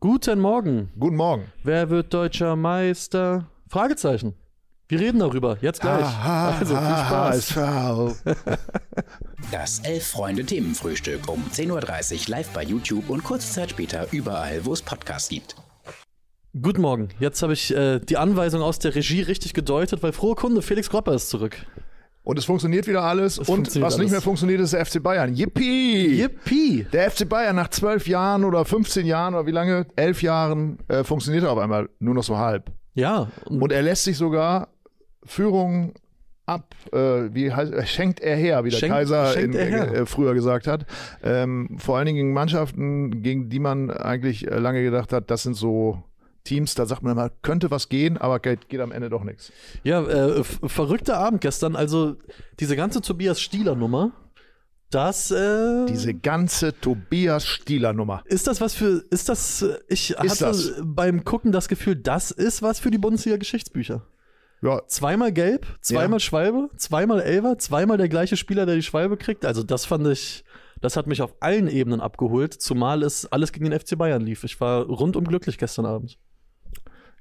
Guten 0.00 0.40
Morgen. 0.40 0.90
Guten 0.98 1.16
Morgen. 1.16 1.52
Wer 1.62 1.88
wird 1.88 2.12
deutscher 2.12 2.56
Meister? 2.56 3.46
Fragezeichen. 3.68 4.34
Wir 4.88 5.00
reden 5.00 5.18
darüber. 5.18 5.56
Jetzt 5.62 5.80
gleich. 5.80 6.04
also 6.24 6.76
viel 6.76 7.54
Spaß. 7.54 8.22
Das 9.50 9.78
Elf-Freunde-Themenfrühstück 9.80 11.26
um 11.28 11.42
10.30 11.50 11.70
Uhr 11.70 12.28
live 12.28 12.48
bei 12.50 12.62
YouTube 12.64 13.08
und 13.08 13.24
kurze 13.24 13.50
Zeit 13.50 13.70
später 13.70 14.06
überall, 14.10 14.64
wo 14.66 14.72
es 14.74 14.82
Podcasts 14.82 15.30
gibt. 15.30 15.56
Guten 16.60 16.82
Morgen. 16.82 17.08
Jetzt 17.18 17.42
habe 17.42 17.54
ich 17.54 17.74
äh, 17.74 17.98
die 17.98 18.16
Anweisung 18.18 18.60
aus 18.62 18.78
der 18.78 18.94
Regie 18.94 19.22
richtig 19.22 19.54
gedeutet, 19.54 20.02
weil 20.02 20.12
frohe 20.12 20.34
Kunde, 20.34 20.60
Felix 20.60 20.90
Gropper 20.90 21.14
ist 21.14 21.30
zurück. 21.30 21.56
Und 22.24 22.38
es 22.38 22.46
funktioniert 22.46 22.86
wieder 22.86 23.02
alles. 23.02 23.38
Es 23.38 23.48
und 23.50 23.66
was 23.66 23.74
nicht 23.74 23.84
alles. 24.00 24.10
mehr 24.10 24.20
funktioniert, 24.22 24.60
ist 24.60 24.72
der 24.72 24.84
FC 24.84 25.02
Bayern. 25.02 25.34
Yippie! 25.34 26.20
Yippie! 26.22 26.86
Der 26.92 27.10
FC 27.10 27.28
Bayern 27.28 27.54
nach 27.54 27.68
zwölf 27.68 28.08
Jahren 28.08 28.44
oder 28.44 28.64
15 28.64 29.04
Jahren 29.06 29.34
oder 29.34 29.46
wie 29.46 29.50
lange? 29.50 29.86
Elf 29.94 30.22
Jahren 30.22 30.78
äh, 30.88 31.04
funktioniert 31.04 31.44
er 31.44 31.52
auf 31.52 31.58
einmal 31.58 31.88
nur 31.98 32.14
noch 32.14 32.24
so 32.24 32.38
halb. 32.38 32.72
Ja, 32.94 33.28
und 33.44 33.60
Und 33.62 33.72
er 33.72 33.82
lässt 33.82 34.04
sich 34.04 34.16
sogar 34.16 34.68
Führung 35.24 35.92
ab, 36.46 36.74
äh, 36.92 36.98
wie 37.34 37.52
heißt, 37.52 37.72
äh, 37.72 37.86
schenkt 37.86 38.20
er 38.20 38.36
her, 38.36 38.64
wie 38.64 38.70
der 38.70 38.78
Schenkt- 38.78 38.94
Kaiser 38.94 39.26
schenkt 39.32 39.54
in, 39.54 39.62
äh, 39.64 40.06
früher 40.06 40.34
gesagt 40.34 40.66
hat. 40.66 40.86
Ähm, 41.22 41.76
vor 41.78 41.96
allen 41.98 42.06
Dingen 42.06 42.16
gegen 42.18 42.32
Mannschaften, 42.32 43.22
gegen 43.22 43.48
die 43.48 43.58
man 43.58 43.90
eigentlich 43.90 44.46
äh, 44.50 44.58
lange 44.58 44.82
gedacht 44.82 45.12
hat, 45.12 45.30
das 45.30 45.42
sind 45.42 45.54
so 45.54 46.02
Teams, 46.44 46.74
da 46.74 46.86
sagt 46.86 47.02
man 47.02 47.12
immer, 47.12 47.30
könnte 47.42 47.70
was 47.70 47.88
gehen, 47.88 48.18
aber 48.18 48.38
geht, 48.38 48.68
geht 48.68 48.80
am 48.80 48.92
Ende 48.92 49.08
doch 49.10 49.24
nichts. 49.24 49.50
ja, 49.82 50.02
äh, 50.02 50.44
verrückter 50.44 51.16
Abend 51.18 51.40
gestern. 51.40 51.74
Also 51.74 52.16
diese 52.60 52.76
ganze 52.76 53.00
Tobias 53.00 53.40
Stieler-Nummer, 53.40 54.12
das 54.90 55.30
äh, 55.32 55.86
Diese 55.86 56.14
ganze 56.14 56.78
Tobias 56.78 57.46
Stieler-Nummer. 57.46 58.22
ist 58.26 58.46
das 58.46 58.60
was 58.60 58.74
für, 58.74 59.02
ist 59.10 59.28
das, 59.28 59.62
äh, 59.62 59.78
ich 59.88 60.10
hatte 60.16 60.44
das? 60.44 60.74
beim 60.82 61.24
Gucken 61.24 61.50
das 61.50 61.66
Gefühl, 61.68 61.96
das 61.96 62.30
ist 62.30 62.62
was 62.62 62.78
für 62.78 62.90
die 62.90 62.98
Bundesliga-Geschichtsbücher. 62.98 64.06
Ja, 64.62 64.80
Zweimal 64.86 65.32
gelb, 65.32 65.66
zweimal 65.80 66.20
Schwalbe, 66.20 66.70
zweimal 66.76 67.20
Elver, 67.20 67.58
zweimal 67.58 67.98
der 67.98 68.08
gleiche 68.08 68.36
Spieler, 68.36 68.66
der 68.66 68.76
die 68.76 68.82
Schwalbe 68.82 69.16
kriegt. 69.16 69.44
Also 69.44 69.62
das 69.62 69.84
fand 69.84 70.06
ich, 70.06 70.44
das 70.80 70.96
hat 70.96 71.06
mich 71.06 71.20
auf 71.22 71.34
allen 71.40 71.68
Ebenen 71.68 72.00
abgeholt, 72.00 72.54
zumal 72.54 73.02
es 73.02 73.26
alles 73.26 73.52
gegen 73.52 73.68
den 73.68 73.78
FC 73.78 73.98
Bayern 73.98 74.22
lief. 74.22 74.44
Ich 74.44 74.60
war 74.60 74.84
rundum 74.84 75.24
glücklich 75.24 75.58
gestern 75.58 75.86
Abend. 75.86 76.18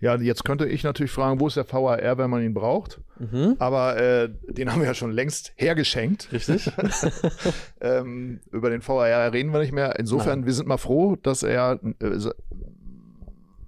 Ja, 0.03 0.15
jetzt 0.17 0.43
könnte 0.43 0.65
ich 0.65 0.83
natürlich 0.83 1.11
fragen, 1.11 1.39
wo 1.39 1.47
ist 1.47 1.55
der 1.55 1.65
VAR, 1.71 2.17
wenn 2.17 2.29
man 2.29 2.43
ihn 2.43 2.53
braucht? 2.53 2.99
Mhm. 3.19 3.55
Aber 3.59 3.95
äh, 3.97 4.29
den 4.49 4.69
haben 4.69 4.81
wir 4.81 4.87
ja 4.87 4.93
schon 4.93 5.11
längst 5.11 5.53
hergeschenkt. 5.55 6.29
Richtig? 6.33 6.69
Ähm, 7.81 8.39
über 8.51 8.69
den 8.69 8.85
VAR 8.85 9.31
reden 9.33 9.51
wir 9.53 9.59
nicht 9.59 9.71
mehr. 9.73 9.97
Insofern, 9.99 10.45
wir 10.45 10.53
sind 10.53 10.67
mal 10.67 10.77
froh, 10.77 11.15
dass 11.15 11.43
er 11.43 11.79
äh, 11.99 12.17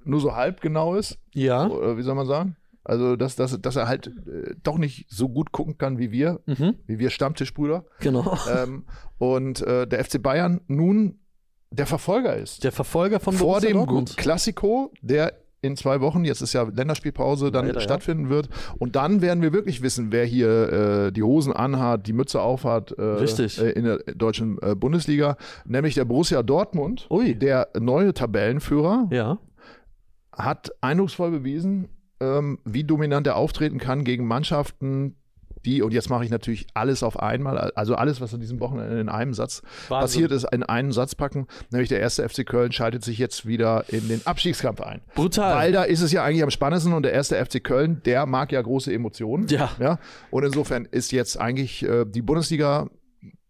nur 0.03 0.19
so 0.19 0.35
halb 0.35 0.61
genau 0.61 0.95
ist. 0.95 1.17
ja. 1.33 1.67
Oder 1.67 1.97
wie 1.97 2.01
soll 2.03 2.15
man 2.15 2.27
sagen? 2.27 2.55
Also, 2.83 3.15
dass, 3.15 3.35
dass, 3.35 3.59
dass 3.59 3.75
er 3.75 3.87
halt 3.87 4.07
äh, 4.07 4.55
doch 4.61 4.77
nicht 4.77 5.07
so 5.09 5.27
gut 5.29 5.51
gucken 5.51 5.77
kann 5.77 5.97
wie 5.97 6.11
wir, 6.11 6.39
Mhm. 6.45 6.75
wie 6.85 6.99
wir 6.99 7.09
Stammtischbrüder. 7.09 7.83
Genau. 7.99 8.37
ähm, 8.55 8.85
und 9.17 9.61
äh, 9.61 9.87
der 9.87 10.03
FC 10.05 10.21
Bayern 10.21 10.61
nun 10.67 11.19
der 11.71 11.87
Verfolger 11.87 12.35
ist. 12.37 12.63
Der 12.63 12.71
Verfolger 12.71 13.19
von 13.19 13.33
vor 13.33 13.47
Borussia 13.53 13.69
dem 13.69 13.77
Dortmund. 13.77 14.17
Klassiko, 14.17 14.93
der 15.01 15.33
in 15.65 15.75
zwei 15.75 16.01
Wochen, 16.01 16.23
jetzt 16.25 16.41
ist 16.41 16.53
ja 16.53 16.63
Länderspielpause, 16.63 17.51
dann 17.51 17.65
Leider, 17.65 17.79
ja. 17.79 17.83
stattfinden 17.83 18.29
wird. 18.29 18.49
Und 18.77 18.95
dann 18.95 19.21
werden 19.21 19.41
wir 19.41 19.53
wirklich 19.53 19.81
wissen, 19.81 20.11
wer 20.11 20.25
hier 20.25 21.07
äh, 21.07 21.11
die 21.11 21.23
Hosen 21.23 21.53
anhat, 21.53 22.07
die 22.07 22.13
Mütze 22.13 22.41
aufhat 22.41 22.97
äh. 22.97 23.15
Äh, 23.23 23.71
in 23.71 23.83
der 23.85 23.97
deutschen 24.15 24.57
äh, 24.61 24.75
Bundesliga, 24.75 25.37
nämlich 25.65 25.95
der 25.95 26.05
Borussia 26.05 26.43
Dortmund, 26.43 27.07
Ui. 27.09 27.35
der 27.35 27.69
neue 27.79 28.13
Tabellenführer, 28.13 29.07
Ja. 29.11 29.39
hat 30.31 30.71
eindrucksvoll 30.81 31.31
bewiesen, 31.31 31.89
ähm, 32.19 32.59
wie 32.65 32.83
dominant 32.83 33.27
er 33.27 33.35
auftreten 33.35 33.77
kann 33.77 34.03
gegen 34.03 34.27
Mannschaften, 34.27 35.15
die, 35.65 35.81
und 35.81 35.93
jetzt 35.93 36.09
mache 36.09 36.23
ich 36.23 36.29
natürlich 36.29 36.67
alles 36.73 37.03
auf 37.03 37.19
einmal, 37.19 37.71
also 37.75 37.95
alles, 37.95 38.21
was 38.21 38.33
an 38.33 38.39
diesem 38.39 38.59
Wochenende 38.59 38.99
in 38.99 39.09
einem 39.09 39.33
Satz 39.33 39.61
Wahnsinn. 39.87 39.99
passiert 39.99 40.31
ist, 40.31 40.45
in 40.51 40.63
einen 40.63 40.91
Satz 40.91 41.15
packen, 41.15 41.47
nämlich 41.71 41.89
der 41.89 41.99
erste 41.99 42.27
FC 42.27 42.45
Köln 42.45 42.71
schaltet 42.71 43.03
sich 43.03 43.17
jetzt 43.17 43.45
wieder 43.45 43.85
in 43.89 44.07
den 44.07 44.21
Abstiegskampf 44.25 44.81
ein. 44.81 45.01
Brutal. 45.15 45.55
Weil 45.55 45.71
da 45.71 45.83
ist 45.83 46.01
es 46.01 46.11
ja 46.11 46.23
eigentlich 46.23 46.43
am 46.43 46.51
spannendsten 46.51 46.93
und 46.93 47.03
der 47.03 47.13
erste 47.13 47.43
FC 47.43 47.63
Köln, 47.63 48.01
der 48.05 48.25
mag 48.25 48.51
ja 48.51 48.61
große 48.61 48.93
Emotionen. 48.93 49.47
Ja. 49.47 49.71
ja? 49.79 49.99
Und 50.31 50.43
insofern 50.43 50.85
ist 50.85 51.11
jetzt 51.11 51.39
eigentlich 51.39 51.83
äh, 51.83 52.05
die 52.05 52.21
Bundesliga, 52.21 52.89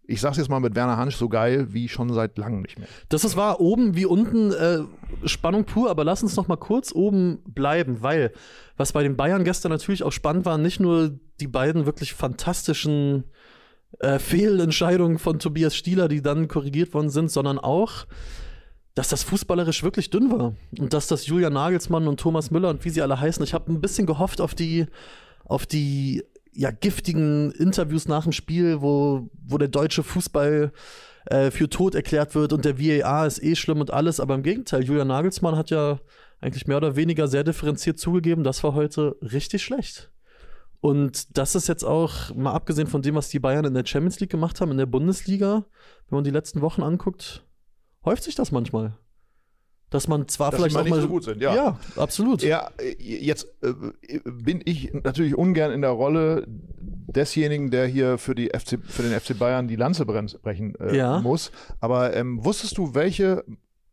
ich 0.07 0.21
sag's 0.21 0.37
jetzt 0.37 0.49
mal 0.49 0.59
mit 0.59 0.75
Werner 0.75 0.97
Hansch, 0.97 1.15
so 1.15 1.29
geil 1.29 1.73
wie 1.73 1.89
schon 1.89 2.13
seit 2.13 2.37
langem 2.37 2.61
nicht 2.61 2.77
mehr. 2.77 2.87
Das 3.09 3.23
ist 3.23 3.35
war 3.35 3.59
oben 3.59 3.95
wie 3.95 4.05
unten 4.05 4.51
äh, 4.51 4.79
Spannung 5.25 5.65
pur, 5.65 5.89
aber 5.89 6.03
lass 6.03 6.23
uns 6.23 6.35
noch 6.35 6.47
mal 6.47 6.57
kurz 6.57 6.93
oben 6.93 7.39
bleiben, 7.45 8.01
weil 8.01 8.31
was 8.77 8.93
bei 8.93 9.03
den 9.03 9.15
Bayern 9.15 9.43
gestern 9.43 9.71
natürlich 9.71 10.03
auch 10.03 10.11
spannend 10.11 10.45
war, 10.45 10.57
nicht 10.57 10.79
nur 10.79 11.17
die 11.39 11.47
beiden 11.47 11.85
wirklich 11.85 12.13
fantastischen 12.13 13.25
äh, 13.99 14.19
Fehlentscheidungen 14.19 15.19
von 15.19 15.39
Tobias 15.39 15.75
Stieler, 15.75 16.07
die 16.07 16.21
dann 16.21 16.47
korrigiert 16.47 16.93
worden 16.93 17.09
sind, 17.09 17.31
sondern 17.31 17.59
auch, 17.59 18.05
dass 18.93 19.09
das 19.09 19.23
fußballerisch 19.23 19.83
wirklich 19.83 20.09
dünn 20.09 20.31
war 20.31 20.55
und 20.77 20.93
dass 20.93 21.07
das 21.07 21.27
Julian 21.27 21.53
Nagelsmann 21.53 22.07
und 22.07 22.19
Thomas 22.19 22.51
Müller 22.51 22.69
und 22.69 22.85
wie 22.85 22.89
sie 22.89 23.01
alle 23.01 23.19
heißen, 23.19 23.43
ich 23.43 23.53
habe 23.53 23.71
ein 23.71 23.81
bisschen 23.81 24.05
gehofft 24.05 24.39
auf 24.41 24.55
die 24.55 24.85
auf 25.43 25.65
die 25.65 26.23
ja, 26.55 26.71
giftigen 26.71 27.51
Interviews 27.51 28.07
nach 28.07 28.23
dem 28.23 28.31
Spiel, 28.31 28.81
wo, 28.81 29.29
wo 29.45 29.57
der 29.57 29.67
deutsche 29.67 30.03
Fußball 30.03 30.71
äh, 31.25 31.51
für 31.51 31.69
tot 31.69 31.95
erklärt 31.95 32.33
wird 32.33 32.53
und 32.53 32.65
der 32.65 32.79
VAR 32.79 33.27
ist 33.27 33.43
eh 33.43 33.55
schlimm 33.55 33.81
und 33.81 33.91
alles, 33.91 34.19
aber 34.19 34.35
im 34.35 34.43
Gegenteil, 34.43 34.83
Julian 34.83 35.09
Nagelsmann 35.09 35.57
hat 35.57 35.69
ja 35.69 35.99
eigentlich 36.39 36.67
mehr 36.67 36.77
oder 36.77 36.95
weniger 36.95 37.27
sehr 37.27 37.43
differenziert 37.43 37.99
zugegeben, 37.99 38.43
das 38.43 38.63
war 38.63 38.73
heute 38.73 39.15
richtig 39.21 39.63
schlecht. 39.63 40.11
Und 40.79 41.37
das 41.37 41.55
ist 41.55 41.67
jetzt 41.67 41.83
auch, 41.83 42.33
mal 42.35 42.53
abgesehen 42.53 42.87
von 42.87 43.01
dem, 43.01 43.15
was 43.15 43.29
die 43.29 43.39
Bayern 43.39 43.65
in 43.65 43.73
der 43.73 43.85
Champions 43.85 44.19
League 44.19 44.29
gemacht 44.29 44.61
haben, 44.61 44.71
in 44.71 44.77
der 44.77 44.85
Bundesliga, 44.85 45.65
wenn 46.09 46.17
man 46.17 46.23
die 46.23 46.31
letzten 46.31 46.61
Wochen 46.61 46.83
anguckt, 46.83 47.43
häuft 48.05 48.23
sich 48.23 48.35
das 48.35 48.51
manchmal. 48.51 48.97
Dass 49.91 50.07
man 50.07 50.27
zwar 50.27 50.51
Dass 50.51 50.59
vielleicht 50.59 50.75
auch 50.75 50.83
nicht 50.83 50.91
mal. 50.91 51.01
so 51.01 51.07
gut 51.07 51.23
sind, 51.23 51.41
ja. 51.41 51.55
Ja, 51.55 51.79
absolut. 51.95 52.41
Ja, 52.43 52.69
jetzt 52.97 53.47
äh, 53.61 53.73
bin 54.25 54.61
ich 54.65 54.91
natürlich 54.93 55.35
ungern 55.35 55.71
in 55.71 55.81
der 55.81 55.91
Rolle 55.91 56.45
desjenigen, 56.47 57.69
der 57.71 57.85
hier 57.87 58.17
für, 58.17 58.35
die 58.35 58.47
FC, 58.49 58.79
für 58.83 59.03
den 59.03 59.17
FC 59.17 59.37
Bayern 59.37 59.67
die 59.67 59.75
Lanze 59.75 60.05
brechen- 60.05 60.75
äh, 60.79 60.97
Ja. 60.97 61.19
muss. 61.19 61.51
Aber 61.79 62.13
ähm, 62.15 62.43
wusstest 62.43 62.77
du, 62.77 62.93
welche 62.95 63.45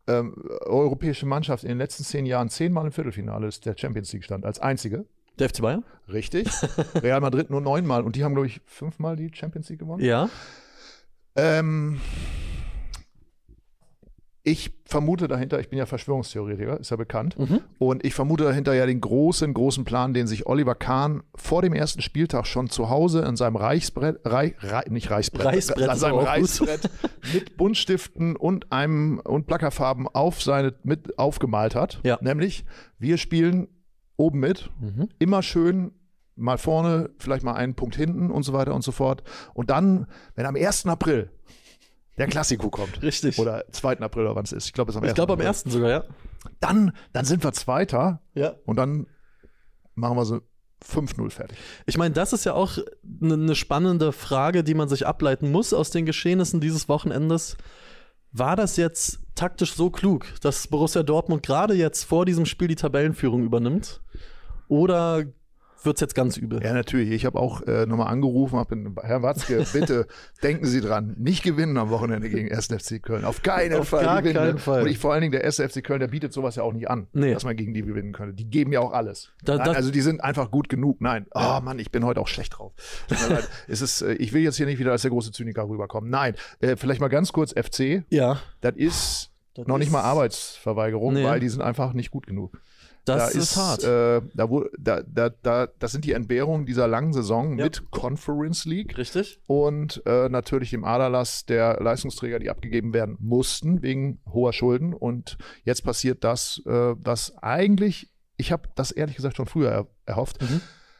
ähm, 0.07 0.33
europäische 0.61 1.25
Mannschaft 1.25 1.63
in 1.63 1.69
den 1.69 1.77
letzten 1.77 2.03
zehn 2.03 2.25
Jahren 2.25 2.49
zehnmal 2.49 2.85
im 2.87 2.91
Viertelfinale 2.91 3.47
ist 3.47 3.65
der 3.65 3.77
Champions 3.77 4.11
League 4.11 4.23
stand? 4.25 4.45
Als 4.45 4.59
einzige? 4.59 5.05
Der 5.39 5.47
FC 5.49 5.61
Bayern? 5.61 5.85
Richtig. 6.11 6.49
Real 7.01 7.21
Madrid 7.21 7.49
nur 7.49 7.61
neunmal 7.61 8.03
und 8.03 8.15
die 8.15 8.23
haben, 8.23 8.33
glaube 8.33 8.47
ich, 8.47 8.59
fünfmal 8.65 9.15
die 9.15 9.31
Champions 9.33 9.69
League 9.69 9.79
gewonnen. 9.79 10.03
Ja. 10.03 10.29
Ähm, 11.35 12.01
ich 14.45 14.73
vermute 14.85 15.29
dahinter, 15.29 15.59
ich 15.61 15.69
bin 15.69 15.79
ja 15.79 15.85
Verschwörungstheoretiker, 15.85 16.77
ist 16.79 16.91
ja 16.91 16.97
bekannt, 16.97 17.39
Mhm. 17.39 17.61
und 17.79 18.03
ich 18.05 18.13
vermute 18.13 18.43
dahinter 18.43 18.73
ja 18.73 18.85
den 18.85 18.99
großen, 18.99 19.53
großen 19.53 19.85
Plan, 19.85 20.13
den 20.13 20.27
sich 20.27 20.45
Oliver 20.47 20.75
Kahn 20.75 21.23
vor 21.33 21.61
dem 21.61 21.73
ersten 21.73 22.01
Spieltag 22.01 22.45
schon 22.45 22.69
zu 22.69 22.89
Hause 22.89 23.25
an 23.25 23.37
seinem 23.37 23.55
Reichsbrett, 23.55 24.19
Reich, 24.25 24.55
Reich, 24.59 24.87
nicht 24.87 25.09
Reichsbrett, 25.09 25.45
Reißbrett 25.45 25.87
an 25.89 25.97
seinem. 25.97 26.17
Reichsbrett 26.17 26.89
mit 27.33 27.55
Buntstiften 27.55 28.35
und 28.35 28.71
einem 28.73 29.19
und 29.23 29.47
Plackerfarben 29.47 30.07
auf 30.09 30.41
seine 30.41 30.73
mit 30.83 31.17
aufgemalt 31.17 31.73
hat. 31.75 32.01
Ja. 32.03 32.17
Nämlich, 32.21 32.65
wir 32.99 33.17
spielen 33.17 33.69
oben 34.17 34.39
mit, 34.41 34.69
Mhm. 34.81 35.07
immer 35.19 35.41
schön 35.41 35.91
mal 36.35 36.57
vorne, 36.57 37.11
vielleicht 37.17 37.43
mal 37.43 37.53
einen 37.53 37.75
Punkt 37.75 37.95
hinten 37.95 38.29
und 38.29 38.43
so 38.43 38.51
weiter 38.53 38.73
und 38.75 38.83
so 38.83 38.91
fort. 38.91 39.23
Und 39.53 39.69
dann, 39.69 40.07
wenn 40.35 40.45
am 40.45 40.55
1. 40.55 40.87
April 40.89 41.29
der 42.17 42.27
Klassiko 42.27 42.69
kommt, 42.69 43.01
Richtig. 43.01 43.39
oder 43.39 43.65
2. 43.71 43.99
April 43.99 44.23
oder 44.25 44.35
wann 44.35 44.43
es 44.45 44.51
ist, 44.51 44.65
ich 44.67 44.73
glaube, 44.73 44.89
es 44.91 44.95
ist 44.95 44.97
am 44.97 45.03
1. 45.03 45.11
ich 45.11 45.15
glaube 45.15 45.33
am 45.33 45.39
April. 45.39 45.47
ersten 45.47 45.69
sogar, 45.71 45.89
ja. 45.89 46.03
Dann, 46.59 46.91
dann 47.13 47.25
sind 47.25 47.43
wir 47.43 47.53
Zweiter 47.53 48.21
Ja. 48.35 48.53
und 48.65 48.75
dann 48.75 49.07
machen 49.95 50.17
wir 50.17 50.25
so 50.25 50.41
5-0 50.85 51.29
fertig. 51.29 51.57
Ich 51.85 51.97
meine, 51.97 52.13
das 52.13 52.33
ist 52.33 52.43
ja 52.43 52.53
auch 52.53 52.77
eine 53.21 53.37
ne 53.37 53.55
spannende 53.55 54.11
Frage, 54.11 54.63
die 54.63 54.73
man 54.73 54.89
sich 54.89 55.07
ableiten 55.07 55.51
muss 55.51 55.73
aus 55.73 55.89
den 55.91 56.05
Geschehnissen 56.05 56.59
dieses 56.59 56.89
Wochenendes. 56.89 57.55
War 58.31 58.55
das 58.55 58.75
jetzt 58.77 59.19
taktisch 59.35 59.73
so 59.73 59.89
klug, 59.89 60.25
dass 60.41 60.67
Borussia 60.67 61.03
Dortmund 61.03 61.43
gerade 61.43 61.73
jetzt 61.73 62.03
vor 62.03 62.25
diesem 62.25 62.45
Spiel 62.45 62.67
die 62.67 62.75
Tabellenführung 62.75 63.43
übernimmt? 63.43 64.01
Oder 64.67 65.25
wird 65.85 65.97
es 65.97 66.01
jetzt 66.01 66.15
ganz 66.15 66.37
übel? 66.37 66.61
Ja, 66.63 66.73
natürlich. 66.73 67.11
Ich 67.11 67.25
habe 67.25 67.39
auch 67.39 67.61
äh, 67.63 67.85
nochmal 67.85 68.07
angerufen, 68.07 68.57
hab 68.57 68.71
in, 68.71 68.95
Herr 69.01 69.21
Watzke, 69.23 69.65
bitte 69.73 70.07
denken 70.41 70.65
Sie 70.65 70.81
dran, 70.81 71.15
nicht 71.17 71.43
gewinnen 71.43 71.77
am 71.77 71.89
Wochenende 71.89 72.29
gegen 72.29 72.51
1. 72.51 72.67
FC 72.67 73.01
Köln. 73.01 73.25
Auf 73.25 73.41
keinen 73.41 73.79
Auf 73.79 73.89
Fall 73.89 74.03
gar 74.05 74.21
gewinnen. 74.21 74.35
keinen 74.39 74.57
Fall. 74.59 74.83
Und 74.83 74.87
ich 74.89 74.97
vor 74.99 75.11
allen 75.13 75.21
Dingen, 75.21 75.31
der 75.31 75.43
1. 75.43 75.57
FC 75.59 75.83
Köln, 75.83 75.99
der 75.99 76.07
bietet 76.07 76.33
sowas 76.33 76.55
ja 76.55 76.63
auch 76.63 76.73
nicht 76.73 76.89
an, 76.89 77.07
Nee. 77.13 77.33
dass 77.33 77.43
man 77.45 77.55
gegen 77.55 77.73
die 77.73 77.81
gewinnen 77.81 78.13
könnte. 78.13 78.33
Die 78.33 78.49
geben 78.49 78.71
ja 78.73 78.79
auch 78.79 78.93
alles. 78.93 79.31
Da- 79.43 79.57
Nein, 79.57 79.75
also 79.75 79.91
die 79.91 80.01
sind 80.01 80.23
einfach 80.23 80.51
gut 80.51 80.69
genug. 80.69 81.01
Nein. 81.01 81.25
Oh 81.33 81.39
Ja. 81.39 81.59
Mann, 81.61 81.79
ich 81.79 81.91
bin 81.91 82.03
heute 82.05 82.19
auch 82.21 82.27
schlecht 82.27 82.57
drauf. 82.57 82.73
Es 83.67 83.81
ist, 83.81 84.01
äh, 84.01 84.13
ich 84.13 84.33
will 84.33 84.41
jetzt 84.41 84.57
hier 84.57 84.65
nicht 84.65 84.79
wieder 84.79 84.91
als 84.91 85.01
der 85.03 85.11
große 85.11 85.31
Zyniker 85.31 85.67
rüberkommen. 85.67 86.09
Nein, 86.09 86.35
äh, 86.61 86.75
vielleicht 86.75 87.01
mal 87.01 87.07
ganz 87.09 87.31
kurz 87.33 87.51
FC. 87.53 88.03
Ja. 88.09 88.39
Das 88.61 88.75
ist 88.75 89.31
Das 89.55 89.67
noch 89.67 89.77
nicht 89.77 89.87
ist- 89.87 89.93
mal 89.93 90.01
Arbeitsverweigerung, 90.01 91.13
Nee. 91.13 91.23
weil 91.23 91.39
die 91.39 91.49
sind 91.49 91.61
einfach 91.61 91.93
nicht 91.93 92.11
gut 92.11 92.27
genug. 92.27 92.57
Das 93.05 93.33
da 93.33 93.39
ist, 93.39 93.57
hart. 93.57 93.83
Äh, 93.83 94.21
da, 94.33 94.49
wo, 94.49 94.65
da, 94.79 95.01
da, 95.05 95.29
da, 95.29 95.67
das 95.79 95.91
sind 95.91 96.05
die 96.05 96.13
Entbehrungen 96.13 96.65
dieser 96.65 96.87
langen 96.87 97.11
Saison 97.13 97.57
Ja. 97.57 97.65
mit 97.65 97.91
Conference 97.91 98.63
League 98.65 98.97
Richtig? 98.97 99.39
und 99.47 100.01
äh, 100.05 100.29
natürlich 100.29 100.69
dem 100.69 100.85
Aderlass 100.85 101.45
der 101.45 101.79
Leistungsträger, 101.81 102.39
die 102.39 102.49
abgegeben 102.49 102.93
werden 102.93 103.17
mussten 103.19 103.81
wegen 103.81 104.19
hoher 104.31 104.53
Schulden. 104.53 104.93
Und 104.93 105.37
jetzt 105.65 105.83
passiert 105.83 106.23
das, 106.23 106.61
äh, 106.65 106.69
was 106.71 107.37
eigentlich, 107.39 108.09
ich 108.37 108.51
habe 108.51 108.69
das 108.75 108.91
ehrlich 108.91 109.15
gesagt 109.17 109.35
schon 109.37 109.47
früher 109.47 109.69
er, 109.69 109.87
erhofft, 110.05 110.37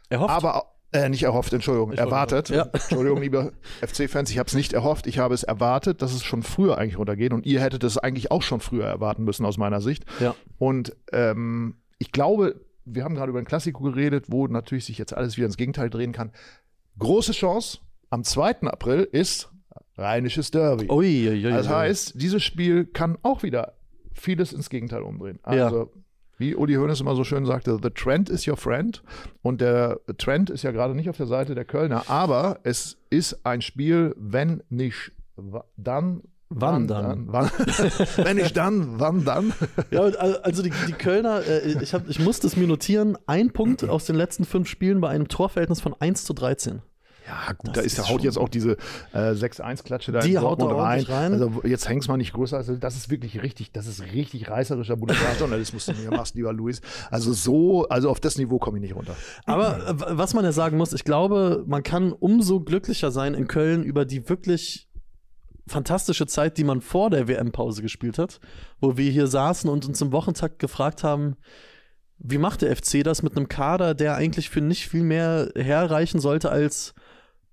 Er 0.09 0.19
hofft. 0.19 0.29
aber 0.29 0.69
äh, 0.91 1.09
nicht 1.09 1.23
erhofft, 1.23 1.53
Entschuldigung, 1.53 1.89
wollte 1.89 2.01
erwartet. 2.01 2.49
ja. 2.49 2.63
Entschuldigung, 2.71 3.21
liebe 3.21 3.53
FC-Fans, 3.81 4.29
ich 4.29 4.37
habe 4.37 4.47
es 4.47 4.53
nicht 4.53 4.73
erhofft, 4.73 5.07
ich 5.07 5.17
habe 5.19 5.33
es 5.33 5.43
erwartet, 5.43 6.01
dass 6.01 6.13
es 6.13 6.23
schon 6.23 6.43
früher 6.43 6.77
eigentlich 6.77 6.97
runtergeht 6.99 7.33
und 7.33 7.45
ihr 7.45 7.61
hättet 7.61 7.83
es 7.83 7.97
eigentlich 7.97 8.29
auch 8.29 8.41
schon 8.43 8.59
früher 8.59 8.85
erwarten 8.85 9.23
müssen 9.23 9.45
aus 9.45 9.57
meiner 9.57 9.81
Sicht. 9.81 10.05
ja. 10.19 10.35
Und 10.59 10.95
ähm, 11.11 11.77
ich 12.03 12.11
glaube, 12.11 12.59
wir 12.83 13.05
haben 13.05 13.15
gerade 13.15 13.29
über 13.29 13.39
ein 13.39 13.45
Klassiko 13.45 13.81
geredet, 13.81 14.25
wo 14.27 14.45
natürlich 14.47 14.83
sich 14.83 14.97
jetzt 14.97 15.13
alles 15.13 15.37
wieder 15.37 15.45
ins 15.45 15.55
Gegenteil 15.55 15.89
drehen 15.89 16.11
kann. 16.11 16.33
Große 16.99 17.31
Chance, 17.31 17.77
am 18.09 18.25
2. 18.25 18.63
April 18.63 19.07
ist 19.09 19.49
Rheinisches 19.95 20.51
Derby. 20.51 20.89
Ui, 20.89 21.29
ui, 21.29 21.45
ui, 21.45 21.51
das 21.51 21.69
heißt, 21.69 22.21
dieses 22.21 22.43
Spiel 22.43 22.83
kann 22.83 23.17
auch 23.21 23.41
wieder 23.41 23.75
vieles 24.11 24.51
ins 24.51 24.69
Gegenteil 24.69 25.01
umdrehen. 25.01 25.39
Ja. 25.45 25.67
Also, 25.67 25.93
wie 26.37 26.55
Uli 26.55 26.73
Hoeneß 26.73 26.99
immer 26.99 27.15
so 27.15 27.23
schön 27.23 27.45
sagte, 27.45 27.79
the 27.81 27.89
trend 27.89 28.27
is 28.27 28.45
your 28.45 28.57
friend. 28.57 29.01
Und 29.41 29.61
der 29.61 30.01
Trend 30.17 30.49
ist 30.49 30.63
ja 30.63 30.71
gerade 30.71 30.93
nicht 30.93 31.09
auf 31.09 31.15
der 31.15 31.27
Seite 31.27 31.55
der 31.55 31.63
Kölner, 31.63 32.09
aber 32.09 32.59
es 32.63 32.97
ist 33.09 33.45
ein 33.45 33.61
Spiel, 33.61 34.13
wenn 34.17 34.61
nicht 34.69 35.13
dann. 35.77 36.21
Wann 36.49 36.87
dann? 36.87 37.25
Wann, 37.27 37.49
wenn 38.17 38.37
nicht 38.37 38.55
dann, 38.55 38.99
wann 38.99 39.25
dann? 39.25 39.53
Ja, 39.89 40.01
also 40.01 40.61
die, 40.61 40.71
die 40.87 40.93
Kölner, 40.93 41.41
äh, 41.45 41.81
ich, 41.81 41.93
hab, 41.93 42.07
ich 42.07 42.19
musste 42.19 42.45
es 42.47 42.55
mir 42.55 42.67
notieren, 42.67 43.17
ein 43.25 43.51
Punkt 43.51 43.87
aus 43.87 44.05
den 44.05 44.15
letzten 44.15 44.45
fünf 44.45 44.69
Spielen 44.69 45.01
bei 45.01 45.09
einem 45.09 45.27
Torverhältnis 45.27 45.81
von 45.81 45.95
1 45.99 46.25
zu 46.25 46.33
13. 46.33 46.81
Ja, 47.25 47.53
gut, 47.53 47.69
Das 47.69 47.75
da 47.75 47.81
ist, 47.81 47.97
ist 47.97 48.09
haut 48.09 48.21
jetzt 48.21 48.37
auch 48.37 48.49
diese 48.49 48.73
äh, 49.13 49.31
6-1-Klatsche 49.31 50.11
da 50.11 50.19
Die 50.19 50.33
in 50.33 50.41
haut 50.41 50.59
Dortmund 50.61 50.81
rein. 50.81 51.03
rein. 51.05 51.31
Also 51.31 51.61
jetzt 51.63 51.87
hängst 51.87 52.09
mal 52.09 52.17
nicht 52.17 52.33
größer. 52.33 52.57
Also 52.57 52.75
das 52.75 52.97
ist 52.97 53.09
wirklich 53.09 53.41
richtig, 53.41 53.71
das 53.71 53.87
ist 53.87 54.03
richtig 54.13 54.49
reißerischer 54.49 54.97
Boulevardjournalismus, 54.97 55.85
den 55.85 55.95
du 55.95 56.01
hier 56.01 56.11
machst, 56.17 56.35
lieber 56.35 56.51
Luis. 56.51 56.81
Also 57.09 57.31
so, 57.31 57.87
also 57.87 58.09
auf 58.09 58.19
das 58.19 58.37
Niveau 58.37 58.59
komme 58.59 58.77
ich 58.77 58.81
nicht 58.81 58.95
runter. 58.95 59.15
Aber 59.45 59.95
was 59.97 60.33
man 60.33 60.43
ja 60.43 60.51
sagen 60.51 60.75
muss, 60.77 60.91
ich 60.91 61.05
glaube, 61.05 61.63
man 61.65 61.81
kann 61.81 62.11
umso 62.11 62.59
glücklicher 62.59 63.09
sein 63.09 63.35
in 63.35 63.47
Köln 63.47 63.83
über 63.83 64.03
die 64.03 64.27
wirklich 64.27 64.89
fantastische 65.67 66.27
Zeit, 66.27 66.57
die 66.57 66.63
man 66.63 66.81
vor 66.81 67.09
der 67.09 67.27
WM-Pause 67.27 67.81
gespielt 67.81 68.17
hat, 68.17 68.39
wo 68.79 68.97
wir 68.97 69.09
hier 69.11 69.27
saßen 69.27 69.69
und 69.69 69.85
uns 69.85 70.01
im 70.01 70.11
Wochentakt 70.11 70.59
gefragt 70.59 71.03
haben, 71.03 71.35
wie 72.17 72.37
macht 72.37 72.61
der 72.61 72.75
FC 72.75 73.03
das 73.03 73.23
mit 73.23 73.35
einem 73.35 73.47
Kader, 73.47 73.93
der 73.93 74.15
eigentlich 74.15 74.49
für 74.49 74.61
nicht 74.61 74.87
viel 74.87 75.03
mehr 75.03 75.51
herreichen 75.55 76.19
sollte 76.19 76.51
als 76.51 76.93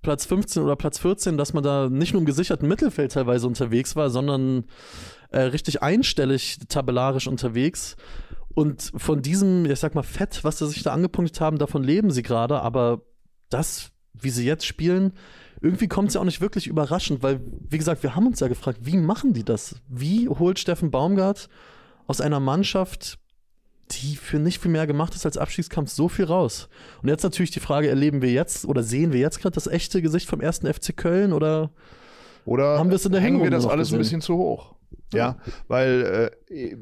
Platz 0.03 0.25
15 0.27 0.63
oder 0.63 0.77
Platz 0.77 0.99
14, 0.99 1.37
dass 1.37 1.53
man 1.53 1.63
da 1.63 1.89
nicht 1.91 2.13
nur 2.13 2.21
im 2.21 2.27
gesicherten 2.27 2.69
Mittelfeld 2.69 3.13
teilweise 3.13 3.47
unterwegs 3.47 3.97
war, 3.97 4.11
sondern 4.11 4.65
äh, 5.31 5.41
richtig 5.41 5.83
einstellig 5.83 6.59
tabellarisch 6.69 7.27
unterwegs. 7.27 7.97
Und 8.55 8.93
von 8.97 9.23
diesem, 9.23 9.67
ich 9.67 9.79
sag 9.79 9.95
mal, 9.95 10.03
Fett, 10.03 10.43
was 10.43 10.59
sie 10.59 10.69
sich 10.69 10.83
da 10.83 10.93
angepunktet 10.93 11.41
haben, 11.41 11.59
davon 11.59 11.85
leben 11.85 12.11
sie 12.11 12.23
gerade. 12.23 12.61
Aber 12.63 13.03
das, 13.49 13.91
wie 14.15 14.31
sie 14.31 14.47
jetzt 14.47 14.67
spielen, 14.67 15.13
irgendwie 15.61 15.89
kommt 15.89 16.09
es 16.09 16.15
ja 16.15 16.21
auch 16.21 16.25
nicht 16.25 16.41
wirklich 16.41 16.67
überraschend, 16.67 17.23
weil, 17.23 17.41
wie 17.69 17.79
gesagt, 17.79 18.03
wir 18.03 18.15
haben 18.17 18.27
uns 18.27 18.41
ja 18.41 18.49
gefragt, 18.49 18.81
wie 18.83 18.97
machen 18.97 19.33
die 19.33 19.45
das? 19.45 19.77
Wie 19.89 20.29
holt 20.29 20.59
Steffen 20.59 20.91
Baumgart 20.91 21.49
aus 22.07 22.21
einer 22.21 22.41
Mannschaft, 22.41 23.19
die 23.91 24.17
für 24.17 24.39
nicht 24.39 24.61
viel 24.61 24.71
mehr 24.71 24.87
gemacht 24.87 25.15
ist 25.15 25.27
als 25.27 25.37
Abstiegskampf, 25.37 25.91
so 25.91 26.09
viel 26.09 26.25
raus? 26.25 26.69
Und 27.03 27.09
jetzt 27.09 27.23
natürlich 27.25 27.51
die 27.51 27.61
Frage, 27.61 27.89
erleben 27.89 28.23
wir 28.23 28.31
jetzt 28.31 28.65
oder 28.65 28.83
sehen 28.83 29.13
wir 29.13 29.21
jetzt 29.21 29.41
gerade 29.41 29.55
das 29.55 29.67
echte 29.67 30.01
Gesicht 30.01 30.29
vom 30.29 30.41
ersten 30.41 30.73
FC 30.73 30.97
Köln 30.97 31.33
oder 31.33 31.71
Oder 32.47 32.79
Haben 32.79 32.89
wir 32.91 32.97
es 32.97 33.05
in 33.05 33.13
der 33.13 33.21
hängen 33.21 33.43
wir 33.43 33.51
das 33.51 33.67
alles 33.67 33.89
ein 33.93 33.99
gesehen? 33.99 34.19
bisschen 34.19 34.21
zu 34.23 34.37
hoch? 34.37 34.75
Ja, 35.13 35.37
weil 35.69 36.31
äh, 36.49 36.77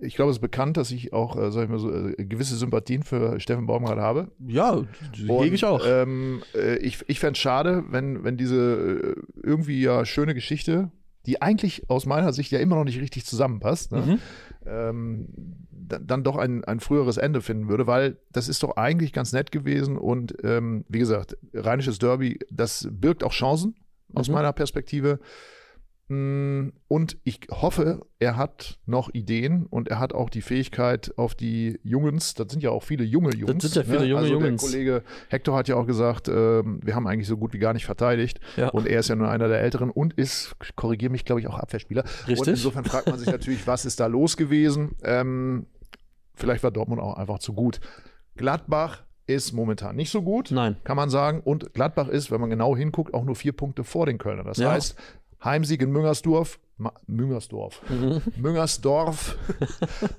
ich 0.00 0.14
glaube, 0.16 0.30
es 0.30 0.36
ist 0.38 0.40
bekannt, 0.42 0.76
dass 0.76 0.90
ich 0.90 1.12
auch, 1.12 1.36
äh, 1.36 1.50
sag 1.52 1.64
ich 1.64 1.68
mal 1.70 1.78
so, 1.78 1.90
äh, 1.92 2.14
gewisse 2.24 2.56
Sympathien 2.56 3.02
für 3.02 3.38
Steffen 3.40 3.66
Baumgart 3.66 3.98
habe. 3.98 4.30
ja, 4.46 4.82
hege 5.14 5.54
ich 5.54 5.64
auch. 5.64 5.82
Ähm, 5.86 6.42
äh, 6.54 6.76
ich 6.78 6.98
ich 7.06 7.20
fände 7.20 7.32
es 7.32 7.38
schade, 7.38 7.84
wenn, 7.90 8.24
wenn 8.24 8.36
diese 8.36 9.14
äh, 9.16 9.22
irgendwie 9.42 9.80
ja 9.82 10.04
schöne 10.04 10.34
Geschichte, 10.34 10.90
die 11.26 11.42
eigentlich 11.42 11.88
aus 11.90 12.06
meiner 12.06 12.32
Sicht 12.32 12.50
ja 12.52 12.58
immer 12.60 12.76
noch 12.76 12.84
nicht 12.84 13.00
richtig 13.00 13.26
zusammenpasst, 13.26 13.92
ne? 13.92 14.00
Mhm. 14.00 14.18
ähm, 14.66 15.26
dann, 15.70 16.06
dann 16.06 16.22
doch 16.24 16.36
ein, 16.36 16.64
ein 16.64 16.78
früheres 16.80 17.16
Ende 17.16 17.40
finden 17.42 17.68
würde, 17.68 17.86
weil 17.86 18.16
das 18.32 18.48
ist 18.48 18.62
doch 18.62 18.76
eigentlich 18.76 19.12
ganz 19.12 19.32
nett 19.32 19.50
gewesen 19.50 19.96
und 19.98 20.34
ähm, 20.44 20.84
wie 20.88 21.00
gesagt, 21.00 21.36
Rheinisches 21.52 21.98
Derby, 21.98 22.38
das 22.50 22.86
birgt 22.90 23.24
auch 23.24 23.32
Chancen 23.32 23.74
aus 24.14 24.28
Mhm. 24.28 24.34
meiner 24.34 24.52
Perspektive. 24.52 25.18
Mm, 26.10 26.70
Und 26.88 27.18
ich 27.22 27.40
hoffe, 27.50 28.00
er 28.18 28.36
hat 28.36 28.78
noch 28.84 29.10
Ideen 29.14 29.66
und 29.66 29.88
er 29.88 30.00
hat 30.00 30.12
auch 30.12 30.28
die 30.28 30.42
Fähigkeit 30.42 31.12
auf 31.16 31.34
die 31.36 31.78
Jungens, 31.84 32.34
das 32.34 32.48
sind 32.50 32.62
ja 32.64 32.70
auch 32.70 32.82
viele 32.82 33.04
junge 33.04 33.32
Jungs. 33.34 33.62
sind 33.62 33.76
ja 33.76 33.84
viele 33.84 34.04
junge 34.06 34.22
also 34.22 34.32
Jungs. 34.32 34.60
Der 34.62 34.70
Kollege 34.70 35.02
Hector 35.28 35.56
hat 35.56 35.68
ja 35.68 35.76
auch 35.76 35.86
gesagt, 35.86 36.28
ähm, 36.28 36.80
wir 36.82 36.96
haben 36.96 37.06
eigentlich 37.06 37.28
so 37.28 37.36
gut 37.36 37.52
wie 37.52 37.58
gar 37.58 37.72
nicht 37.72 37.86
verteidigt. 37.86 38.40
Ja. 38.56 38.70
Und 38.70 38.86
er 38.88 39.00
ist 39.00 39.08
ja 39.08 39.14
nur 39.14 39.28
einer 39.30 39.46
der 39.48 39.60
Älteren 39.60 39.90
und 39.90 40.14
ist, 40.14 40.56
korrigiere 40.74 41.12
mich, 41.12 41.24
glaube 41.24 41.40
ich, 41.40 41.46
auch 41.46 41.58
Abwehrspieler. 41.58 42.02
Und 42.02 42.28
Richtig. 42.28 42.48
insofern 42.48 42.84
fragt 42.84 43.06
man 43.08 43.18
sich 43.18 43.28
natürlich, 43.30 43.66
was 43.68 43.84
ist 43.84 44.00
da 44.00 44.06
los 44.06 44.36
gewesen? 44.36 44.96
Ähm, 45.04 45.66
vielleicht 46.34 46.64
war 46.64 46.72
Dortmund 46.72 47.00
auch 47.00 47.14
einfach 47.16 47.38
zu 47.38 47.52
gut. 47.52 47.80
Gladbach 48.36 49.04
ist 49.26 49.52
momentan 49.52 49.94
nicht 49.94 50.10
so 50.10 50.22
gut, 50.22 50.50
Nein. 50.50 50.76
kann 50.82 50.96
man 50.96 51.08
sagen. 51.08 51.40
Und 51.44 51.72
Gladbach 51.72 52.08
ist, 52.08 52.32
wenn 52.32 52.40
man 52.40 52.50
genau 52.50 52.76
hinguckt, 52.76 53.14
auch 53.14 53.24
nur 53.24 53.36
vier 53.36 53.52
Punkte 53.52 53.84
vor 53.84 54.06
den 54.06 54.18
Kölnern. 54.18 54.44
Das 54.46 54.58
Ja. 54.58 54.72
heißt, 54.72 54.96
Heimsieg 55.44 55.80
in 55.82 55.90
Müngersdorf, 55.90 56.58
Müngersdorf, 57.06 57.82
Mhm. 57.90 58.22
Müngersdorf 58.36 59.36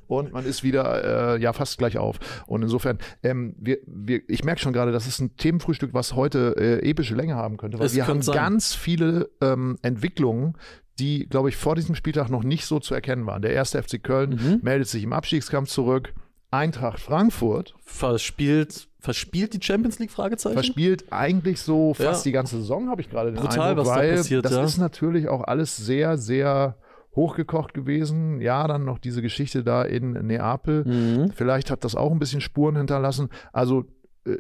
und 0.08 0.32
man 0.32 0.46
ist 0.46 0.64
wieder 0.64 1.36
äh, 1.36 1.42
ja 1.42 1.54
fast 1.54 1.78
gleich 1.78 1.98
auf. 1.98 2.20
Und 2.48 2.62
insofern, 2.64 3.00
ähm, 3.24 3.56
wir, 3.60 3.80
wir, 3.88 4.22
ich 4.28 4.44
merke 4.44 4.62
schon 4.62 4.74
gerade, 4.74 4.92
das 4.92 5.08
ist 5.08 5.20
ein 5.20 5.36
Themenfrühstück, 5.38 5.94
was 5.94 6.16
heute 6.16 6.56
äh, 6.58 6.88
epische 6.90 7.16
Länge 7.16 7.36
haben 7.36 7.58
könnte, 7.58 7.80
weil 7.80 7.88
Es 7.88 7.96
wir 7.96 8.08
haben 8.08 8.22
sein. 8.22 8.36
ganz 8.36 8.74
viele 8.76 9.30
ähm, 9.42 9.78
Entwicklungen, 9.82 10.56
die, 11.00 11.28
glaube 11.28 11.50
ich, 11.50 11.56
vor 11.58 11.76
diesem 11.76 11.96
Spieltag 11.96 12.30
noch 12.30 12.44
nicht 12.44 12.66
so 12.66 12.80
zu 12.80 12.94
erkennen 12.94 13.26
waren. 13.26 13.42
Der 13.42 13.54
erste 13.54 13.82
FC 13.82 14.02
Köln 14.04 14.32
Mhm. 14.32 14.60
meldet 14.62 14.88
sich 14.88 15.04
im 15.04 15.14
Abstiegskampf 15.14 15.70
zurück. 15.70 16.14
Eintracht 16.52 17.00
Frankfurt 17.00 17.74
Verspielt, 17.86 18.88
verspielt 19.02 19.54
die 19.54 19.62
Champions 19.62 20.00
League? 20.00 20.12
Fragezeichen? 20.12 20.54
verspielt 20.54 21.12
eigentlich 21.12 21.60
so 21.60 21.94
fast 21.94 22.24
Ja. 22.24 22.30
die 22.30 22.32
ganze 22.32 22.58
Saison, 22.58 22.90
habe 22.90 23.02
ich 23.02 23.10
gerade 23.10 23.32
den 23.32 23.42
Brutal, 23.42 23.72
Eindruck, 23.72 23.88
was 23.88 23.94
da 23.94 24.00
weil 24.00 24.16
passiert, 24.16 24.46
das 24.46 24.52
ja. 24.54 24.64
ist 24.64 24.78
natürlich 24.78 25.28
auch 25.28 25.44
alles 25.44 25.76
sehr, 25.76 26.18
sehr 26.18 26.78
hochgekocht 27.16 27.74
gewesen. 27.74 28.40
Ja, 28.40 28.68
dann 28.68 28.86
noch 28.86 29.00
diese 29.00 29.22
Geschichte 29.22 29.64
da 29.64 29.84
in 29.84 30.12
Neapel. 30.14 30.86
Mhm. 30.86 31.32
Vielleicht 31.32 31.70
hat 31.72 31.84
das 31.84 31.96
auch 31.96 32.12
ein 32.12 32.20
bisschen 32.20 32.40
Spuren 32.42 32.78
hinterlassen. 32.78 33.30
Also 33.52 33.86
äh, 34.26 34.38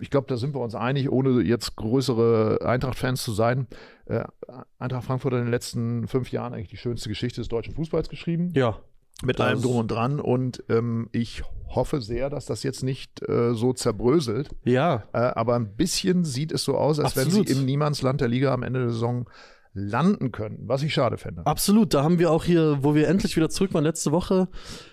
ich 0.00 0.10
glaube, 0.10 0.26
da 0.28 0.36
sind 0.36 0.54
wir 0.54 0.60
uns 0.60 0.74
einig, 0.74 1.10
ohne 1.10 1.42
jetzt 1.42 1.76
größere 1.76 2.60
Eintracht-Fans 2.64 3.22
zu 3.22 3.32
sein. 3.32 3.66
Äh, 4.06 4.24
Eintracht 4.78 5.04
Frankfurt 5.04 5.32
hat 5.32 5.40
in 5.40 5.46
den 5.46 5.52
letzten 5.52 6.06
fünf 6.06 6.30
Jahren 6.30 6.54
eigentlich 6.54 6.68
die 6.68 6.76
schönste 6.76 7.08
Geschichte 7.08 7.40
des 7.40 7.48
deutschen 7.48 7.74
Fußballs 7.74 8.08
geschrieben. 8.08 8.52
Ja. 8.54 8.78
Mit 9.22 9.38
Das- 9.38 9.46
allem 9.46 9.62
drum 9.62 9.76
und 9.76 9.88
dran. 9.90 10.20
Und 10.20 10.62
ähm, 10.68 11.08
ich 11.12 11.42
hoffe 11.68 12.00
sehr, 12.00 12.28
dass 12.28 12.46
das 12.46 12.62
jetzt 12.62 12.82
nicht 12.82 13.26
äh, 13.28 13.54
so 13.54 13.72
zerbröselt. 13.72 14.50
Ja. 14.64 15.04
Äh, 15.12 15.18
aber 15.18 15.54
ein 15.56 15.74
bisschen 15.76 16.24
sieht 16.24 16.52
es 16.52 16.64
so 16.64 16.76
aus, 16.76 16.98
als 16.98 17.16
Absolut. 17.16 17.38
wenn 17.38 17.46
sie 17.46 17.60
im 17.60 17.64
Niemandsland 17.66 18.20
der 18.20 18.28
Liga 18.28 18.52
am 18.52 18.62
Ende 18.62 18.80
der 18.80 18.90
Saison 18.90 19.28
landen 19.74 20.32
könnten, 20.32 20.68
was 20.68 20.82
ich 20.82 20.92
schade 20.92 21.16
fände. 21.16 21.46
Absolut, 21.46 21.94
da 21.94 22.02
haben 22.04 22.18
wir 22.18 22.30
auch 22.30 22.44
hier, 22.44 22.78
wo 22.82 22.94
wir 22.94 23.08
endlich 23.08 23.36
wieder 23.36 23.48
zurück 23.48 23.72
waren, 23.72 23.84
letzte 23.84 24.12
Woche 24.12 24.48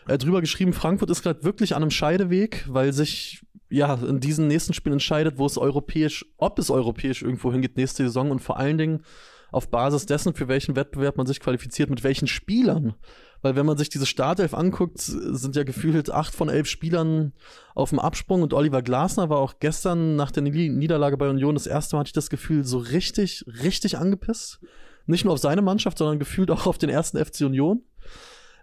äh, 0.07 0.17
drüber 0.17 0.39
geschrieben, 0.39 0.71
Frankfurt 0.71 1.09
ist 1.09 1.21
gerade 1.21 1.43
wirklich 1.43 1.75
an 1.75 1.81
einem 1.81 1.91
Scheideweg, 1.91 2.65
weil 2.69 2.93
sich 2.93 3.45
ja 3.69 3.95
in 3.95 4.21
diesen 4.21 4.47
nächsten 4.47 4.73
Spielen 4.73 4.93
entscheidet, 4.93 5.37
wo 5.37 5.45
es 5.45 5.57
europäisch, 5.57 6.25
ob 6.37 6.57
es 6.59 6.71
europäisch 6.71 7.21
irgendwo 7.23 7.51
hingeht 7.51 7.75
nächste 7.75 8.03
Saison 8.03 8.31
und 8.31 8.39
vor 8.39 8.57
allen 8.57 8.77
Dingen 8.77 9.03
auf 9.51 9.69
Basis 9.69 10.05
dessen, 10.05 10.33
für 10.33 10.47
welchen 10.47 10.77
Wettbewerb 10.77 11.17
man 11.17 11.27
sich 11.27 11.39
qualifiziert, 11.41 11.89
mit 11.89 12.03
welchen 12.05 12.27
Spielern. 12.27 12.93
Weil 13.41 13.55
wenn 13.55 13.65
man 13.65 13.77
sich 13.77 13.89
diese 13.89 14.05
Startelf 14.05 14.53
anguckt, 14.53 14.99
sind 14.99 15.55
ja 15.55 15.63
gefühlt 15.63 16.11
acht 16.11 16.35
von 16.35 16.49
elf 16.49 16.67
Spielern 16.67 17.33
auf 17.73 17.89
dem 17.89 17.99
Absprung 17.99 18.41
und 18.41 18.53
Oliver 18.53 18.81
Glasner 18.81 19.29
war 19.29 19.37
auch 19.37 19.55
gestern 19.59 20.15
nach 20.15 20.31
der 20.31 20.43
Nied- 20.43 20.73
Niederlage 20.73 21.17
bei 21.17 21.29
Union 21.29 21.55
das 21.55 21.67
erste 21.67 21.95
Mal, 21.95 22.01
hatte 22.01 22.09
ich 22.09 22.13
das 22.13 22.29
Gefühl, 22.29 22.65
so 22.65 22.77
richtig, 22.77 23.45
richtig 23.63 23.97
angepisst. 23.97 24.59
Nicht 25.05 25.25
nur 25.25 25.33
auf 25.33 25.39
seine 25.39 25.61
Mannschaft, 25.61 25.97
sondern 25.97 26.19
gefühlt 26.19 26.51
auch 26.51 26.67
auf 26.67 26.77
den 26.77 26.89
ersten 26.89 27.17
FC 27.17 27.41
Union. 27.41 27.81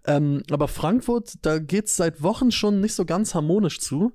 Ähm, 0.07 0.43
aber 0.51 0.69
Frankfurt, 0.69 1.35
da 1.43 1.59
geht's 1.59 1.97
seit 1.97 2.23
Wochen 2.23 2.53
schon 2.53 2.81
nicht 2.81 2.95
so 2.95 3.05
ganz 3.05 3.35
harmonisch 3.35 3.81
zu. 3.81 4.13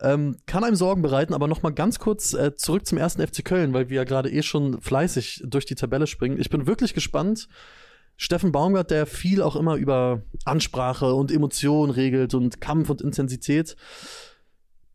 Ähm, 0.00 0.38
kann 0.46 0.62
einem 0.64 0.76
Sorgen 0.76 1.02
bereiten, 1.02 1.34
aber 1.34 1.48
noch 1.48 1.62
mal 1.62 1.70
ganz 1.70 1.98
kurz 1.98 2.32
äh, 2.32 2.54
zurück 2.54 2.86
zum 2.86 2.98
ersten 2.98 3.26
FC 3.26 3.44
Köln, 3.44 3.74
weil 3.74 3.90
wir 3.90 3.96
ja 3.96 4.04
gerade 4.04 4.30
eh 4.30 4.42
schon 4.42 4.80
fleißig 4.80 5.42
durch 5.44 5.66
die 5.66 5.74
Tabelle 5.74 6.06
springen. 6.06 6.38
Ich 6.40 6.50
bin 6.50 6.66
wirklich 6.68 6.94
gespannt, 6.94 7.48
Steffen 8.20 8.50
Baumgart, 8.50 8.90
der 8.90 9.06
viel 9.06 9.42
auch 9.42 9.54
immer 9.54 9.76
über 9.76 10.22
Ansprache 10.44 11.14
und 11.14 11.30
Emotion 11.30 11.88
regelt 11.90 12.34
und 12.34 12.60
Kampf 12.60 12.90
und 12.90 13.00
Intensität, 13.00 13.76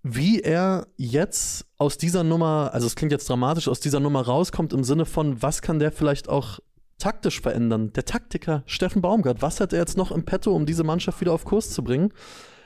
wie 0.03 0.41
er 0.41 0.87
jetzt 0.97 1.65
aus 1.77 1.97
dieser 1.97 2.25
Nummer, 2.25 2.71
also 2.73 2.85
es 2.85 2.97
klingt 2.97 3.13
jetzt 3.13 3.29
dramatisch, 3.29 3.69
aus 3.69 3.79
dieser 3.79 4.01
Nummer 4.01 4.21
rauskommt 4.21 4.73
im 4.73 4.83
Sinne 4.83 5.05
von, 5.05 5.41
was 5.41 5.61
kann 5.61 5.79
der 5.79 5.93
vielleicht 5.93 6.27
auch 6.27 6.59
taktisch 6.97 7.39
verändern? 7.39 7.93
Der 7.93 8.03
Taktiker 8.03 8.63
Steffen 8.65 9.01
Baumgart, 9.01 9.41
was 9.41 9.61
hat 9.61 9.71
er 9.71 9.79
jetzt 9.79 9.95
noch 9.95 10.11
im 10.11 10.25
Petto, 10.25 10.53
um 10.53 10.65
diese 10.65 10.83
Mannschaft 10.83 11.21
wieder 11.21 11.31
auf 11.31 11.45
Kurs 11.45 11.69
zu 11.69 11.81
bringen? 11.81 12.11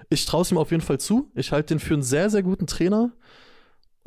Ich 0.09 0.25
traue 0.25 0.41
es 0.41 0.51
ihm 0.51 0.57
auf 0.57 0.71
jeden 0.71 0.81
Fall 0.81 0.99
zu. 0.99 1.29
Ich 1.35 1.51
halte 1.51 1.75
den 1.75 1.79
für 1.79 1.93
einen 1.93 2.03
sehr, 2.03 2.31
sehr 2.31 2.41
guten 2.41 2.65
Trainer. 2.65 3.11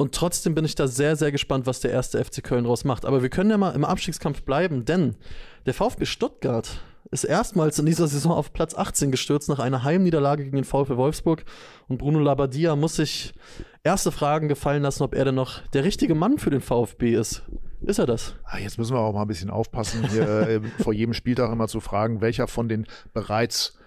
Und 0.01 0.15
trotzdem 0.15 0.55
bin 0.55 0.65
ich 0.65 0.75
da 0.75 0.89
sehr, 0.89 1.15
sehr 1.15 1.31
gespannt, 1.31 1.67
was 1.67 1.81
der 1.81 1.91
erste 1.91 2.25
FC 2.25 2.43
Köln 2.43 2.65
draus 2.65 2.85
macht. 2.85 3.05
Aber 3.05 3.21
wir 3.21 3.29
können 3.29 3.51
ja 3.51 3.59
mal 3.59 3.73
im 3.73 3.85
Abstiegskampf 3.85 4.45
bleiben, 4.45 4.87
denn 4.87 5.15
der 5.67 5.75
VfB 5.75 6.07
Stuttgart 6.07 6.81
ist 7.11 7.25
erstmals 7.25 7.79
in 7.79 7.85
dieser 7.85 8.09
Saison 8.09 8.33
auf 8.33 8.55
Platz 8.55 8.75
18 8.75 9.11
gestürzt 9.11 9.51
nach 9.51 9.59
einer 9.59 9.85
Heimniederlage 9.85 10.45
gegen 10.45 10.57
den 10.57 10.65
VfB 10.65 10.97
Wolfsburg. 10.97 11.45
Und 11.87 11.99
Bruno 11.99 12.19
Labbadia 12.19 12.77
muss 12.77 12.97
sich 12.97 13.35
erste 13.85 14.11
Fragen 14.11 14.49
gefallen 14.49 14.85
lassen, 14.85 15.03
ob 15.03 15.15
er 15.15 15.27
denn 15.27 15.35
noch 15.35 15.61
der 15.75 15.85
richtige 15.85 16.15
Mann 16.15 16.39
für 16.39 16.49
den 16.49 16.63
VfB 16.63 17.13
ist. 17.13 17.43
Ist 17.83 17.99
er 17.99 18.07
das? 18.07 18.37
Ah, 18.45 18.57
jetzt 18.57 18.79
müssen 18.79 18.95
wir 18.95 19.01
auch 19.01 19.13
mal 19.13 19.23
ein 19.23 19.29
bisschen 19.29 19.51
aufpassen, 19.51 20.09
hier 20.09 20.27
äh, 20.49 20.61
vor 20.83 20.95
jedem 20.95 21.13
Spieltag 21.13 21.53
immer 21.53 21.69
zu 21.69 21.81
fragen, 21.81 22.23
welcher 22.23 22.49
von 22.49 22.71
den 22.71 22.87
bereits 23.13 23.79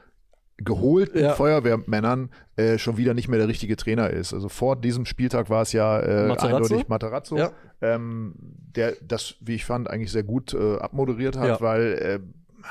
geholten 0.58 1.20
Ja. 1.20 1.34
Feuerwehrmännern 1.34 2.30
äh, 2.56 2.78
schon 2.78 2.98
wieder 2.98 3.14
nicht 3.14 3.28
mehr 3.28 3.40
der 3.40 3.48
richtige 3.48 3.76
Trainer 3.76 4.10
ist. 4.10 4.34
Also 4.34 4.50
vor 4.50 4.76
diesem 4.76 5.06
Spieltag 5.06 5.50
war 5.50 5.64
es 5.64 5.74
ja 5.74 6.00
äh, 6.00 6.28
Materazzo? 6.28 6.56
eindeutig 6.56 6.88
Materazzo, 6.88 7.38
Ja. 7.38 7.52
ähm, 7.82 8.36
der 8.38 8.94
das, 9.06 9.36
wie 9.42 9.56
ich 9.56 9.66
fand, 9.66 9.90
eigentlich 9.90 10.12
sehr 10.12 10.24
gut 10.24 10.54
äh, 10.54 10.78
abmoderiert 10.78 11.38
hat, 11.38 11.48
Ja. 11.48 11.62
weil 11.62 11.94
äh, 11.94 12.20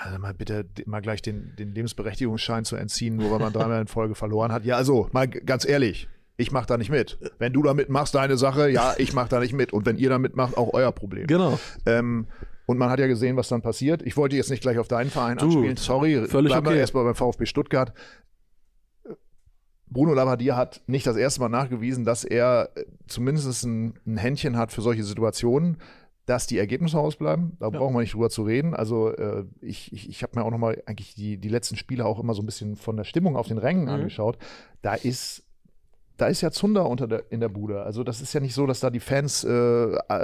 also 0.05 0.19
mal 0.19 0.33
bitte 0.33 0.65
mal 0.87 1.01
gleich 1.03 1.21
den, 1.21 1.55
den 1.59 1.75
Lebensberechtigungsschein 1.75 2.65
zu 2.65 2.77
entziehen, 2.77 3.17
nur 3.17 3.31
weil 3.31 3.41
man 3.41 3.53
dreimal 3.53 3.81
in 3.81 3.89
Folge 3.89 4.15
verloren 4.15 4.51
hat. 4.53 4.65
Ja, 4.65 4.77
also 4.77 5.09
mal 5.13 5.29
ganz 5.29 5.69
ehrlich. 5.69 6.09
Ich 6.39 6.51
mach 6.51 6.65
da 6.65 6.79
nicht 6.79 6.91
mit. 6.91 7.19
Wenn 7.39 7.53
du 7.53 7.63
da 7.63 7.75
mitmachst, 7.75 8.15
deine 8.15 8.39
Sache, 8.39 8.71
ja, 8.71 8.95
ich 8.97 9.13
mach 9.13 9.29
da 9.29 9.39
nicht 9.39 9.53
mit. 9.53 9.73
Und 9.75 9.85
wenn 9.85 9.99
ihr 9.99 10.09
da 10.09 10.19
mitmacht, 10.19 10.57
auch 10.57 10.73
euer 10.73 10.91
Problem. 10.93 11.27
Genau. 11.27 11.59
Ähm, 11.85 12.27
und 12.73 12.79
man 12.79 12.91
hat 12.91 12.99
ja 12.99 13.07
gesehen, 13.07 13.37
was 13.37 13.49
dann 13.49 13.63
passiert. 13.63 14.03
Ich 14.03 14.17
wollte 14.17 14.35
jetzt 14.37 14.51
nicht 14.51 14.63
gleich 14.63 14.79
auf 14.79 14.89
deinen 14.89 15.11
Verein 15.11 15.39
Du, 15.39 15.45
anspielen. 15.47 15.77
Sorry, 15.77 16.27
völlig 16.27 16.51
bleiben 16.51 16.67
wir 16.67 16.71
okay. 16.73 16.81
erstmal 16.81 17.05
beim 17.05 17.15
VfB 17.15 17.47
Stuttgart. 17.47 17.93
Bruno 19.89 20.15
Labbadia 20.15 20.57
hat 20.57 20.83
nicht 20.87 21.07
das 21.07 21.17
erste 21.17 21.41
Mal 21.41 21.51
nachgewiesen, 21.51 22.05
dass 22.05 22.25
er 22.25 22.71
äh, 22.77 22.85
zumindest 23.07 23.65
ein, 23.65 23.95
ein 24.07 24.17
Händchen 24.17 24.57
hat 24.57 24.73
für 24.73 24.81
solche 24.81 25.05
Situationen, 25.05 25.77
dass 26.25 26.47
die 26.47 26.57
Ergebnisse 26.59 26.99
ausbleiben. 26.99 27.57
Da 27.61 27.69
brauchen 27.69 27.95
wir 27.95 28.01
nicht 28.01 28.15
drüber 28.15 28.31
zu 28.31 28.43
reden. 28.45 28.75
Also 28.75 29.11
äh, 29.15 29.45
ich, 29.61 29.93
ich, 29.93 30.09
ich 30.09 30.23
habe 30.23 30.39
mir 30.39 30.45
auch 30.47 30.51
nochmal 30.51 30.81
eigentlich 30.87 31.15
die, 31.15 31.37
die 31.37 31.49
letzten 31.49 31.77
Spiele 31.77 32.07
auch 32.07 32.21
immer 32.21 32.33
so 32.33 32.43
ein 32.43 32.47
bisschen 32.47 32.77
von 32.77 32.97
der 32.97 33.05
Stimmung 33.05 33.37
auf 33.37 33.49
den 33.49 33.59
Rängen 33.59 33.83
Mhm. 33.85 33.89
angeschaut. 33.91 34.39
Da 34.81 34.95
ist 34.95 35.45
da 36.19 36.27
ist 36.27 36.41
ja 36.41 36.51
Zunder 36.51 36.89
unter 36.89 37.09
der, 37.09 37.25
in 37.31 37.41
der 37.41 37.49
Bude. 37.49 37.83
Also 37.83 38.05
das 38.05 38.21
ist 38.21 38.33
ja 38.33 38.41
nicht 38.41 38.55
so, 38.55 38.67
dass 38.67 38.81
da 38.81 38.91
die 38.91 39.01
Fans 39.01 39.45
äh, 39.45 39.51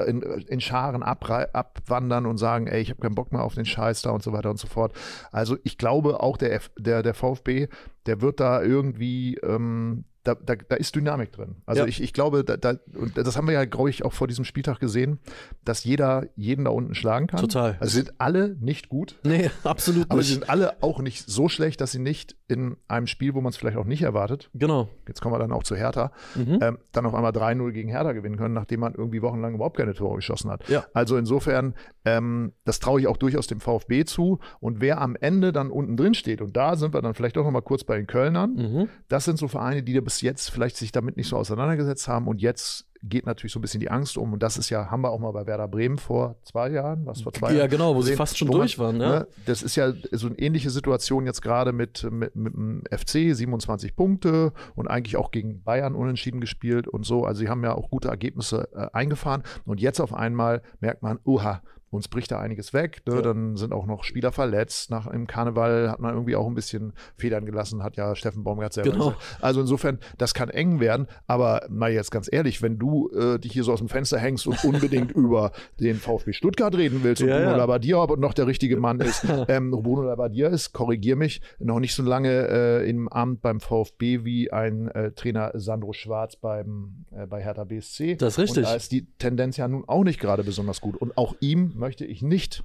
in, 0.06 0.22
in 0.46 0.60
Scharen 0.60 1.02
abwandern 1.02 2.26
und 2.26 2.38
sagen, 2.38 2.66
ey, 2.66 2.80
ich 2.80 2.90
habe 2.90 3.00
keinen 3.00 3.14
Bock 3.14 3.32
mehr 3.32 3.42
auf 3.42 3.54
den 3.54 3.64
Scheiß 3.64 4.02
da 4.02 4.10
und 4.10 4.22
so 4.22 4.32
weiter 4.32 4.50
und 4.50 4.58
so 4.58 4.66
fort. 4.68 4.92
Also 5.32 5.56
ich 5.64 5.78
glaube 5.78 6.20
auch 6.22 6.36
der, 6.36 6.52
F, 6.54 6.70
der, 6.78 7.02
der 7.02 7.14
VfB, 7.14 7.68
der 8.06 8.20
wird 8.20 8.40
da 8.40 8.62
irgendwie, 8.62 9.36
ähm, 9.42 10.04
da, 10.24 10.34
da, 10.34 10.56
da 10.56 10.76
ist 10.76 10.94
Dynamik 10.94 11.32
drin. 11.32 11.56
Also 11.64 11.82
Ja. 11.82 11.88
ich, 11.88 12.02
ich 12.02 12.12
glaube, 12.12 12.44
da, 12.44 12.56
da, 12.56 12.74
und 12.94 13.16
das 13.16 13.36
haben 13.36 13.46
wir 13.46 13.54
ja, 13.54 13.64
glaube 13.64 13.88
ich, 13.90 14.04
auch 14.04 14.12
vor 14.12 14.28
diesem 14.28 14.44
Spieltag 14.44 14.78
gesehen, 14.80 15.18
dass 15.64 15.84
jeder 15.84 16.26
jeden 16.36 16.66
da 16.66 16.70
unten 16.70 16.94
schlagen 16.94 17.28
kann. 17.28 17.40
Total. 17.40 17.76
Also 17.80 17.94
sind 17.94 18.12
alle 18.20 18.56
nicht 18.60 18.88
gut. 18.88 19.16
Nee, 19.22 19.50
absolut 19.64 20.10
Aber 20.10 20.22
sie 20.22 20.32
nicht. 20.34 20.40
sind 20.40 20.50
alle 20.50 20.82
auch 20.82 21.00
nicht 21.00 21.24
so 21.28 21.48
schlecht, 21.48 21.80
dass 21.80 21.92
sie 21.92 21.98
nicht 21.98 22.36
in 22.48 22.76
einem 22.88 23.06
Spiel, 23.06 23.34
wo 23.34 23.40
man 23.42 23.50
es 23.50 23.58
vielleicht 23.58 23.76
auch 23.76 23.84
nicht 23.84 24.02
erwartet, 24.02 24.50
Genau. 24.54 24.88
jetzt 25.06 25.20
kommen 25.20 25.34
wir 25.34 25.38
dann 25.38 25.52
auch 25.52 25.62
zu 25.62 25.76
Hertha, 25.76 26.10
Mhm. 26.34 26.58
ähm, 26.62 26.78
dann 26.92 27.04
auf 27.04 27.14
einmal 27.14 27.32
3-0 27.32 27.72
gegen 27.72 27.90
Hertha 27.90 28.12
gewinnen 28.12 28.36
können, 28.38 28.54
nachdem 28.54 28.80
man 28.80 28.94
irgendwie 28.94 29.20
wochenlang 29.20 29.54
überhaupt 29.54 29.76
keine 29.76 29.92
Tore 29.94 30.16
geschossen 30.16 30.50
hat. 30.50 30.66
Ja. 30.68 30.86
Also 30.94 31.18
insofern, 31.18 31.74
ähm, 32.06 32.52
das 32.64 32.80
traue 32.80 33.00
ich 33.00 33.06
auch 33.06 33.18
durchaus 33.18 33.46
dem 33.48 33.60
VfB 33.60 34.04
zu. 34.06 34.38
Und 34.60 34.80
wer 34.80 35.00
am 35.02 35.14
Ende 35.14 35.52
dann 35.52 35.70
unten 35.70 35.96
drin 35.98 36.14
steht, 36.14 36.40
und 36.40 36.56
da 36.56 36.74
sind 36.76 36.94
wir 36.94 37.02
dann 37.02 37.12
vielleicht 37.14 37.36
auch 37.36 37.44
noch 37.44 37.50
mal 37.50 37.60
kurz 37.60 37.84
bei 37.84 37.96
den 37.98 38.06
Kölnern, 38.06 38.54
Mhm. 38.54 38.88
das 39.08 39.26
sind 39.26 39.38
so 39.38 39.46
Vereine, 39.46 39.82
die 39.82 39.92
da 39.92 40.00
bis 40.00 40.22
jetzt 40.22 40.50
vielleicht 40.50 40.76
sich 40.76 40.90
damit 40.90 41.18
nicht 41.18 41.28
so 41.28 41.36
auseinandergesetzt 41.36 42.08
haben 42.08 42.26
und 42.28 42.40
jetzt 42.40 42.87
geht 43.02 43.26
natürlich 43.26 43.52
so 43.52 43.58
ein 43.58 43.62
bisschen 43.62 43.80
die 43.80 43.90
Angst 43.90 44.18
um 44.18 44.32
und 44.32 44.42
das 44.42 44.56
ist 44.58 44.70
ja, 44.70 44.90
haben 44.90 45.02
wir 45.02 45.10
auch 45.10 45.18
mal 45.20 45.30
bei 45.32 45.46
Werder 45.46 45.68
Bremen 45.68 45.98
vor 45.98 46.36
zwei 46.44 46.70
Jahren, 46.70 47.06
was 47.06 47.22
vor 47.22 47.32
zwei 47.32 47.52
Ja, 47.52 47.58
Jahren 47.58 47.70
genau, 47.70 47.94
wo 47.94 48.02
sie 48.02 48.14
fast 48.16 48.36
schon 48.38 48.48
man- 48.48 48.58
durch 48.58 48.78
waren, 48.78 49.00
ja. 49.00 49.08
ne, 49.20 49.28
Das 49.46 49.62
ist 49.62 49.76
ja 49.76 49.92
so 50.12 50.26
eine 50.26 50.38
ähnliche 50.38 50.70
Situation 50.70 51.24
jetzt 51.26 51.40
gerade 51.42 51.72
mit, 51.72 52.06
mit, 52.10 52.34
mit 52.34 52.54
dem 52.54 52.82
FC, 52.90 53.34
27 53.36 53.94
Punkte 53.94 54.52
und 54.74 54.88
eigentlich 54.88 55.16
auch 55.16 55.30
gegen 55.30 55.62
Bayern 55.62 55.94
unentschieden 55.94 56.40
gespielt 56.40 56.88
und 56.88 57.04
so. 57.06 57.24
Also 57.24 57.40
sie 57.40 57.48
haben 57.48 57.62
ja 57.64 57.74
auch 57.74 57.90
gute 57.90 58.08
Ergebnisse 58.08 58.68
äh, 58.74 58.88
eingefahren 58.92 59.42
und 59.64 59.80
jetzt 59.80 60.00
auf 60.00 60.12
einmal 60.12 60.62
merkt 60.80 61.02
man, 61.02 61.18
oha, 61.24 61.62
uns 61.90 62.08
bricht 62.08 62.30
da 62.30 62.38
einiges 62.40 62.72
weg. 62.72 63.02
Ne? 63.06 63.16
Ja. 63.16 63.22
Dann 63.22 63.56
sind 63.56 63.72
auch 63.72 63.86
noch 63.86 64.04
Spieler 64.04 64.32
verletzt. 64.32 64.90
Nach 64.90 65.06
im 65.06 65.26
Karneval 65.26 65.90
hat 65.90 66.00
man 66.00 66.14
irgendwie 66.14 66.36
auch 66.36 66.46
ein 66.46 66.54
bisschen 66.54 66.92
Federn 67.16 67.46
gelassen, 67.46 67.82
hat 67.82 67.96
ja 67.96 68.14
Steffen 68.14 68.44
Baumgart 68.44 68.72
selber 68.72 68.90
Genau. 68.90 69.04
gesagt. 69.10 69.38
Also 69.40 69.60
insofern, 69.60 69.98
das 70.18 70.34
kann 70.34 70.48
eng 70.50 70.80
werden. 70.80 71.06
Aber 71.26 71.66
mal 71.70 71.92
jetzt 71.92 72.10
ganz 72.10 72.28
ehrlich, 72.30 72.62
wenn 72.62 72.78
du 72.78 73.10
äh, 73.10 73.38
dich 73.38 73.52
hier 73.52 73.64
so 73.64 73.72
aus 73.72 73.78
dem 73.78 73.88
Fenster 73.88 74.18
hängst 74.18 74.46
und 74.46 74.62
unbedingt 74.64 75.10
über 75.12 75.52
den 75.80 75.96
VfB 75.96 76.32
Stuttgart 76.32 76.74
reden 76.76 77.00
willst 77.02 77.22
und 77.22 77.28
Ja, 77.28 77.36
Bruno 77.38 77.50
ja. 77.50 77.56
Labbadia 77.56 77.98
aber 77.98 78.16
noch 78.16 78.34
der 78.34 78.46
richtige 78.46 78.76
Mann 78.76 79.00
ist, 79.00 79.24
ähm, 79.48 79.70
Bruno 79.70 80.02
Labbadia 80.02 80.48
ist, 80.48 80.72
korrigier 80.72 81.16
mich, 81.16 81.40
noch 81.58 81.80
nicht 81.80 81.94
so 81.94 82.02
lange 82.02 82.48
äh, 82.48 82.88
im 82.88 83.08
Amt 83.08 83.42
beim 83.42 83.60
VfB 83.60 84.24
wie 84.24 84.52
ein 84.52 84.88
äh, 84.88 85.12
Trainer 85.12 85.52
Sandro 85.54 85.92
Schwarz 85.92 86.36
beim, 86.36 87.04
äh, 87.12 87.26
bei 87.26 87.42
Hertha 87.42 87.64
BSC. 87.64 88.16
Das 88.16 88.34
ist 88.34 88.38
richtig. 88.38 88.58
Und 88.58 88.62
da 88.64 88.74
ist 88.74 88.92
die 88.92 89.06
Tendenz 89.18 89.56
ja 89.56 89.66
nun 89.68 89.84
auch 89.88 90.04
nicht 90.04 90.20
gerade 90.20 90.44
besonders 90.44 90.80
gut. 90.80 90.96
Und 90.96 91.16
auch 91.16 91.34
ihm 91.40 91.72
möchte 91.78 92.04
ich 92.04 92.22
nicht 92.22 92.64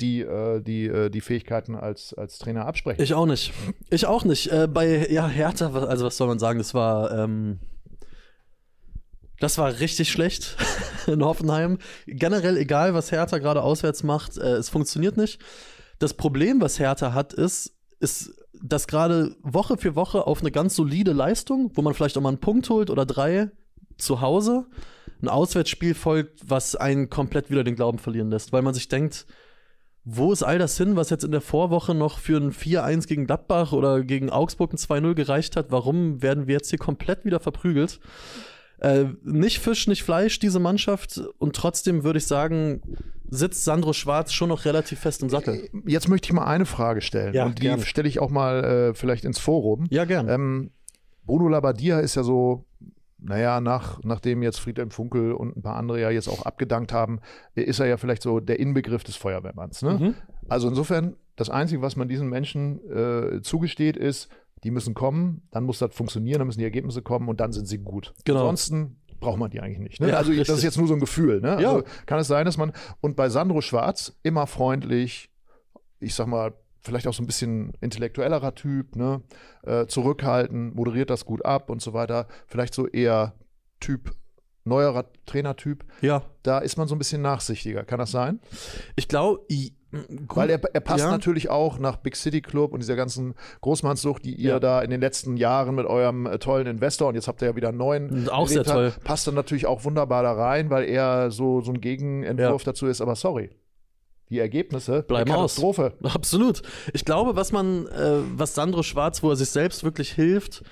die, 0.00 0.20
äh, 0.20 0.60
die, 0.60 0.86
äh, 0.86 1.10
die 1.10 1.20
Fähigkeiten 1.20 1.74
als, 1.74 2.14
als 2.14 2.38
Trainer 2.38 2.66
absprechen. 2.66 3.02
Ich 3.02 3.14
auch 3.14 3.26
nicht. 3.26 3.52
Ich 3.90 4.06
auch 4.06 4.24
nicht. 4.24 4.50
Äh, 4.52 4.68
bei 4.68 5.08
ja, 5.10 5.26
Hertha, 5.26 5.72
also 5.72 6.06
was 6.06 6.16
soll 6.16 6.28
man 6.28 6.38
sagen, 6.38 6.58
das 6.58 6.74
war. 6.74 7.10
Ähm, 7.12 7.60
das 9.40 9.56
war 9.56 9.78
richtig 9.78 10.10
schlecht 10.10 10.56
in 11.06 11.24
Hoffenheim. 11.24 11.78
Generell, 12.06 12.56
egal 12.56 12.94
was 12.94 13.12
Hertha 13.12 13.38
gerade 13.38 13.62
auswärts 13.62 14.02
macht, 14.02 14.36
es 14.36 14.68
funktioniert 14.68 15.16
nicht. 15.16 15.40
Das 16.00 16.14
Problem, 16.14 16.60
was 16.60 16.80
Hertha 16.80 17.14
hat, 17.14 17.34
ist, 17.34 17.76
ist, 18.00 18.32
dass 18.60 18.88
gerade 18.88 19.36
Woche 19.42 19.76
für 19.76 19.94
Woche 19.94 20.26
auf 20.26 20.40
eine 20.40 20.50
ganz 20.50 20.74
solide 20.74 21.12
Leistung, 21.12 21.70
wo 21.74 21.82
man 21.82 21.94
vielleicht 21.94 22.18
auch 22.18 22.22
mal 22.22 22.30
einen 22.30 22.40
Punkt 22.40 22.68
holt 22.68 22.90
oder 22.90 23.06
drei 23.06 23.52
zu 23.96 24.20
Hause, 24.20 24.66
ein 25.22 25.28
Auswärtsspiel 25.28 25.94
folgt, 25.94 26.40
was 26.48 26.76
einen 26.76 27.10
komplett 27.10 27.50
wieder 27.50 27.64
den 27.64 27.74
Glauben 27.74 27.98
verlieren 27.98 28.30
lässt, 28.30 28.52
weil 28.52 28.62
man 28.62 28.74
sich 28.74 28.88
denkt, 28.88 29.26
wo 30.04 30.32
ist 30.32 30.42
all 30.42 30.58
das 30.58 30.76
hin, 30.78 30.96
was 30.96 31.10
jetzt 31.10 31.24
in 31.24 31.32
der 31.32 31.40
Vorwoche 31.40 31.94
noch 31.94 32.18
für 32.18 32.38
ein 32.38 32.52
4-1 32.52 33.06
gegen 33.06 33.26
Gladbach 33.26 33.72
oder 33.72 34.02
gegen 34.02 34.30
Augsburg 34.30 34.72
ein 34.72 34.78
2-0 34.78 35.14
gereicht 35.14 35.56
hat? 35.56 35.70
Warum 35.70 36.22
werden 36.22 36.46
wir 36.46 36.54
jetzt 36.54 36.70
hier 36.70 36.78
komplett 36.78 37.24
wieder 37.24 37.40
verprügelt? 37.40 38.00
Äh, 38.78 39.06
nicht 39.22 39.58
Fisch, 39.58 39.86
nicht 39.86 40.04
Fleisch, 40.04 40.38
diese 40.38 40.60
Mannschaft. 40.60 41.20
Und 41.38 41.56
trotzdem 41.56 42.04
würde 42.04 42.18
ich 42.18 42.26
sagen, 42.26 42.80
sitzt 43.28 43.64
Sandro 43.64 43.92
Schwarz 43.92 44.32
schon 44.32 44.48
noch 44.48 44.64
relativ 44.64 45.00
fest 45.00 45.22
im 45.22 45.28
Sattel. 45.28 45.68
Jetzt 45.84 46.08
möchte 46.08 46.26
ich 46.26 46.32
mal 46.32 46.44
eine 46.44 46.64
Frage 46.64 47.00
stellen. 47.00 47.34
Ja, 47.34 47.44
und 47.44 47.60
die 47.60 47.82
stelle 47.82 48.08
ich 48.08 48.20
auch 48.20 48.30
mal 48.30 48.64
äh, 48.64 48.94
vielleicht 48.94 49.24
ins 49.24 49.38
Forum. 49.38 49.86
Ja, 49.90 50.04
gern. 50.04 50.28
Ähm, 50.28 50.70
Bruno 51.26 51.48
Labbadia 51.48 52.00
ist 52.00 52.14
ja 52.14 52.22
so, 52.22 52.64
naja, 53.20 53.60
nach, 53.60 54.02
nachdem 54.04 54.42
jetzt 54.42 54.60
Friedhelm 54.60 54.90
Funkel 54.90 55.32
und 55.32 55.56
ein 55.56 55.62
paar 55.62 55.76
andere 55.76 56.00
ja 56.00 56.10
jetzt 56.10 56.28
auch 56.28 56.42
abgedankt 56.42 56.92
haben, 56.92 57.20
ist 57.54 57.80
er 57.80 57.86
ja 57.86 57.96
vielleicht 57.96 58.22
so 58.22 58.40
der 58.40 58.60
Inbegriff 58.60 59.04
des 59.04 59.16
Feuerwehrmanns. 59.16 59.82
Ne? 59.82 59.98
Mhm. 59.98 60.14
Also 60.48 60.68
insofern, 60.68 61.16
das 61.36 61.50
Einzige, 61.50 61.82
was 61.82 61.96
man 61.96 62.08
diesen 62.08 62.28
Menschen 62.28 62.80
äh, 62.90 63.42
zugesteht, 63.42 63.96
ist, 63.96 64.28
die 64.64 64.70
müssen 64.70 64.94
kommen, 64.94 65.42
dann 65.50 65.64
muss 65.64 65.78
das 65.78 65.94
funktionieren, 65.94 66.38
dann 66.38 66.46
müssen 66.46 66.58
die 66.58 66.64
Ergebnisse 66.64 67.02
kommen 67.02 67.28
und 67.28 67.40
dann 67.40 67.52
sind 67.52 67.66
sie 67.66 67.78
gut. 67.78 68.14
Genau. 68.24 68.40
Ansonsten 68.40 69.00
braucht 69.20 69.38
man 69.38 69.50
die 69.50 69.60
eigentlich 69.60 69.80
nicht. 69.80 70.00
Ne? 70.00 70.08
Ja, 70.08 70.16
also 70.16 70.30
das 70.30 70.40
richtig. 70.40 70.56
ist 70.56 70.62
jetzt 70.62 70.78
nur 70.78 70.86
so 70.86 70.94
ein 70.94 71.00
Gefühl. 71.00 71.40
Ne? 71.40 71.60
Ja. 71.60 71.72
Also 71.72 71.84
kann 72.06 72.20
es 72.20 72.28
sein, 72.28 72.44
dass 72.44 72.56
man, 72.56 72.72
und 73.00 73.16
bei 73.16 73.28
Sandro 73.28 73.60
Schwarz 73.60 74.18
immer 74.22 74.46
freundlich, 74.46 75.30
ich 76.00 76.14
sag 76.14 76.28
mal, 76.28 76.54
vielleicht 76.88 77.06
auch 77.06 77.14
so 77.14 77.22
ein 77.22 77.26
bisschen 77.26 77.72
intellektuellerer 77.80 78.54
Typ, 78.54 78.96
ne? 78.96 79.22
äh, 79.64 79.86
zurückhaltend, 79.86 80.74
moderiert 80.74 81.10
das 81.10 81.24
gut 81.24 81.44
ab 81.44 81.70
und 81.70 81.80
so 81.80 81.92
weiter. 81.92 82.26
Vielleicht 82.46 82.74
so 82.74 82.86
eher 82.88 83.34
Typ, 83.80 84.10
neuerer 84.64 85.04
Trainertyp. 85.26 85.84
Ja, 86.00 86.22
Da 86.42 86.58
ist 86.58 86.76
man 86.76 86.88
so 86.88 86.94
ein 86.94 86.98
bisschen 86.98 87.22
nachsichtiger. 87.22 87.84
Kann 87.84 87.98
das 88.00 88.10
sein? 88.10 88.40
ich 88.96 89.06
glaube, 89.08 89.40
Weil 89.90 90.50
er, 90.50 90.60
er 90.74 90.80
passt 90.80 91.04
Ja. 91.04 91.10
natürlich 91.10 91.48
auch 91.48 91.78
nach 91.78 91.96
Big 91.96 92.14
City 92.16 92.42
Club 92.42 92.74
und 92.74 92.80
dieser 92.80 92.94
ganzen 92.96 93.34
Großmannssucht, 93.62 94.22
die 94.24 94.34
ihr 94.34 94.50
Ja. 94.50 94.60
da 94.60 94.82
in 94.82 94.90
den 94.90 95.00
letzten 95.00 95.38
Jahren 95.38 95.74
mit 95.76 95.86
eurem 95.86 96.26
äh, 96.26 96.38
tollen 96.38 96.66
Investor 96.66 97.08
und 97.08 97.14
jetzt 97.14 97.26
habt 97.28 97.40
ihr 97.40 97.48
ja 97.48 97.56
wieder 97.56 97.68
einen 97.68 97.78
neuen. 97.78 98.28
Auch 98.28 98.48
sehr 98.48 98.64
toll. 98.64 98.92
Passt 99.04 99.26
dann 99.26 99.34
natürlich 99.34 99.64
auch 99.64 99.84
wunderbar 99.84 100.22
da 100.22 100.32
rein, 100.32 100.68
weil 100.68 100.84
er 100.84 101.30
so, 101.30 101.62
so 101.62 101.72
ein 101.72 101.80
Gegenentwurf 101.80 102.64
dazu 102.64 102.86
ist. 102.86 103.00
Aber 103.00 103.14
sorry, 103.16 103.48
die 104.30 104.38
Ergebnisse 104.38 105.02
Bleiben 105.02 105.30
aus. 105.30 105.54
Katastrophe. 105.56 105.94
Absolut. 106.02 106.62
Ich 106.92 107.04
glaube, 107.04 107.36
was 107.36 107.52
man, 107.52 107.86
äh, 107.86 108.18
was 108.36 108.54
Sandro 108.54 108.82
Schwarz, 108.82 109.22
wo 109.22 109.30
er 109.30 109.36
sich 109.36 109.50
selbst 109.50 109.84
wirklich 109.84 110.12
hilft, 110.12 110.62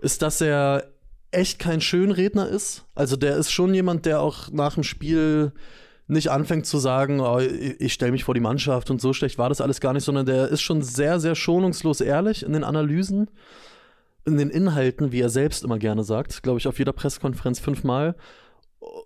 ist, 0.00 0.22
dass 0.22 0.40
er 0.40 0.92
echt 1.30 1.58
kein 1.58 1.80
Schönredner 1.80 2.48
ist. 2.48 2.84
Also 2.94 3.16
der 3.16 3.36
ist 3.36 3.50
schon 3.50 3.74
jemand, 3.74 4.06
der 4.06 4.20
auch 4.20 4.50
nach 4.50 4.74
dem 4.74 4.82
Spiel 4.82 5.52
nicht 6.06 6.30
anfängt 6.30 6.66
zu 6.66 6.78
sagen, 6.78 7.20
oh, 7.20 7.38
ich, 7.38 7.80
ich 7.80 7.92
stelle 7.92 8.12
mich 8.12 8.24
vor 8.24 8.34
die 8.34 8.40
Mannschaft 8.40 8.90
und 8.90 9.00
so 9.00 9.12
schlecht 9.12 9.38
war 9.38 9.48
das 9.48 9.60
alles 9.60 9.80
gar 9.80 9.94
nicht, 9.94 10.04
sondern 10.04 10.26
der 10.26 10.48
ist 10.48 10.60
schon 10.60 10.82
sehr, 10.82 11.18
sehr 11.20 11.34
schonungslos 11.34 12.00
ehrlich 12.00 12.42
in 12.42 12.52
den 12.52 12.64
Analysen, 12.64 13.30
in 14.26 14.36
den 14.36 14.50
Inhalten, 14.50 15.10
wie 15.10 15.20
er 15.20 15.30
selbst 15.30 15.64
immer 15.64 15.78
gerne 15.78 16.04
sagt, 16.04 16.42
glaube 16.42 16.58
ich, 16.58 16.68
auf 16.68 16.78
jeder 16.78 16.92
Pressekonferenz 16.92 17.58
fünfmal. 17.58 18.14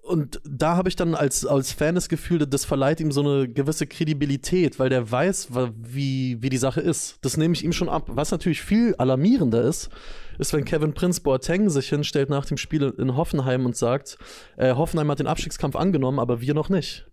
Und 0.03 0.41
da 0.49 0.77
habe 0.77 0.89
ich 0.89 0.97
dann 0.97 1.15
als, 1.15 1.45
als 1.45 1.73
Fan 1.73 1.97
das 1.97 2.09
Gefühl, 2.09 2.39
das 2.39 2.65
verleiht 2.65 2.99
ihm 3.01 3.13
so 3.13 3.21
eine 3.21 3.47
gewisse 3.47 3.87
Kredibilität, 3.87 4.79
weil 4.79 4.89
der 4.89 5.11
weiß, 5.11 5.49
wie, 5.83 6.41
wie 6.41 6.49
die 6.49 6.57
Sache 6.57 6.81
ist. 6.81 7.19
Das 7.21 7.37
nehme 7.37 7.53
ich 7.53 7.63
ihm 7.63 7.73
schon 7.73 7.91
ab. 7.91 8.05
Was 8.09 8.31
natürlich 8.31 8.63
viel 8.63 8.95
alarmierender 8.95 9.63
ist, 9.63 9.91
ist, 10.39 10.55
wenn 10.55 10.65
Kevin 10.65 10.95
Prince 10.95 11.21
Boateng 11.21 11.69
sich 11.69 11.91
hinstellt 11.91 12.31
nach 12.31 12.47
dem 12.47 12.57
Spiel 12.57 12.95
in 12.97 13.17
Hoffenheim 13.17 13.67
und 13.67 13.77
sagt, 13.77 14.17
äh, 14.57 14.75
Hoffenheim 14.75 15.11
hat 15.11 15.19
den 15.19 15.27
Abstiegskampf 15.27 15.77
angenommen, 15.77 16.21
aber 16.21 16.41
wir 16.41 16.55
noch 16.55 16.71
nicht. 16.71 17.07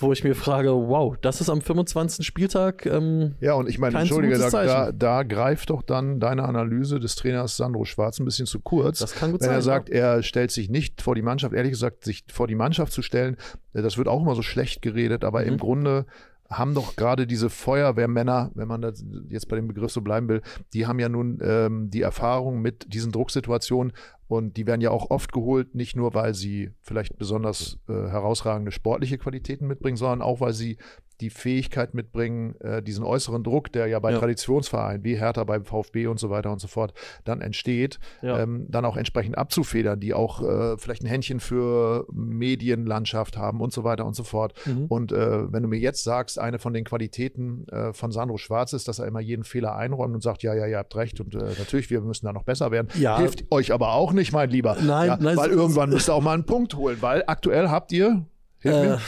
Wo 0.00 0.12
ich 0.12 0.24
mir 0.24 0.34
frage, 0.34 0.70
wow, 0.70 1.14
das 1.20 1.40
ist 1.40 1.50
am 1.50 1.60
25. 1.60 2.26
Spieltag. 2.26 2.86
Ähm, 2.86 3.34
Ja, 3.40 3.52
und 3.54 3.68
ich 3.68 3.78
meine, 3.78 3.98
entschuldige, 3.98 4.38
da, 4.38 4.48
da, 4.50 4.92
da 4.92 5.22
greift 5.22 5.70
doch 5.70 5.82
dann 5.82 6.20
deine 6.20 6.44
Analyse 6.44 6.98
des 7.00 7.16
Trainers 7.16 7.56
Sandro 7.56 7.84
Schwarz 7.84 8.18
ein 8.18 8.24
bisschen 8.24 8.46
zu 8.46 8.60
kurz. 8.60 8.98
Das 9.00 9.14
kann 9.14 9.32
gut 9.32 9.40
Wenn 9.42 9.48
sein, 9.48 9.56
er 9.56 9.62
sagt, 9.62 9.90
er 9.90 10.22
stellt 10.22 10.50
sich 10.50 10.70
nicht 10.70 11.02
vor 11.02 11.14
die 11.14 11.22
Mannschaft, 11.22 11.54
ehrlich 11.54 11.72
gesagt, 11.72 12.04
sich 12.04 12.24
vor 12.32 12.46
die 12.46 12.54
Mannschaft 12.54 12.92
zu 12.92 13.02
stellen, 13.02 13.36
äh, 13.74 13.82
das 13.82 13.98
wird 13.98 14.08
auch 14.08 14.22
immer 14.22 14.34
so 14.34 14.42
schlecht 14.42 14.80
geredet, 14.82 15.24
aber 15.24 15.42
Mhm. 15.42 15.48
im 15.48 15.58
Grunde 15.58 16.06
haben 16.50 16.74
doch 16.74 16.96
gerade 16.96 17.26
diese 17.26 17.48
Feuerwehrmänner, 17.48 18.50
wenn 18.54 18.66
man 18.66 18.82
jetzt 19.28 19.48
bei 19.48 19.56
dem 19.56 19.68
Begriff 19.68 19.92
so 19.92 20.00
bleiben 20.00 20.28
will, 20.28 20.42
die 20.74 20.86
haben 20.86 20.98
ja 20.98 21.08
nun 21.08 21.38
ähm, 21.42 21.90
die 21.90 22.02
Erfahrung 22.02 22.60
mit 22.60 22.92
diesen 22.92 23.12
Drucksituationen 23.12 23.92
und 24.26 24.56
die 24.56 24.66
werden 24.66 24.80
ja 24.80 24.90
auch 24.90 25.10
oft 25.10 25.32
geholt, 25.32 25.74
nicht 25.74 25.96
nur, 25.96 26.14
weil 26.14 26.34
sie 26.34 26.70
vielleicht 26.82 27.18
besonders 27.18 27.78
äh, 27.88 27.92
herausragende 27.92 28.72
sportliche 28.72 29.18
Qualitäten 29.18 29.66
mitbringen, 29.66 29.96
sondern 29.96 30.22
auch, 30.22 30.40
weil 30.40 30.52
sie 30.52 30.76
die 31.20 31.30
Fähigkeit 31.30 31.94
mitbringen, 31.94 32.54
äh, 32.60 32.82
diesen 32.82 33.04
äußeren 33.04 33.42
Druck, 33.44 33.72
der 33.72 33.86
ja 33.86 33.98
bei 34.00 34.12
Ja. 34.12 34.18
Traditionsvereinen 34.18 35.04
wie 35.04 35.16
Hertha, 35.16 35.44
beim 35.44 35.64
VfB 35.64 36.06
und 36.06 36.18
so 36.18 36.30
weiter 36.30 36.50
und 36.50 36.60
so 36.60 36.68
fort 36.68 36.94
dann 37.24 37.40
entsteht, 37.40 37.98
Ja. 38.22 38.38
ähm, 38.40 38.66
dann 38.68 38.84
auch 38.84 38.96
entsprechend 38.96 39.36
abzufedern, 39.38 40.00
die 40.00 40.14
auch 40.14 40.42
äh, 40.42 40.78
vielleicht 40.78 41.02
ein 41.02 41.06
Händchen 41.06 41.40
für 41.40 42.06
Medienlandschaft 42.12 43.36
haben 43.36 43.60
und 43.60 43.72
so 43.72 43.84
weiter 43.84 44.04
und 44.06 44.14
so 44.14 44.24
fort. 44.24 44.54
Mhm. 44.66 44.86
Und 44.86 45.12
äh, 45.12 45.52
wenn 45.52 45.62
du 45.62 45.68
mir 45.68 45.78
jetzt 45.78 46.04
sagst, 46.04 46.38
eine 46.38 46.58
von 46.58 46.72
den 46.72 46.84
Qualitäten 46.84 47.66
äh, 47.68 47.92
von 47.92 48.12
Sandro 48.12 48.36
Schwarz 48.38 48.72
ist, 48.72 48.88
dass 48.88 48.98
er 48.98 49.06
immer 49.06 49.20
jeden 49.20 49.44
Fehler 49.44 49.76
einräumt 49.76 50.14
und 50.14 50.22
sagt, 50.22 50.42
ja, 50.42 50.54
ja, 50.54 50.66
ihr 50.66 50.78
habt 50.78 50.94
recht 50.96 51.20
und 51.20 51.34
äh, 51.34 51.38
natürlich, 51.58 51.90
wir 51.90 52.00
müssen 52.00 52.26
da 52.26 52.32
noch 52.32 52.42
besser 52.44 52.70
werden. 52.70 52.88
Ja. 52.98 53.18
Hilft 53.18 53.44
euch 53.50 53.72
aber 53.72 53.92
auch 53.94 54.12
nicht, 54.12 54.32
mein 54.32 54.50
Lieber. 54.50 54.76
Nein, 54.80 55.18
nein, 55.20 55.36
weil 55.36 55.50
so- 55.50 55.56
irgendwann 55.56 55.90
müsst 55.90 56.08
ihr 56.08 56.14
auch 56.14 56.22
mal 56.22 56.34
einen 56.34 56.46
Punkt 56.46 56.74
holen, 56.74 56.98
weil 57.00 57.24
aktuell 57.26 57.68
habt 57.68 57.92
ihr, 57.92 58.26
hilf 58.60 58.74
äh, 58.76 58.82
mir, 58.88 59.00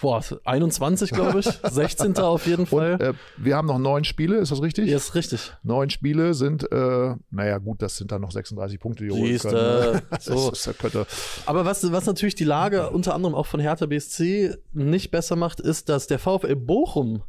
boah, 0.00 0.22
21, 0.44 1.10
glaube 1.10 1.40
ich. 1.40 1.46
16. 1.70 2.16
auf 2.18 2.46
jeden 2.46 2.66
Fall. 2.66 2.92
und, 2.94 3.00
äh, 3.00 3.14
wir 3.36 3.56
haben 3.56 3.66
noch 3.66 3.78
neun 3.78 4.04
Spiele, 4.04 4.36
ist 4.36 4.52
das 4.52 4.62
richtig? 4.62 4.88
ja, 4.88 4.96
ist 4.96 5.14
richtig. 5.14 5.52
Neun 5.62 5.90
Spiele 5.90 6.34
sind, 6.34 6.70
äh, 6.70 7.14
naja 7.30 7.58
gut, 7.58 7.82
das 7.82 7.96
sind 7.96 8.12
dann 8.12 8.22
noch 8.22 8.30
36 8.32 8.78
Punkte, 8.80 9.04
die 9.04 9.10
holen 9.10 9.38
können. 9.38 10.02
so. 10.20 10.50
Das, 10.50 10.62
das 10.62 10.78
könnte, 10.78 11.06
Aber 11.46 11.64
was, 11.64 11.90
was 11.90 12.06
natürlich 12.06 12.34
die 12.34 12.44
Lage 12.44 12.90
unter 12.90 13.14
anderem 13.14 13.34
auch 13.34 13.46
von 13.46 13.60
Hertha 13.60 13.86
BSC 13.86 14.54
nicht 14.72 15.10
besser 15.10 15.36
macht, 15.36 15.60
ist, 15.60 15.88
dass 15.88 16.06
der 16.06 16.18
VfL 16.18 16.56
Bochum 16.56 17.22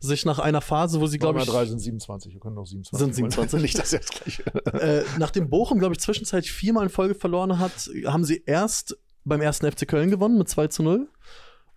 sich 0.00 0.24
nach 0.24 0.38
einer 0.38 0.62
Phase, 0.62 1.00
wo 1.00 1.06
sie, 1.06 1.18
glaube 1.18 1.38
Glaube 1.38 1.50
ich, 1.50 1.54
drei 1.54 1.66
sind 1.66 1.78
27, 1.78 2.32
wir 2.32 2.40
können 2.40 2.54
noch 2.54 2.66
27. 2.66 2.98
Sind 2.98 3.14
27. 3.14 3.60
Nicht 3.62 3.78
das 3.78 3.92
jetzt 3.92 4.12
gleich. 4.12 4.42
äh, 4.80 5.02
nachdem 5.18 5.50
Bochum, 5.50 5.78
glaube 5.78 5.94
ich, 5.94 6.00
zwischenzeitlich 6.00 6.52
viermal 6.52 6.84
in 6.84 6.90
Folge 6.90 7.14
verloren 7.14 7.58
hat, 7.58 7.90
haben 8.06 8.24
sie 8.24 8.42
erst 8.46 8.96
beim 9.24 9.42
ersten 9.42 9.70
FC 9.70 9.86
Köln 9.86 10.10
gewonnen 10.10 10.38
mit 10.38 10.48
2 10.48 10.68
zu 10.68 10.82
0 10.82 11.08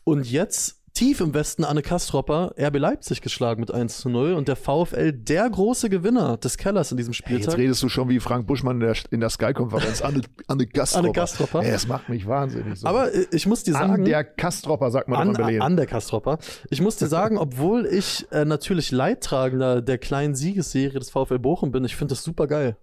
und 0.03 0.29
jetzt 0.29 0.79
tief 0.93 1.21
im 1.21 1.33
Westen 1.33 1.63
Anne 1.63 1.81
Kastropper 1.81 2.53
RB 2.55 2.77
Leipzig 2.77 3.21
geschlagen 3.21 3.61
mit 3.61 3.71
1 3.71 3.99
zu 3.99 4.09
0 4.09 4.33
und 4.33 4.47
der 4.47 4.55
VfL 4.55 5.11
der 5.11 5.49
große 5.49 5.89
Gewinner 5.89 6.37
des 6.37 6.57
Kellers 6.57 6.91
in 6.91 6.97
diesem 6.97 7.13
Hey, 7.13 7.17
Spieltag. 7.17 7.47
jetzt 7.47 7.57
redest 7.57 7.83
du 7.83 7.89
schon 7.89 8.09
wie 8.09 8.19
Frank 8.19 8.45
Buschmann 8.45 8.79
in 8.79 8.81
der, 8.81 8.95
in 9.09 9.19
der 9.19 9.29
Sky-Konferenz. 9.29 10.01
Anne, 10.01 10.21
Anne 10.47 10.67
Gastropper. 10.67 11.05
Anne 11.05 11.13
Gastropper. 11.13 11.63
Ey, 11.63 11.71
das 11.71 11.87
macht 11.87 12.09
mich 12.09 12.27
wahnsinnig. 12.27 12.79
So. 12.79 12.87
Aber 12.87 13.13
äh, 13.13 13.25
ich 13.31 13.47
muss 13.47 13.63
dir 13.63 13.73
sagen, 13.73 13.93
An 13.93 14.05
der 14.05 14.23
Kastropper, 14.23 14.91
sagt 14.91 15.07
man 15.07 15.35
an, 15.35 15.49
in 15.49 15.61
an 15.61 15.75
der 15.77 15.87
Kastropper. 15.87 16.37
Ich 16.69 16.79
muss 16.79 16.97
dir 16.97 17.07
sagen, 17.07 17.37
obwohl 17.39 17.87
ich 17.87 18.27
äh, 18.31 18.45
natürlich 18.45 18.91
Leidtragender 18.91 19.81
der 19.81 19.97
kleinen 19.97 20.35
Siegesserie 20.35 20.99
des 20.99 21.09
VfL 21.09 21.39
Bochum 21.39 21.71
bin, 21.71 21.83
ich 21.85 21.95
finde 21.95 22.13
das 22.13 22.23
super 22.23 22.45
geil. 22.45 22.77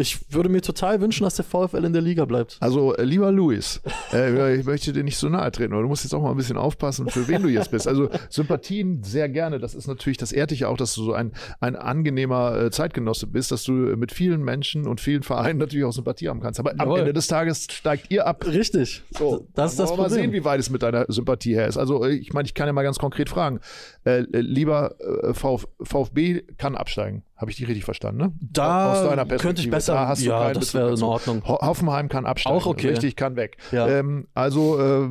Ich 0.00 0.32
würde 0.32 0.48
mir 0.48 0.60
total 0.60 1.00
wünschen, 1.00 1.24
dass 1.24 1.34
der 1.34 1.44
VfL 1.44 1.84
in 1.84 1.92
der 1.92 2.02
Liga 2.02 2.24
bleibt. 2.24 2.56
Also, 2.60 2.94
äh, 2.94 3.02
lieber 3.02 3.32
Luis, 3.32 3.80
äh, 4.12 4.54
ich 4.60 4.64
möchte 4.64 4.92
dir 4.92 5.02
nicht 5.02 5.16
so 5.16 5.28
nahe 5.28 5.50
treten, 5.50 5.72
aber 5.72 5.82
du 5.82 5.88
musst 5.88 6.04
jetzt 6.04 6.14
auch 6.14 6.22
mal 6.22 6.30
ein 6.30 6.36
bisschen 6.36 6.56
aufpassen, 6.56 7.08
für 7.08 7.26
wen 7.26 7.42
du 7.42 7.48
jetzt 7.48 7.72
bist. 7.72 7.88
Also, 7.88 8.08
Sympathien 8.30 9.02
sehr 9.02 9.28
gerne. 9.28 9.58
Das 9.58 9.74
ist 9.74 9.88
natürlich, 9.88 10.16
das 10.16 10.30
ehrt 10.30 10.52
dich 10.52 10.66
auch, 10.66 10.76
dass 10.76 10.94
du 10.94 11.02
so 11.02 11.14
ein, 11.14 11.32
ein 11.60 11.74
angenehmer 11.74 12.56
äh, 12.56 12.70
Zeitgenosse 12.70 13.26
bist, 13.26 13.50
dass 13.50 13.64
du 13.64 13.72
mit 13.72 14.12
vielen 14.12 14.44
Menschen 14.44 14.86
und 14.86 15.00
vielen 15.00 15.24
Vereinen 15.24 15.58
natürlich 15.58 15.84
auch 15.84 15.92
Sympathie 15.92 16.28
haben 16.28 16.40
kannst. 16.40 16.60
Aber 16.60 16.70
am 16.70 16.78
Jawohl. 16.78 17.00
Ende 17.00 17.12
des 17.12 17.26
Tages 17.26 17.66
steigt 17.68 18.10
ihr 18.10 18.24
ab. 18.24 18.46
Richtig. 18.46 19.02
So, 19.18 19.48
das 19.54 19.72
ist 19.72 19.80
das 19.80 19.90
wir 19.90 19.96
mal 19.96 20.04
Problem. 20.04 20.22
sehen, 20.22 20.32
wie 20.32 20.44
weit 20.44 20.60
es 20.60 20.70
mit 20.70 20.84
deiner 20.84 21.06
Sympathie 21.08 21.54
her 21.54 21.66
ist. 21.66 21.76
Also, 21.76 22.04
äh, 22.04 22.14
ich 22.14 22.32
meine, 22.32 22.46
ich 22.46 22.54
kann 22.54 22.68
ja 22.68 22.72
mal 22.72 22.84
ganz 22.84 23.00
konkret 23.00 23.28
fragen. 23.28 23.58
Äh, 24.04 24.20
äh, 24.20 24.40
lieber 24.40 24.94
äh, 25.00 25.34
Vf, 25.34 25.66
VfB 25.82 26.42
kann 26.56 26.76
absteigen. 26.76 27.24
Habe 27.40 27.52
ich 27.52 27.56
dich 27.56 27.68
richtig 27.68 27.84
verstanden, 27.84 28.20
ne? 28.20 28.32
Da 28.40 29.24
könnte 29.38 29.62
ich 29.62 29.70
besser- 29.70 29.92
Da 29.92 30.08
hast 30.08 30.22
du 30.22 30.26
ja, 30.28 30.52
das 30.52 30.74
wäre 30.74 30.92
in. 30.92 31.02
Ordnung. 31.04 31.42
Ho 31.46 31.56
Hoffenheim 31.60 32.08
kann 32.08 32.26
absteigen. 32.26 32.56
Auch 32.58 32.66
okay. 32.66 32.88
Richtig, 32.88 33.14
kann 33.14 33.36
weg. 33.36 33.58
Ja. 33.70 33.86
Ähm, 33.86 34.26
also, 34.34 34.76
äh, 34.80 35.08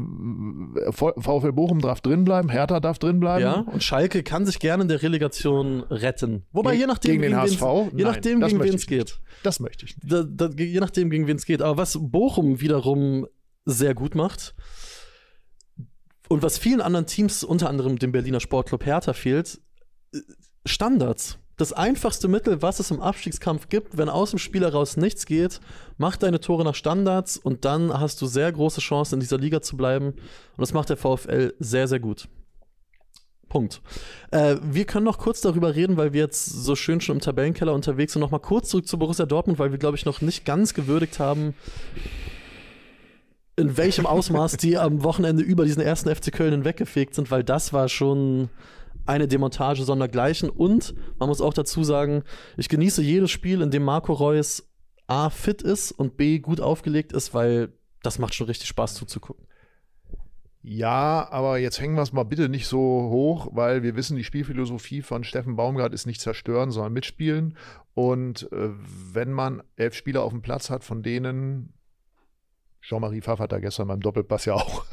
VfL 0.92 1.54
Bochum 1.54 1.80
darf 1.80 2.02
drinbleiben, 2.02 2.50
Hertha 2.52 2.82
darf 2.82 3.00
drinbleiben. 3.00 3.42
Ja, 3.44 3.54
und 3.62 3.82
Schalke 3.82 4.24
kann 4.24 4.46
sich 4.46 4.60
gerne 4.60 4.84
in 4.84 4.90
der 4.90 5.02
Relegation 5.02 5.84
retten. 5.84 6.46
Wobei, 6.52 6.72
Ge- 6.72 6.82
je 6.82 6.88
nachdem, 6.88 7.12
gegen 7.12 7.22
den 7.22 7.38
HSV? 7.38 7.62
Je 7.62 8.04
Nein, 8.04 8.14
nachdem, 8.14 8.42
das 8.42 8.52
gegen 8.52 8.62
wen 8.64 8.76
es 8.76 8.88
geht. 8.88 9.20
Das 9.44 9.62
möchte 9.62 9.86
ich. 9.86 9.96
Da, 10.04 10.24
da, 10.24 10.50
je 10.58 10.80
nachdem, 10.82 11.10
gegen 11.10 11.28
wen 11.28 11.38
es 11.38 11.46
geht. 11.46 11.62
Aber 11.62 11.78
was 11.78 11.98
Bochum 11.98 12.60
wiederum 12.60 13.26
sehr 13.64 13.94
gut 13.96 14.16
macht 14.16 14.54
und 16.28 16.44
was 16.44 16.58
vielen 16.58 16.82
anderen 16.82 17.06
Teams, 17.06 17.46
unter 17.46 17.70
anderem 17.70 17.98
dem 18.00 18.12
Berliner 18.12 18.42
Sportclub 18.42 18.86
Hertha, 18.86 19.14
fehlt, 19.14 19.62
äh, 20.14 20.18
Standards. 20.66 21.40
Das 21.58 21.74
einfachste 21.74 22.28
Mittel, 22.28 22.62
was 22.62 22.80
es 22.80 22.92
im 22.92 23.02
Abstiegskampf 23.02 23.68
gibt, 23.68 23.98
wenn 23.98 24.10
aus 24.10 24.30
dem 24.30 24.38
Spiel 24.38 24.62
heraus 24.62 24.96
nichts 24.96 25.26
geht, 25.26 25.60
mach 25.98 26.16
deine 26.16 26.40
Tore 26.40 26.64
nach 26.64 26.76
Standards 26.76 27.36
und 27.36 27.66
dann 27.66 28.00
hast 28.00 28.22
du 28.22 28.28
sehr 28.28 28.52
große 28.52 28.80
Chancen, 28.80 29.16
in 29.16 29.20
dieser 29.22 29.40
Liga 29.40 29.62
zu 29.62 29.76
bleiben. 29.76 30.10
Und 30.10 30.60
das 30.60 30.74
macht 30.74 30.90
der 30.90 30.98
VfL 30.98 31.56
sehr, 31.58 31.88
sehr 31.88 32.00
gut. 32.00 32.30
Punkt. 33.50 33.82
Äh, 34.30 34.58
wir 34.62 34.86
können 34.86 35.06
noch 35.06 35.18
kurz 35.18 35.42
darüber 35.42 35.74
reden, 35.74 35.98
weil 35.98 36.14
wir 36.14 36.22
jetzt 36.22 36.46
so 36.46 36.76
schön 36.76 37.02
schon 37.02 37.16
im 37.16 37.22
Tabellenkeller 37.22 37.74
unterwegs 37.74 38.14
sind. 38.14 38.20
Noch 38.20 38.30
mal 38.30 38.38
kurz 38.38 38.70
zurück 38.70 38.88
zu 38.88 39.00
Borussia 39.00 39.26
Dortmund, 39.26 39.58
weil 39.58 39.72
wir, 39.72 39.80
glaube 39.80 39.98
ich, 39.98 40.06
noch 40.06 40.22
nicht 40.22 40.46
ganz 40.46 40.76
gewürdigt 40.76 41.18
haben, 41.18 41.56
in 43.56 43.76
welchem 43.78 44.06
Ausmaß 44.06 44.58
die 44.58 44.78
am 44.78 45.04
Wochenende 45.04 45.42
über 45.42 45.66
diesen 45.66 45.82
ersten 45.82 46.14
FC 46.14 46.32
Köln 46.32 46.52
hinweggefegt 46.52 47.16
sind, 47.16 47.32
weil 47.32 47.44
das 47.44 47.74
war 47.74 47.90
schon 47.90 48.50
eine 49.08 49.28
Demontage 49.28 49.84
sondergleichen. 49.84 50.50
Und 50.50 50.94
man 51.20 51.30
muss 51.30 51.42
auch 51.42 51.54
dazu 51.54 51.84
sagen, 51.84 52.24
ich 52.58 52.70
genieße 52.70 53.02
jedes 53.02 53.32
Spiel, 53.32 53.62
in 53.62 53.72
dem 53.72 53.84
Marco 53.84 54.14
Reus 54.14 54.70
A 55.08 55.30
fit 55.30 55.62
ist 55.62 55.92
und 55.92 56.18
B 56.18 56.40
gut 56.40 56.60
aufgelegt 56.60 57.14
ist, 57.14 57.34
weil 57.34 57.74
das 58.04 58.20
macht 58.20 58.34
schon 58.34 58.48
richtig 58.48 58.68
Spaß 58.68 58.96
zuzugucken. 58.96 59.48
Ja, 60.62 61.28
aber 61.32 61.60
jetzt 61.60 61.80
hängen 61.80 61.96
wir 61.96 62.02
es 62.02 62.12
mal 62.12 62.24
bitte 62.24 62.50
nicht 62.50 62.68
so 62.68 62.78
hoch, 62.78 63.48
weil 63.54 63.84
wir 63.84 63.96
wissen, 63.96 64.18
die 64.18 64.26
Spielphilosophie 64.26 65.02
von 65.02 65.24
Steffen 65.24 65.56
Baumgart 65.56 65.94
ist 65.94 66.06
nicht 66.06 66.20
zerstören, 66.20 66.72
sondern 66.72 66.92
mitspielen. 66.92 67.58
Und 67.94 68.52
äh, 68.52 68.72
wenn 69.14 69.32
man 69.32 69.64
elf 69.78 69.94
Spieler 69.94 70.24
auf 70.24 70.34
dem 70.34 70.42
Platz 70.42 70.70
hat, 70.70 70.84
von 70.84 71.04
denen 71.04 71.74
Jean-Marie 72.82 73.22
Pfaff 73.22 73.40
hat 73.40 73.52
da 73.52 73.60
gestern 73.60 73.88
beim 73.88 74.02
Doppelpass 74.02 74.46
ja 74.46 74.56
auch 74.56 74.86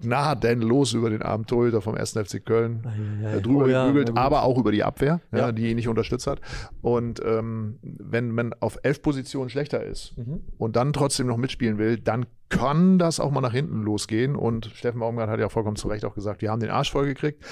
gnadenlos 0.00 0.92
über 0.94 1.10
den 1.10 1.22
armen 1.22 1.46
Torhüter 1.46 1.80
vom 1.80 1.94
1. 1.94 2.12
FC 2.12 2.44
Köln 2.44 2.86
äh, 3.24 3.40
drüber 3.40 3.64
Oh 3.64 3.68
ja, 3.68 3.86
gebügelt, 3.86 4.08
gut. 4.10 4.18
aber 4.18 4.42
auch 4.42 4.58
über 4.58 4.72
die 4.72 4.82
Abwehr, 4.84 5.20
ja. 5.32 5.38
Ja. 5.38 5.52
die 5.52 5.70
ihn 5.70 5.76
nicht 5.76 5.88
unterstützt 5.88 6.26
hat. 6.26 6.40
Und 6.80 7.20
ähm, 7.24 7.78
wenn 7.82 8.30
man 8.32 8.52
auf 8.60 8.78
elf 8.82 9.02
Positionen 9.02 9.48
schlechter 9.50 9.84
ist 9.84 10.16
Mhm. 10.16 10.40
und 10.58 10.76
dann 10.76 10.92
trotzdem 10.92 11.26
noch 11.26 11.36
mitspielen 11.36 11.78
will, 11.78 11.98
dann 11.98 12.26
kann 12.48 12.98
das 12.98 13.20
auch 13.20 13.30
mal 13.30 13.40
nach 13.40 13.52
hinten 13.52 13.82
losgehen. 13.82 14.36
Und 14.36 14.66
Steffen 14.74 15.00
Baumgart 15.00 15.30
hat 15.30 15.40
ja 15.40 15.48
vollkommen 15.48 15.76
zu 15.76 15.88
Recht 15.88 16.04
auch 16.04 16.14
gesagt, 16.14 16.42
wir 16.42 16.50
haben 16.50 16.60
den 16.60 16.70
Arsch 16.70 16.90
vollgekriegt, 16.92 17.42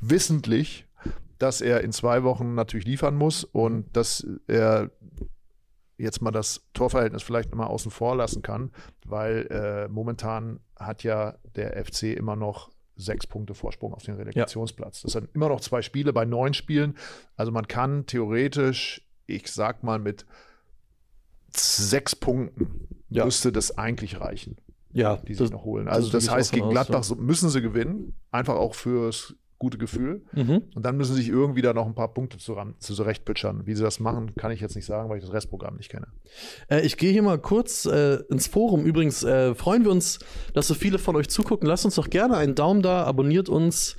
wissentlich, 0.00 0.86
dass 1.38 1.60
er 1.60 1.80
in 1.82 1.92
zwei 1.92 2.22
Wochen 2.22 2.54
natürlich 2.54 2.86
liefern 2.86 3.16
muss 3.16 3.44
und 3.44 3.96
dass 3.96 4.26
er 4.46 4.90
jetzt 5.96 6.20
mal 6.22 6.30
das 6.32 6.64
Torverhältnis 6.74 7.22
vielleicht 7.22 7.54
mal 7.54 7.66
außen 7.66 7.90
vor 7.90 8.16
lassen 8.16 8.42
kann, 8.42 8.70
weil 9.06 9.46
äh, 9.50 9.88
momentan 9.88 10.60
hat 10.76 11.02
ja 11.02 11.36
der 11.56 11.82
FC 11.84 12.14
immer 12.16 12.36
noch 12.36 12.70
sechs 12.96 13.26
Punkte 13.26 13.54
Vorsprung 13.54 13.92
auf 13.92 14.02
den 14.04 14.14
Relegationsplatz. 14.14 15.02
Das 15.02 15.12
sind 15.12 15.28
immer 15.34 15.48
noch 15.48 15.60
zwei 15.60 15.82
Spiele 15.82 16.12
bei 16.12 16.24
neun 16.24 16.54
Spielen. 16.54 16.96
Also 17.36 17.50
man 17.50 17.66
kann 17.66 18.06
theoretisch, 18.06 19.02
ich 19.26 19.50
sag 19.50 19.82
mal, 19.82 19.98
mit 19.98 20.26
sechs 21.50 22.14
Punkten 22.16 22.88
Ja. 23.10 23.24
müsste 23.24 23.52
das 23.52 23.76
eigentlich 23.78 24.20
reichen, 24.20 24.56
Ja, 24.92 25.16
die 25.16 25.34
sich 25.34 25.50
noch 25.50 25.64
holen. 25.64 25.88
Also 25.88 26.10
das 26.10 26.24
ich 26.24 26.30
heißt, 26.30 26.52
gegen 26.52 26.66
aus, 26.66 26.72
Gladbach 26.72 26.98
ja. 26.98 27.02
so- 27.02 27.16
müssen 27.16 27.48
sie 27.50 27.60
gewinnen, 27.62 28.14
einfach 28.30 28.54
auch 28.56 28.74
fürs 28.74 29.34
gute 29.64 29.78
Gefühl. 29.78 30.20
Mhm. 30.32 30.64
Und 30.74 30.84
dann 30.84 30.98
müssen 30.98 31.14
sie 31.14 31.22
sich 31.22 31.30
irgendwie 31.30 31.62
da 31.62 31.72
noch 31.72 31.86
ein 31.86 31.94
paar 31.94 32.12
Punkte 32.12 32.36
zusammen, 32.36 32.74
zu 32.80 32.92
zurechtpitchern. 32.92 33.66
Wie 33.66 33.74
sie 33.74 33.82
das 33.82 33.98
machen, 33.98 34.34
kann 34.34 34.52
ich 34.52 34.60
jetzt 34.60 34.76
nicht 34.76 34.84
sagen, 34.84 35.08
weil 35.08 35.16
ich 35.16 35.24
das 35.24 35.32
Restprogramm 35.32 35.76
nicht 35.76 35.90
kenne. 35.90 36.08
Äh, 36.68 36.82
ich 36.82 36.98
gehe 36.98 37.12
hier 37.12 37.22
mal 37.22 37.38
kurz 37.38 37.86
äh, 37.86 38.18
ins 38.28 38.46
Forum. 38.46 38.84
Übrigens 38.84 39.24
äh, 39.24 39.54
freuen 39.54 39.84
wir 39.84 39.90
uns, 39.90 40.18
dass 40.52 40.68
so 40.68 40.74
viele 40.74 40.98
von 40.98 41.16
euch 41.16 41.30
zugucken. 41.30 41.66
Lasst 41.66 41.86
uns 41.86 41.94
doch 41.94 42.10
gerne 42.10 42.36
einen 42.36 42.54
Daumen 42.54 42.82
da, 42.82 43.04
abonniert 43.04 43.48
uns. 43.48 43.96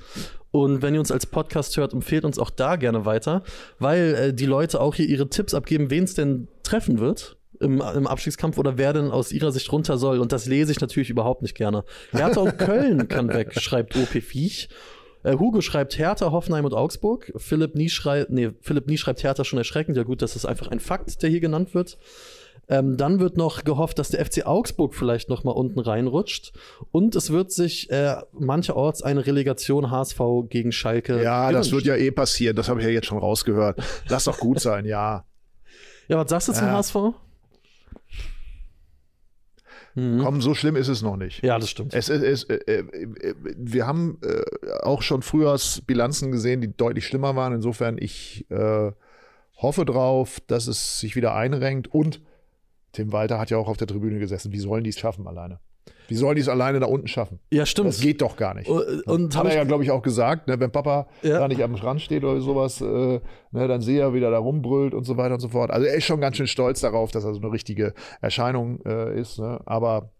Und 0.52 0.84
wenn 0.84 0.94
ihr 0.94 1.00
uns 1.00 1.12
als 1.12 1.26
Podcast 1.26 1.76
hört, 1.78 1.94
empfehlt 1.94 2.26
uns 2.26 2.38
auch 2.38 2.52
da 2.52 2.76
gerne 2.76 3.06
weiter, 3.06 3.44
weil 3.80 4.14
äh, 4.14 4.34
die 4.36 4.46
Leute 4.46 4.80
auch 4.80 4.94
hier 4.94 5.08
ihre 5.08 5.30
Tipps 5.30 5.56
abgeben, 5.56 5.90
wen 5.90 6.04
es 6.04 6.14
denn 6.14 6.48
treffen 6.62 7.00
wird 7.00 7.38
im, 7.60 7.82
im 7.82 8.08
Abstiegskampf 8.08 8.58
oder 8.58 8.78
wer 8.78 8.94
denn 8.94 9.12
aus 9.12 9.32
ihrer 9.32 9.52
Sicht 9.52 9.72
runter 9.72 9.98
soll. 9.98 10.20
Und 10.20 10.32
das 10.32 10.46
lese 10.46 10.72
ich 10.72 10.82
natürlich 10.82 11.10
überhaupt 11.10 11.42
nicht 11.42 11.56
gerne. 11.56 11.84
Hertha 12.12 12.42
und 12.42 12.58
Köln 12.58 13.08
kann 13.08 13.30
weg, 13.30 13.54
schreibt 13.60 13.96
OP 13.96 14.10
Viech. 14.10 14.70
Äh, 15.26 15.38
Hugo 15.40 15.62
schreibt 15.62 15.98
Hertha, 15.98 16.32
Hoffenheim 16.32 16.66
und 16.66 16.74
Augsburg. 16.74 17.34
Philipp 17.36 17.74
Nie 17.76 17.90
schreibt, 17.90 18.30
nee, 18.30 18.52
Philipp 18.62 18.88
Nie 18.88 18.98
schreibt 18.98 19.24
Hertha 19.24 19.44
schon 19.44 19.58
erschreckend. 19.58 19.98
Ja 19.98 20.04
gut, 20.04 20.22
das 20.22 20.36
ist 20.36 20.46
einfach 20.46 20.68
ein 20.68 20.80
Fakt, 20.80 21.24
der 21.24 21.30
hier 21.32 21.40
genannt 21.40 21.74
wird. 21.74 21.98
Ähm, 22.68 22.98
dann 22.98 23.20
wird 23.20 23.36
noch 23.38 23.64
gehofft, 23.64 24.00
dass 24.00 24.10
der 24.10 24.26
FC 24.26 24.46
Augsburg 24.46 24.96
vielleicht 24.96 25.30
noch 25.30 25.44
mal 25.44 25.52
unten 25.52 25.80
reinrutscht. 25.80 26.54
Und 26.92 27.16
es 27.16 27.32
wird 27.32 27.52
sich 27.52 27.90
äh, 27.92 28.16
mancherorts 28.34 29.02
eine 29.04 29.26
Relegation 29.26 29.92
HSV 29.92 30.20
gegen 30.50 30.72
Schalke. 30.72 31.22
Ja, 31.24 31.52
das 31.52 31.68
gewünscht. 31.70 31.86
wird 31.88 31.98
ja 32.00 32.04
eh 32.06 32.12
passieren. 32.12 32.56
Das 32.56 32.70
habe 32.70 32.80
ich 32.80 32.86
ja 32.86 32.92
jetzt 32.92 33.08
schon 33.08 33.18
rausgehört. 33.20 33.80
Lass 34.10 34.24
doch 34.26 34.38
gut 34.40 34.60
sein, 34.60 34.86
ja. 34.86 35.26
Ja, 36.08 36.18
was 36.18 36.30
sagst 36.30 36.50
du 36.50 36.54
zum 36.54 36.68
Ja. 36.68 36.74
HSV? 36.74 36.96
Mhm. 39.96 40.20
Komm, 40.22 40.42
so 40.42 40.54
schlimm 40.54 40.76
ist 40.76 40.88
es 40.90 41.02
noch 41.02 41.16
nicht. 41.18 41.44
Ja, 41.44 41.58
das 41.58 41.70
stimmt. 41.70 41.94
Es, 41.94 42.10
ist- 42.10 42.22
es, 42.22 42.44
äh, 42.44 42.56
äh, 42.80 43.36
wir 43.58 43.88
haben 43.88 44.18
äh, 44.24 44.72
auch 44.84 45.02
schon 45.02 45.22
Frühjahrsbilanzen 45.22 46.32
gesehen, 46.32 46.62
die 46.62 46.76
deutlich 46.76 47.08
schlimmer 47.08 47.36
waren. 47.36 47.54
Insofern, 47.54 47.98
ich 47.98 48.46
äh, 48.52 48.92
hoffe 49.58 49.86
drauf, 49.86 50.40
dass 50.48 50.68
es 50.68 51.00
sich 51.00 51.16
wieder 51.16 51.34
einrenkt. 51.34 51.88
Und 51.88 52.22
Tim 52.92 53.12
Walter 53.14 53.40
hat 53.40 53.50
ja 53.50 53.58
auch 53.58 53.68
auf 53.70 53.78
der 53.78 53.88
Tribüne 53.88 54.20
gesessen. 54.20 54.52
Wie 54.52 54.60
sollen 54.60 54.84
die 54.84 54.90
es 54.90 55.00
schaffen 55.00 55.28
alleine? 55.28 55.60
Wie 56.08 56.16
sollen 56.16 56.36
die 56.36 56.42
es 56.42 56.50
alleine 56.50 56.80
da 56.80 56.86
unten 56.88 57.08
schaffen? 57.08 57.40
ja, 57.52 57.66
stimmt. 57.66 57.88
Das 57.90 58.00
geht 58.02 58.22
doch 58.22 58.36
gar 58.38 58.54
nicht. 58.54 58.70
Und, 58.70 58.84
und 59.08 59.36
Hat 59.36 59.46
er 59.46 59.50
ich, 59.50 59.56
ja, 59.56 59.64
glaube 59.64 59.84
ich, 59.84 59.92
auch 59.92 60.02
gesagt, 60.02 60.48
ne, 60.48 60.60
wenn 60.60 60.72
Papa 60.72 61.08
Ja. 61.24 61.40
da 61.40 61.48
nicht 61.48 61.62
am 61.64 61.76
Strand 61.78 62.02
steht 62.02 62.24
oder 62.24 62.40
sowas, 62.42 62.82
äh, 62.82 62.86
ne, 62.86 63.68
dann 63.68 63.82
sehe 63.82 64.00
er, 64.02 64.14
wie 64.14 64.22
er 64.22 64.32
da 64.32 64.38
rumbrüllt 64.40 64.94
und 64.94 65.04
so 65.06 65.18
weiter 65.18 65.36
und 65.36 65.40
so 65.40 65.50
fort. 65.50 65.72
Also 65.72 65.86
er 65.88 65.96
ist 65.96 66.06
schon 66.06 66.22
ganz 66.22 66.38
schön 66.38 66.48
stolz 66.48 66.82
darauf, 66.82 67.12
dass 67.12 67.24
er 67.24 67.34
so 67.34 67.42
eine 67.42 67.52
richtige 67.52 67.94
Erscheinung 68.22 68.80
äh, 68.86 69.20
ist. 69.20 69.40
Ne? 69.40 69.60
Aber 69.66 70.12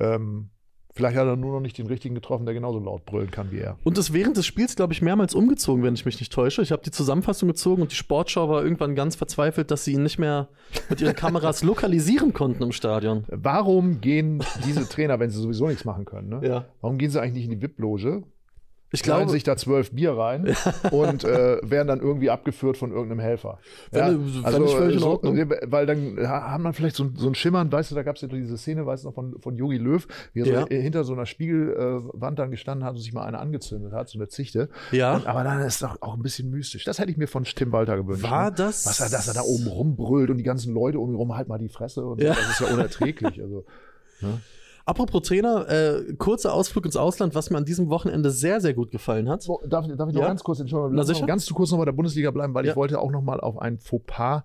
ähm, 0.00 0.50
vielleicht 0.98 1.16
hat 1.16 1.26
er 1.28 1.36
nur 1.36 1.52
noch 1.52 1.60
nicht 1.60 1.78
den 1.78 1.86
richtigen 1.86 2.16
getroffen, 2.16 2.44
der 2.44 2.54
genauso 2.54 2.80
laut 2.80 3.06
brüllen 3.06 3.30
kann 3.30 3.52
wie 3.52 3.58
er. 3.58 3.76
und 3.84 3.96
ist 3.96 4.12
während 4.12 4.36
des 4.36 4.46
Spiels, 4.46 4.74
glaube 4.74 4.92
ich, 4.92 5.00
mehrmals 5.00 5.32
umgezogen, 5.32 5.84
wenn 5.84 5.94
ich 5.94 6.04
mich 6.04 6.18
nicht 6.18 6.32
täusche. 6.32 6.60
Ich 6.60 6.72
habe 6.72 6.82
die 6.82 6.90
Zusammenfassung 6.90 7.48
gezogen 7.48 7.82
und 7.82 7.92
die 7.92 7.96
Sportschau 7.96 8.48
war 8.48 8.64
irgendwann 8.64 8.96
ganz 8.96 9.14
verzweifelt, 9.14 9.70
dass 9.70 9.84
sie 9.84 9.92
ihn 9.92 10.02
nicht 10.02 10.18
mehr 10.18 10.48
mit 10.90 11.00
ihren 11.00 11.14
Kameras 11.14 11.62
lokalisieren 11.62 12.32
konnten 12.32 12.64
im 12.64 12.72
Stadion. 12.72 13.24
Warum 13.28 14.00
gehen 14.00 14.42
diese 14.66 14.88
Trainer, 14.88 15.20
wenn 15.20 15.30
sie 15.30 15.40
sowieso 15.40 15.68
nichts 15.68 15.84
machen 15.84 16.04
können, 16.04 16.28
ne? 16.28 16.40
Ja. 16.42 16.64
warum 16.80 16.98
gehen 16.98 17.10
sie 17.10 17.20
eigentlich 17.20 17.46
nicht 17.46 17.52
in 17.52 17.60
die 17.60 17.62
VIP-Loge, 17.62 18.24
Ich 18.90 19.02
glaube, 19.02 19.28
sich 19.30 19.42
da 19.44 19.54
zwölf 19.56 19.90
Bier 19.92 20.12
rein 20.16 20.56
und 20.92 21.22
äh, 21.24 21.58
werden 21.62 21.88
dann 21.88 22.00
irgendwie 22.00 22.30
abgeführt 22.30 22.78
von 22.78 22.90
irgendeinem 22.90 23.20
Helfer. 23.20 23.58
Fände 23.92 24.18
ich 24.64 24.72
völlig 24.74 24.94
in 24.94 25.00
so, 25.00 25.08
Ordnung. 25.10 25.36
Weil 25.66 25.84
dann 25.84 26.16
ha- 26.26 26.50
haben 26.52 26.62
man 26.62 26.72
vielleicht 26.72 26.96
so, 26.96 27.04
ein- 27.04 27.14
so 27.14 27.28
ein 27.28 27.34
Schimmern, 27.34 27.70
weißt 27.70 27.90
du, 27.90 27.94
da 27.94 28.02
gab 28.02 28.16
es 28.16 28.22
ja 28.22 28.28
diese 28.28 28.56
Szene, 28.56 28.86
weißt 28.86 29.04
du 29.04 29.08
noch, 29.08 29.14
von, 29.14 29.38
von 29.40 29.56
Jogi 29.56 29.76
Löw, 29.76 30.06
wie 30.32 30.40
er 30.40 30.46
Ja. 30.46 30.60
so 30.62 30.66
hinter 30.68 31.04
so 31.04 31.12
einer 31.12 31.26
Spiegelwand 31.26 32.38
dann 32.38 32.50
gestanden 32.50 32.84
hat 32.86 32.94
und 32.94 33.00
sich 33.00 33.12
mal 33.12 33.24
eine 33.24 33.38
angezündet 33.38 33.92
hat, 33.92 34.08
so 34.08 34.18
eine 34.18 34.28
Zichte. 34.28 34.70
Ja. 34.90 35.16
Und, 35.16 35.26
aber 35.26 35.44
dann 35.44 35.60
ist 35.60 35.74
es 35.74 35.78
doch 35.80 36.00
auch 36.00 36.14
ein 36.14 36.22
bisschen 36.22 36.48
mystisch. 36.50 36.84
Das 36.84 36.98
hätte 36.98 37.10
ich 37.10 37.18
mir 37.18 37.28
von 37.28 37.44
Tim 37.44 37.72
Walter 37.72 37.96
gewünscht. 37.98 38.22
War 38.22 38.50
ne? 38.50 38.56
das- 38.56 38.86
Was 38.86 39.00
er, 39.00 39.10
dass 39.10 39.28
er 39.28 39.34
da 39.34 39.42
oben 39.42 39.66
rumbrüllt 39.66 40.30
und 40.30 40.38
die 40.38 40.44
ganzen 40.44 40.72
Leute 40.72 40.98
um 40.98 41.10
ihn 41.10 41.16
rum, 41.16 41.36
halt 41.36 41.48
mal 41.48 41.58
die 41.58 41.68
Fresse 41.68 42.06
und 42.06 42.22
Ja. 42.22 42.30
Das 42.34 42.50
ist 42.52 42.60
ja 42.60 42.68
unerträglich. 42.68 43.40
Also, 43.42 43.66
Apropos 44.88 45.22
Trainer, 45.22 45.68
äh, 45.68 46.14
kurzer 46.14 46.54
Ausflug 46.54 46.86
ins 46.86 46.96
Ausland, 46.96 47.34
was 47.34 47.50
mir 47.50 47.58
an 47.58 47.64
diesem 47.66 47.90
Wochenende 47.90 48.30
sehr, 48.30 48.60
sehr 48.62 48.72
gut 48.72 48.90
gefallen 48.90 49.28
hat. 49.28 49.42
So, 49.42 49.60
darf, 49.66 49.86
darf 49.86 50.08
ich 50.08 50.14
noch 50.14 50.22
Ja? 50.22 50.28
ganz 50.28 50.42
kurz, 50.42 50.60
Entschuldigung, 50.60 50.94
Na 50.96 51.02
sicher. 51.04 51.26
ganz 51.26 51.44
zu 51.44 51.54
kurz 51.54 51.70
noch 51.70 51.78
bei 51.78 51.84
der 51.84 51.92
Bundesliga 51.92 52.30
bleiben, 52.30 52.54
weil 52.54 52.64
Ja. 52.64 52.70
ich 52.72 52.76
wollte 52.76 52.98
auch 52.98 53.10
noch 53.10 53.20
mal 53.22 53.38
auf 53.40 53.58
einen 53.58 53.78
Fauxpas 53.78 54.44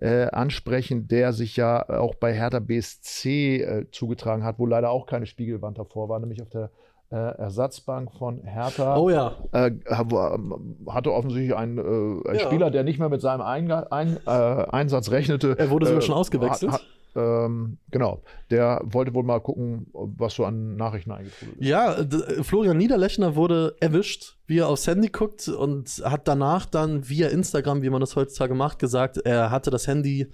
äh, 0.00 0.28
ansprechen, 0.30 1.06
der 1.08 1.34
sich 1.34 1.56
ja 1.56 1.86
auch 1.88 2.14
bei 2.14 2.32
Hertha 2.32 2.58
BSC 2.58 3.60
äh, 3.62 3.86
zugetragen 3.92 4.42
hat, 4.44 4.58
wo 4.58 4.64
leider 4.66 4.90
auch 4.90 5.06
keine 5.06 5.26
Spiegelwand 5.26 5.76
davor 5.78 6.08
war, 6.08 6.18
nämlich 6.18 6.40
auf 6.40 6.48
der 6.48 6.70
äh, 7.10 7.16
Ersatzbank 7.16 8.10
von 8.18 8.42
Hertha. 8.42 8.96
Oh 8.96 9.10
ja. 9.10 9.34
Äh, 9.52 9.72
ähm, 9.90 10.76
hatte 10.88 11.12
offensichtlich 11.12 11.54
einen, 11.54 11.76
äh, 11.76 11.82
einen 11.82 12.38
Ja. 12.38 12.46
Spieler, 12.46 12.70
der 12.70 12.84
nicht 12.84 12.98
mehr 12.98 13.10
mit 13.10 13.20
seinem 13.20 13.42
Einga 13.42 13.88
ein, 13.90 14.16
äh, 14.26 14.30
Einsatz 14.30 15.10
rechnete. 15.10 15.54
Er 15.58 15.68
wurde 15.68 15.84
sogar 15.86 16.00
Äh, 16.02 16.06
schon 16.06 16.14
ausgewechselt. 16.14 16.72
hat- 16.72 16.80
ähm, 17.14 17.78
genau. 17.90 18.22
Der 18.50 18.80
wollte 18.84 19.12
wohl 19.14 19.22
mal 19.22 19.40
gucken, 19.40 19.86
was 19.92 20.34
so 20.34 20.44
an 20.44 20.76
Nachrichten 20.76 21.10
eingetrudelt 21.12 21.58
ist. 21.58 21.66
Ja, 21.68 22.02
d- 22.02 22.42
Florian 22.42 22.76
Niederlechner 22.78 23.36
wurde 23.36 23.76
erwischt, 23.80 24.38
wie 24.46 24.58
er 24.58 24.68
aufs 24.68 24.86
Handy 24.86 25.08
guckt 25.08 25.48
und 25.48 26.02
hat 26.04 26.26
danach 26.28 26.66
dann 26.66 27.08
via 27.08 27.28
Instagram, 27.28 27.82
wie 27.82 27.90
man 27.90 28.00
das 28.00 28.16
heutzutage 28.16 28.54
macht, 28.54 28.78
gesagt, 28.78 29.18
er 29.18 29.50
hatte 29.50 29.70
das 29.70 29.86
Handy 29.86 30.28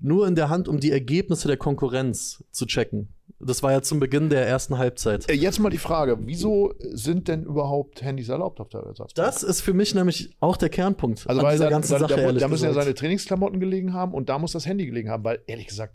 nur 0.00 0.26
in 0.26 0.34
der 0.34 0.48
Hand, 0.48 0.68
um 0.68 0.80
die 0.80 0.92
Ergebnisse 0.92 1.48
der 1.48 1.56
Konkurrenz 1.56 2.44
zu 2.50 2.66
checken. 2.66 3.08
Das 3.40 3.62
war 3.62 3.70
ja 3.70 3.82
zum 3.82 4.00
Beginn 4.00 4.30
der 4.30 4.46
ersten 4.46 4.78
Halbzeit. 4.78 5.28
Äh, 5.30 5.34
Jetzt 5.34 5.60
mal 5.60 5.70
die 5.70 5.78
Frage, 5.78 6.18
wieso 6.22 6.74
sind 6.80 7.28
denn 7.28 7.44
überhaupt 7.44 8.02
Handys 8.02 8.28
erlaubt 8.28 8.60
auf 8.60 8.68
der 8.68 8.80
Ersatzbank? 8.80 9.14
Das 9.14 9.42
ist 9.42 9.60
für 9.60 9.72
mich 9.72 9.94
nämlich 9.94 10.30
auch 10.40 10.56
der 10.56 10.68
Kernpunkt 10.68 11.28
also 11.28 11.42
weil 11.42 11.52
dieser 11.52 11.64
da, 11.66 11.70
ganzen 11.70 11.92
da, 11.92 11.98
Sache, 12.00 12.16
da, 12.16 12.32
da 12.32 12.48
müssen 12.48 12.64
ja 12.64 12.72
seine 12.72 12.94
Trainingsklamotten 12.94 13.60
gelegen 13.60 13.92
haben 13.94 14.12
und 14.12 14.28
da 14.28 14.38
muss 14.38 14.52
das 14.52 14.66
Handy 14.66 14.86
gelegen 14.86 15.10
haben, 15.10 15.22
weil 15.22 15.40
ehrlich 15.46 15.68
gesagt, 15.68 15.94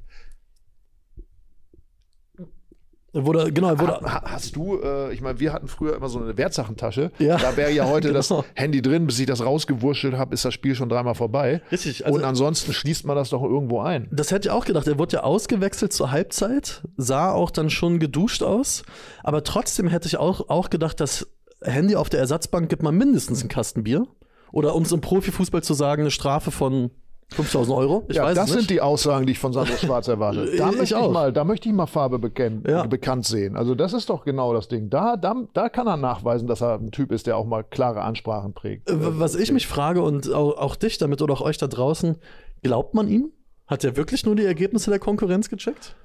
wurde, 3.13 3.51
genau, 3.53 3.79
wurde, 3.79 3.99
ha, 4.01 4.23
hast 4.25 4.55
du, 4.55 4.79
äh, 4.81 5.13
ich 5.13 5.21
meine, 5.21 5.39
wir 5.39 5.53
hatten 5.53 5.67
früher 5.67 5.95
immer 5.95 6.09
so 6.09 6.19
eine 6.19 6.35
Wertsachentasche, 6.37 7.11
Ja. 7.19 7.37
da 7.37 7.55
wäre 7.55 7.71
ja 7.71 7.85
heute 7.87 8.11
das 8.13 8.29
Genau. 8.29 8.43
Handy 8.55 8.81
drin, 8.81 9.05
bis 9.05 9.19
ich 9.19 9.25
das 9.27 9.45
rausgewurschtelt 9.45 10.15
habe, 10.17 10.33
ist 10.33 10.43
das 10.45 10.53
Spiel 10.53 10.73
schon 10.75 10.89
dreimal 10.89 11.15
vorbei. 11.15 11.61
Richtig, 11.71 12.05
also- 12.05 12.17
und 12.17 12.23
ansonsten 12.25 12.73
schließt 12.73 13.05
man 13.05 13.15
das 13.15 13.29
doch 13.29 13.43
irgendwo 13.43 13.81
ein. 13.81 14.07
Das 14.11 14.31
hätte 14.31 14.47
ich 14.47 14.51
auch 14.51 14.65
gedacht. 14.65 14.87
Er 14.87 14.97
wurde 14.97 15.17
ja 15.17 15.23
ausgewechselt 15.23 15.93
zur 15.93 16.11
Halbzeit, 16.11 16.81
sah 16.97 17.31
auch 17.31 17.51
dann 17.51 17.69
schon 17.69 17.99
geduscht 17.99 18.41
aus. 18.43 18.83
Aber 19.23 19.43
trotzdem 19.43 19.87
hätte 19.87 20.07
ich 20.07 20.17
auch, 20.17 20.49
auch 20.49 20.69
gedacht, 20.69 20.99
das 20.99 21.27
Handy 21.61 21.95
auf 21.95 22.09
der 22.09 22.19
Ersatzbank 22.19 22.67
gibt 22.69 22.83
man 22.83 22.95
mindestens 22.95 23.41
einen 23.41 23.49
Kasten 23.49 23.83
Bier. 23.83 24.07
Oder 24.51 24.75
um 24.75 24.83
es 24.83 24.91
im 24.91 25.01
Profifußball 25.01 25.63
zu 25.63 25.73
sagen, 25.73 26.01
eine 26.03 26.11
Strafe 26.11 26.51
von 26.51 26.91
5000 27.29 27.75
Euro. 27.77 28.05
Ich 28.09 28.15
ja, 28.15 28.33
das 28.33 28.51
sind 28.51 28.69
die 28.69 28.79
Aussagen, 28.81 29.25
die 29.25 29.31
ich 29.31 29.39
von 29.39 29.53
Sandro 29.53 29.75
Schwarz 29.77 30.07
erwarte. 30.07 30.45
Da 30.57 30.69
Ich 30.69 30.77
möchte 30.77 30.83
ich 30.83 30.95
auch. 30.95 31.11
mal, 31.11 31.33
da 31.33 31.43
möchte 31.43 31.67
ich 31.69 31.73
mal 31.75 31.87
Farbe 31.87 32.19
bekennen, 32.19 32.63
Ja. 32.67 32.85
bekannt 32.85 33.25
sehen. 33.25 33.55
Also 33.57 33.73
das 33.75 33.93
ist 33.93 34.09
doch 34.09 34.23
genau 34.25 34.53
das 34.53 34.67
Ding. 34.67 34.89
Da, 34.89 35.15
da, 35.17 35.35
da 35.53 35.69
kann 35.69 35.87
er 35.87 35.97
nachweisen, 35.97 36.47
dass 36.47 36.61
er 36.61 36.75
ein 36.75 36.91
Typ 36.91 37.11
ist, 37.11 37.25
der 37.27 37.37
auch 37.37 37.45
mal 37.45 37.63
klare 37.63 38.01
Ansprachen 38.01 38.53
prägt. 38.53 38.89
Äh, 38.89 38.95
Was 39.19 39.35
ich 39.35 39.51
mich 39.51 39.67
frage 39.67 40.01
und 40.01 40.31
auch, 40.31 40.57
auch 40.57 40.75
dich 40.75 40.97
damit 40.99 41.21
oder 41.21 41.33
auch 41.33 41.41
euch 41.41 41.57
da 41.57 41.67
draußen, 41.67 42.15
glaubt 42.61 42.93
man 42.93 43.07
ihm? 43.07 43.31
Hat 43.65 43.83
er 43.83 43.95
wirklich 43.97 44.25
nur 44.25 44.35
die 44.35 44.45
Ergebnisse 44.45 44.89
der 44.91 44.99
Konkurrenz 44.99 45.49
gecheckt? 45.49 45.95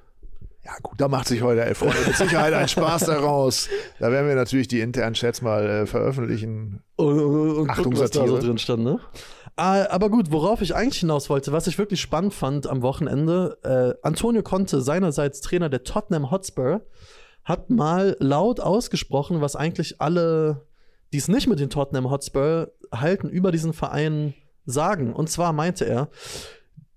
Ja, 0.65 0.73
gut, 0.83 1.01
da 1.01 1.09
macht 1.09 1.29
sich 1.29 1.43
heute 1.43 1.65
der 1.65 1.75
Freunde 1.75 1.97
mit 2.07 2.15
Sicherheit 2.17 2.53
ein 2.53 2.69
Spaß 2.69 3.07
daraus. 3.07 3.69
Da 4.01 4.11
werden 4.13 4.29
wir 4.29 4.35
natürlich 4.35 4.69
die 4.69 4.81
internen 4.81 5.15
Chats 5.15 5.41
mal 5.41 5.65
äh, 5.67 5.87
veröffentlichen. 5.87 6.83
Und, 6.97 7.19
und 7.21 7.71
Achtung, 7.71 7.85
gucken, 7.85 8.01
was 8.01 8.11
da 8.11 8.21
so 8.21 8.27
Satire. 8.35 8.47
drin 8.47 8.59
stand, 8.59 8.85
ne? 8.85 9.01
Ah, 9.59 9.89
aber 9.91 10.09
gut, 10.09 10.31
worauf 10.31 10.63
ich 10.63 10.77
eigentlich 10.77 11.01
hinaus 11.01 11.29
wollte, 11.29 11.51
was 11.51 11.67
ich 11.67 11.79
wirklich 11.79 12.01
spannend 12.01 12.33
fand 12.33 12.69
am 12.69 12.81
Wochenende, 12.83 13.59
äh, 13.65 14.07
Antonio 14.07 14.45
Conte, 14.45 14.81
seinerseits 14.81 15.41
Trainer 15.41 15.69
der 15.69 15.83
Tottenham 15.83 16.31
Hotspur, 16.31 16.83
hat 17.43 17.69
mal 17.69 18.17
laut 18.21 18.61
ausgesprochen, 18.61 19.41
was 19.41 19.57
eigentlich 19.57 20.01
alle, 20.01 20.69
die 21.13 21.17
es 21.17 21.27
nicht 21.27 21.49
mit 21.49 21.59
den 21.59 21.71
Tottenham 21.71 22.09
Hotspur 22.09 22.71
halten, 22.93 23.29
über 23.29 23.51
diesen 23.51 23.73
Verein 23.73 24.33
sagen. 24.65 25.13
Und 25.13 25.29
zwar 25.29 25.53
meinte 25.53 25.87
er, 25.87 26.09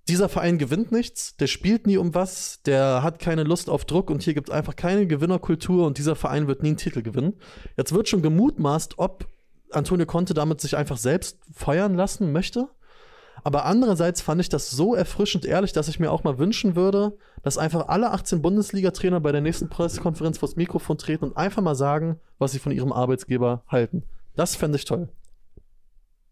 dieser 0.08 0.30
Verein 0.30 0.60
gewinnt 0.60 0.91
nichts, 0.91 1.36
der 1.38 1.47
spielt 1.47 1.88
nie 1.88 1.97
um 1.97 2.13
was, 2.13 2.62
der 2.62 3.02
hat 3.02 3.17
keine 3.17 3.41
Lust 3.41 3.71
auf 3.71 3.86
Druck 3.86 4.12
und 4.12 4.21
hier 4.21 4.36
gibt 4.36 4.50
es 4.50 4.54
einfach 4.54 4.76
keine 4.76 5.08
Gewinnerkultur 5.08 5.88
und 5.88 5.97
dieser 5.97 6.15
Verein 6.15 6.45
wird 6.45 6.62
nie 6.62 6.69
einen 6.69 6.78
Titel 6.78 7.02
gewinnen. 7.02 7.34
Jetzt 7.76 7.91
wird 7.91 8.08
schon 8.08 8.21
gemutmaßt, 8.21 9.00
ob 9.00 9.26
Antonio 9.74 10.06
Conte 10.06 10.34
damit 10.34 10.62
sich 10.62 10.78
einfach 10.78 10.98
selbst 10.98 11.40
feuern 11.54 11.96
lassen 11.96 12.32
möchte. 12.32 12.70
Aber 13.44 13.66
andererseits 13.66 14.22
fand 14.22 14.42
ich 14.42 14.50
das 14.50 14.70
so 14.70 14.94
erfrischend 14.94 15.46
ehrlich, 15.46 15.74
dass 15.74 15.88
ich 15.88 16.00
mir 16.00 16.12
auch 16.12 16.24
mal 16.24 16.38
wünschen 16.38 16.76
würde, 16.76 17.18
dass 17.42 17.58
einfach 17.58 17.88
alle 17.88 18.12
18 18.12 18.42
Bundesliga-Trainer 18.42 19.20
bei 19.20 19.32
der 19.32 19.42
nächsten 19.42 19.70
Pressekonferenz 19.70 20.38
vors 20.38 20.56
Mikrofon 20.56 20.98
treten 20.98 21.26
und 21.26 21.38
einfach 21.38 21.62
mal 21.62 21.76
sagen, 21.76 22.20
was 22.38 22.52
sie 22.52 22.60
von 22.60 22.72
ihrem 22.72 22.92
Arbeitsgeber 22.92 23.64
halten. 23.68 24.04
Das 24.36 24.56
fände 24.56 24.78
ich 24.78 24.86
toll. 24.86 25.10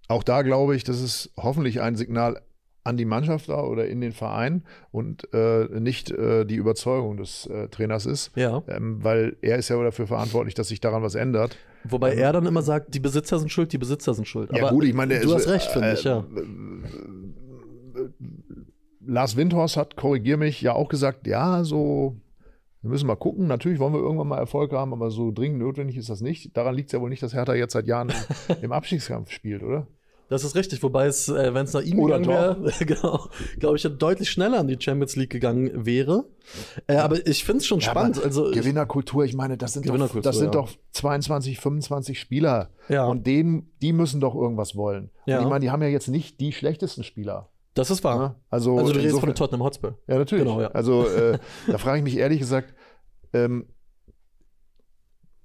Auch 0.07 0.23
da 0.23 0.41
glaube 0.41 0.75
ich, 0.75 0.83
das 0.83 1.01
ist 1.01 1.31
hoffentlich 1.37 1.81
ein 1.81 1.95
Signal 1.95 2.41
an 2.89 2.97
die 2.97 3.05
Mannschaft 3.05 3.47
da 3.49 3.63
oder 3.63 3.87
in 3.87 4.01
den 4.01 4.11
Verein 4.11 4.63
und 4.91 5.33
äh, 5.33 5.65
nicht 5.79 6.11
äh, 6.11 6.45
die 6.45 6.55
Überzeugung 6.55 7.17
des 7.17 7.45
äh, 7.47 7.67
Trainers 7.69 8.05
ist. 8.05 8.31
Ja. 8.35 8.61
Ähm, 8.67 9.03
weil 9.03 9.37
er 9.41 9.57
ist 9.57 9.69
ja 9.69 9.81
dafür 9.81 10.07
verantwortlich, 10.07 10.55
dass 10.55 10.67
sich 10.67 10.81
daran 10.81 11.03
was 11.03 11.15
ändert. 11.15 11.55
Wobei 11.85 12.13
er 12.15 12.33
dann 12.33 12.45
immer 12.45 12.61
sagt, 12.61 12.93
die 12.93 12.99
Besitzer 12.99 13.39
sind 13.39 13.51
schuld, 13.51 13.71
die 13.71 13.77
Besitzer 13.77 14.13
sind 14.13 14.27
schuld. 14.27 14.51
Ja, 14.53 14.69
gut, 14.69 14.83
ich 14.83 14.93
meine, 14.93 15.19
du 15.19 15.29
es- 15.29 15.35
hast 15.35 15.47
recht, 15.47 15.71
finde 15.71 15.89
äh, 15.89 15.93
ich, 15.93 16.03
ja. 16.03 16.25
Lars 19.05 19.35
Windhorst 19.37 19.77
hat, 19.77 19.95
korrigier 19.95 20.37
mich, 20.37 20.61
ja 20.61 20.73
auch 20.73 20.89
gesagt, 20.89 21.25
ja, 21.25 21.63
so, 21.63 22.17
wir 22.81 22.89
müssen 22.89 23.07
mal 23.07 23.15
gucken. 23.15 23.47
Natürlich 23.47 23.79
wollen 23.79 23.93
wir 23.93 23.99
irgendwann 23.99 24.27
mal 24.27 24.37
Erfolg 24.37 24.71
haben, 24.71 24.93
aber 24.93 25.09
so 25.09 25.31
dringend 25.31 25.59
notwendig 25.59 25.97
ist 25.97 26.09
das 26.09 26.21
nicht. 26.21 26.55
Daran 26.55 26.75
liegt 26.75 26.89
es 26.89 26.93
ja 26.93 27.01
wohl 27.01 27.09
nicht, 27.09 27.23
dass 27.23 27.33
Hertha 27.33 27.53
jetzt 27.55 27.73
seit 27.73 27.87
Jahren 27.87 28.09
im, 28.09 28.55
im 28.61 28.71
Abstiegskampf 28.71 29.31
spielt, 29.31 29.63
oder? 29.63 29.87
Das 30.29 30.43
ist 30.43 30.55
richtig, 30.55 30.83
wobei 30.83 31.07
es, 31.07 31.27
äh, 31.27 31.53
wenn 31.55 31.65
es 31.65 31.73
nach 31.73 31.81
ihm 31.81 31.99
Oder 31.99 32.19
gegangen 32.19 32.63
wäre, 32.63 32.71
genau, 32.85 33.27
glaube 33.57 33.77
ich, 33.77 33.83
deutlich 33.83 34.29
schneller 34.29 34.61
in 34.61 34.67
die 34.67 34.77
Champions 34.79 35.15
League 35.15 35.31
gegangen 35.31 35.85
wäre. 35.85 36.25
Äh, 36.87 36.97
aber 36.97 37.25
ich 37.27 37.43
finde 37.43 37.59
es 37.59 37.65
schon 37.65 37.81
spannend. 37.81 38.17
aber 38.17 38.27
also, 38.27 38.51
Gewinnerkultur, 38.51 39.25
ich 39.25 39.33
meine, 39.33 39.57
das 39.57 39.73
sind, 39.73 39.89
doch, 39.89 40.21
das 40.21 40.37
sind 40.37 40.53
ja. 40.53 40.61
doch 40.61 40.69
22, 40.91 41.59
25 41.59 42.19
Spieler. 42.19 42.69
Ja. 42.89 43.05
Und 43.05 43.25
denen, 43.25 43.71
die 43.81 43.91
müssen 43.91 44.21
doch 44.21 44.35
irgendwas 44.35 44.75
wollen. 44.75 45.09
Ja. 45.25 45.39
Und 45.39 45.45
ich 45.45 45.49
meine, 45.49 45.61
die 45.61 45.71
haben 45.71 45.81
ja 45.81 45.89
jetzt 45.89 46.07
nicht 46.07 46.39
die 46.39 46.53
schlechtesten 46.53 47.03
Spieler. 47.03 47.49
das 47.73 47.89
ist 47.89 48.03
wahr. 48.03 48.39
Also, 48.51 48.77
Also, 48.77 48.93
du 48.93 48.99
redest 48.99 49.19
von 49.19 49.33
Tottenham 49.33 49.63
Hotspur. 49.63 49.97
Ja, 50.07 50.19
natürlich. 50.19 50.45
Genau, 50.45 50.61
ja. 50.61 50.67
Also 50.67 51.07
äh, 51.07 51.39
da 51.67 51.79
frage 51.79 51.97
ich 51.97 52.03
mich 52.03 52.17
ehrlich 52.17 52.39
gesagt, 52.39 52.75
ähm, 53.33 53.65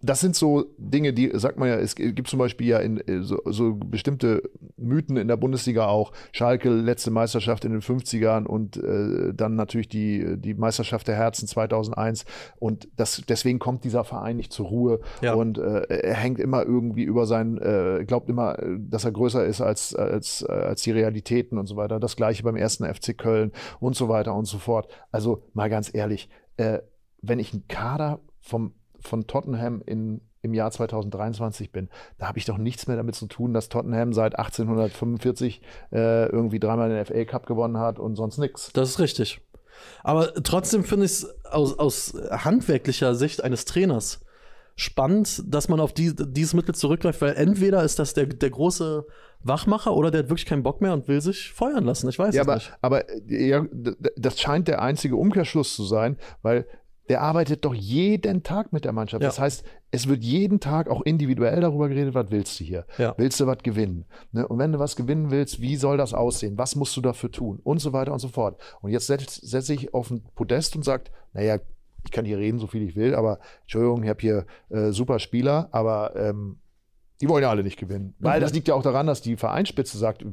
das 0.04 0.20
sind 0.20 0.36
so 0.36 0.66
Dinge, 0.76 1.12
die, 1.12 1.30
sagt 1.34 1.58
man 1.58 1.68
ja, 1.68 1.76
es 1.76 1.94
gibt 1.94 2.28
zum 2.28 2.38
Beispiel 2.38 2.66
ja 2.66 2.78
in, 2.78 2.98
äh, 3.08 3.22
so, 3.22 3.40
so 3.46 3.74
bestimmte 3.74 4.42
Mythen 4.76 5.16
in 5.16 5.28
der 5.28 5.36
Bundesliga 5.36 5.86
auch. 5.86 6.12
Schalke, 6.32 6.68
letzte 6.68 7.10
Meisterschaft 7.10 7.64
in 7.64 7.72
den 7.72 7.80
50ern 7.80 8.44
und 8.44 8.76
äh, 8.76 9.32
dann 9.34 9.56
natürlich 9.56 9.88
die, 9.88 10.36
die 10.38 10.54
Meisterschaft 10.54 11.08
der 11.08 11.16
Herzen 11.16 11.48
2001. 11.48 12.24
Und 12.58 12.88
das, 12.96 13.22
deswegen 13.28 13.58
kommt 13.58 13.84
dieser 13.84 14.04
Verein 14.04 14.36
nicht 14.36 14.52
zur 14.52 14.66
Ruhe 14.66 15.00
Ja. 15.22 15.34
und 15.34 15.58
äh, 15.58 15.82
er 15.88 16.14
hängt 16.14 16.38
immer 16.38 16.64
irgendwie 16.64 17.04
über 17.04 17.26
sein, 17.26 17.58
äh, 17.58 18.04
glaubt 18.06 18.28
immer, 18.28 18.58
dass 18.78 19.04
er 19.04 19.12
größer 19.12 19.44
ist 19.44 19.60
als, 19.60 19.94
als, 19.94 20.44
als 20.44 20.82
die 20.82 20.90
Realitäten 20.90 21.56
und 21.56 21.66
so 21.66 21.76
weiter. 21.76 21.98
Das 21.98 22.16
gleiche 22.16 22.42
beim 22.42 22.56
ersten 22.56 22.84
FC 22.84 23.16
Köln 23.16 23.52
und 23.80 23.96
so 23.96 24.08
weiter 24.08 24.34
und 24.34 24.44
so 24.44 24.58
fort. 24.58 24.88
Also 25.10 25.44
mal 25.54 25.70
ganz 25.70 25.90
ehrlich, 25.94 26.28
äh, 26.56 26.80
wenn 27.22 27.38
ich 27.38 27.54
ein 27.54 27.66
Kader 27.68 28.20
vom, 28.40 28.74
von 29.06 29.26
Tottenham 29.26 29.82
in, 29.84 30.20
im 30.42 30.54
Jahr 30.54 30.70
2023 30.70 31.72
bin, 31.72 31.88
da 32.18 32.28
habe 32.28 32.38
ich 32.38 32.44
doch 32.44 32.58
nichts 32.58 32.86
mehr 32.86 32.96
damit 32.96 33.14
zu 33.14 33.26
tun, 33.26 33.54
dass 33.54 33.68
Tottenham 33.68 34.12
seit 34.12 34.38
1845 34.38 35.62
äh, 35.92 36.26
irgendwie 36.26 36.60
dreimal 36.60 36.88
den 36.88 37.04
FA 37.04 37.24
Cup 37.24 37.46
gewonnen 37.46 37.78
hat 37.78 37.98
und 37.98 38.16
sonst 38.16 38.38
nichts. 38.38 38.70
Das 38.72 38.90
ist 38.90 38.98
richtig. 38.98 39.40
Aber 40.02 40.32
trotzdem 40.34 40.84
finde 40.84 41.06
ich 41.06 41.12
es 41.12 41.44
aus, 41.44 41.78
aus 41.78 42.14
handwerklicher 42.30 43.14
Sicht 43.14 43.42
eines 43.42 43.64
Trainers 43.64 44.20
spannend, 44.76 45.42
dass 45.46 45.68
man 45.68 45.78
auf 45.80 45.92
die, 45.92 46.14
dieses 46.14 46.54
Mittel 46.54 46.74
zurückgreift, 46.74 47.20
weil 47.20 47.34
entweder 47.34 47.82
ist 47.84 47.98
das 47.98 48.12
der, 48.14 48.26
der 48.26 48.50
große 48.50 49.06
Wachmacher 49.40 49.94
oder 49.94 50.10
der 50.10 50.20
hat 50.20 50.30
wirklich 50.30 50.46
keinen 50.46 50.62
Bock 50.62 50.80
mehr 50.80 50.92
und 50.92 51.06
will 51.06 51.20
sich 51.20 51.52
feuern 51.52 51.84
lassen. 51.84 52.08
Ich 52.08 52.18
weiß 52.18 52.34
Ja, 52.34 52.42
es 52.42 52.48
aber, 52.48 52.54
nicht. 52.54 52.72
aber 52.80 53.04
ja, 53.28 53.64
das 54.16 54.40
scheint 54.40 54.66
der 54.68 54.82
einzige 54.82 55.16
Umkehrschluss 55.16 55.76
zu 55.76 55.84
sein, 55.84 56.16
weil 56.42 56.66
der 57.08 57.20
arbeitet 57.20 57.64
doch 57.64 57.74
jeden 57.74 58.42
Tag 58.42 58.72
mit 58.72 58.84
der 58.84 58.92
Mannschaft. 58.92 59.22
Ja. 59.22 59.28
Das 59.28 59.38
heißt, 59.38 59.64
es 59.90 60.08
wird 60.08 60.24
jeden 60.24 60.60
Tag 60.60 60.88
auch 60.88 61.02
individuell 61.02 61.60
darüber 61.60 61.88
geredet, 61.88 62.14
was 62.14 62.30
willst 62.30 62.58
du 62.58 62.64
hier? 62.64 62.86
Ja. 62.98 63.14
Willst 63.16 63.38
du 63.40 63.46
was 63.46 63.58
gewinnen? 63.62 64.06
Ne? 64.32 64.46
Und 64.48 64.58
wenn 64.58 64.72
du 64.72 64.78
was 64.78 64.96
gewinnen 64.96 65.30
willst, 65.30 65.60
wie 65.60 65.76
soll 65.76 65.96
das 65.96 66.14
aussehen? 66.14 66.56
Was 66.58 66.76
musst 66.76 66.96
du 66.96 67.00
dafür 67.00 67.30
tun? 67.30 67.60
Und 67.62 67.78
so 67.78 67.92
weiter 67.92 68.12
und 68.12 68.18
so 68.18 68.28
fort. 68.28 68.60
Und 68.80 68.90
jetzt 68.90 69.06
setze 69.06 69.46
setz 69.46 69.68
ich 69.68 69.92
auf 69.92 70.10
ein 70.10 70.22
Podest 70.34 70.76
und 70.76 70.84
sagt, 70.84 71.10
naja, 71.32 71.58
ich 72.04 72.10
kann 72.10 72.24
hier 72.24 72.38
reden, 72.38 72.58
so 72.58 72.66
viel 72.66 72.82
ich 72.82 72.96
will, 72.96 73.14
aber 73.14 73.38
Entschuldigung, 73.62 74.02
ich 74.02 74.10
habe 74.10 74.20
hier 74.20 74.46
äh, 74.70 74.90
super 74.90 75.18
Spieler, 75.18 75.68
aber 75.72 76.14
ähm, 76.16 76.58
die 77.24 77.28
wollen 77.30 77.42
ja 77.42 77.48
alle 77.48 77.62
nicht 77.62 77.78
gewinnen. 77.78 78.14
Weil 78.18 78.38
Mhm. 78.38 78.42
das 78.42 78.52
liegt 78.52 78.68
ja 78.68 78.74
auch 78.74 78.82
daran, 78.82 79.06
dass 79.06 79.22
die 79.22 79.36
Vereinsspitze 79.36 79.96
sagt, 79.96 80.24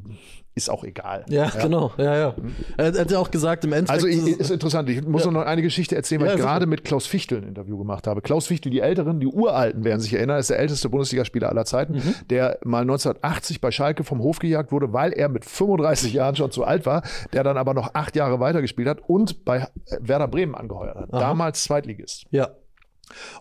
ist 0.56 0.69
auch 0.69 0.84
egal. 0.84 1.23
Ja, 1.30 1.47
genau. 1.49 1.93
Ja, 1.97 2.17
ja. 2.17 2.36
Er 2.75 2.88
hat 2.99 3.10
ja 3.12 3.19
auch 3.19 3.32
gesagt, 3.32 3.63
im 3.63 3.71
Endeffekt. 3.71 3.91
Also 3.91 4.08
ist 4.08 4.27
ich, 4.27 4.38
ist 4.38 4.51
interessant. 4.51 4.89
Ich 4.89 5.01
muss 5.08 5.23
Ja. 5.23 5.32
noch 5.32 5.45
eine 5.45 5.62
Geschichte 5.62 5.95
erzählen, 5.95 6.19
weil 6.19 6.27
Ja, 6.27 6.34
ich 6.36 6.41
gerade 6.41 6.65
mit 6.65 6.84
Klaus 6.84 7.08
Fichtel 7.08 7.38
ein 7.38 7.47
Interview 7.47 7.77
gemacht 7.77 8.06
habe. 8.06 8.21
Klaus 8.21 8.47
Fichtel, 8.47 8.69
die 8.69 8.82
Älteren, 8.82 9.21
die 9.21 9.27
Uralten 9.27 9.86
werden 9.86 10.01
sich 10.01 10.13
erinnern, 10.13 10.39
ist 10.39 10.49
der 10.49 10.60
älteste 10.60 10.89
Bundesligaspieler 10.89 11.47
aller 11.47 11.63
Zeiten, 11.63 11.93
Mhm. 11.93 12.15
der 12.30 12.60
mal 12.65 12.84
1980 12.84 13.62
bei 13.62 13.71
Schalke 13.71 14.04
vom 14.04 14.19
Hof 14.19 14.39
gejagt 14.39 14.73
wurde, 14.73 14.91
weil 14.91 15.13
er 15.13 15.30
mit 15.30 15.45
35 15.45 16.12
Jahren 16.12 16.36
schon 16.36 16.51
zu 16.51 16.65
alt 16.65 16.86
war, 16.86 17.04
der 17.32 17.43
dann 17.45 17.56
aber 17.58 17.73
noch 17.73 17.91
acht 17.95 18.17
Jahre 18.17 18.41
weitergespielt 18.41 18.89
hat 18.89 18.99
und 19.08 19.45
bei 19.45 19.60
äh, 19.60 19.67
Werder 20.01 20.27
Bremen 20.27 20.54
angeheuert 20.56 20.97
hat. 20.97 21.13
Aha. 21.13 21.19
Damals 21.21 21.63
Zweitligist. 21.63 22.25
ja. 22.32 22.49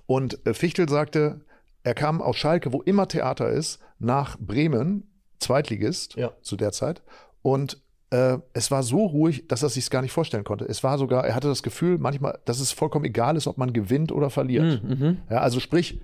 Und 0.07 0.45
äh, 0.47 0.55
Fichtel 0.55 0.89
sagte, 0.89 1.41
er 1.83 1.95
kam 1.95 2.21
aus 2.23 2.37
Schalke, 2.37 2.73
wo 2.73 2.83
immer 2.83 3.09
Theater 3.09 3.51
ist, 3.51 3.79
nach 3.99 4.39
Bremen, 4.39 5.07
Zweitligist 5.39 6.17
Ja. 6.17 6.33
zu 6.43 6.57
der 6.57 6.73
Zeit. 6.73 7.03
Und 7.43 7.83
äh, 8.11 8.39
es 8.53 8.71
war 8.71 8.83
so 8.83 9.07
ruhig, 9.07 9.47
dass 9.49 9.63
er 9.63 9.69
sich 9.69 9.89
gar 9.89 10.03
nicht 10.03 10.13
vorstellen 10.13 10.45
konnte. 10.45 10.65
Es 10.67 10.83
war 10.83 10.99
sogar, 10.99 11.25
er 11.27 11.35
hatte 11.35 11.49
das 11.49 11.63
Gefühl, 11.63 11.97
manchmal, 11.99 12.39
dass 12.45 12.59
es 12.61 12.73
vollkommen 12.73 13.05
egal 13.05 13.37
ist, 13.37 13.47
ob 13.47 13.57
man 13.57 13.73
gewinnt 13.73 14.11
oder 14.13 14.31
verliert. 14.31 14.83
Mhm. 14.83 15.19
Ja, 15.31 15.39
also 15.39 15.61
sprich, 15.61 16.01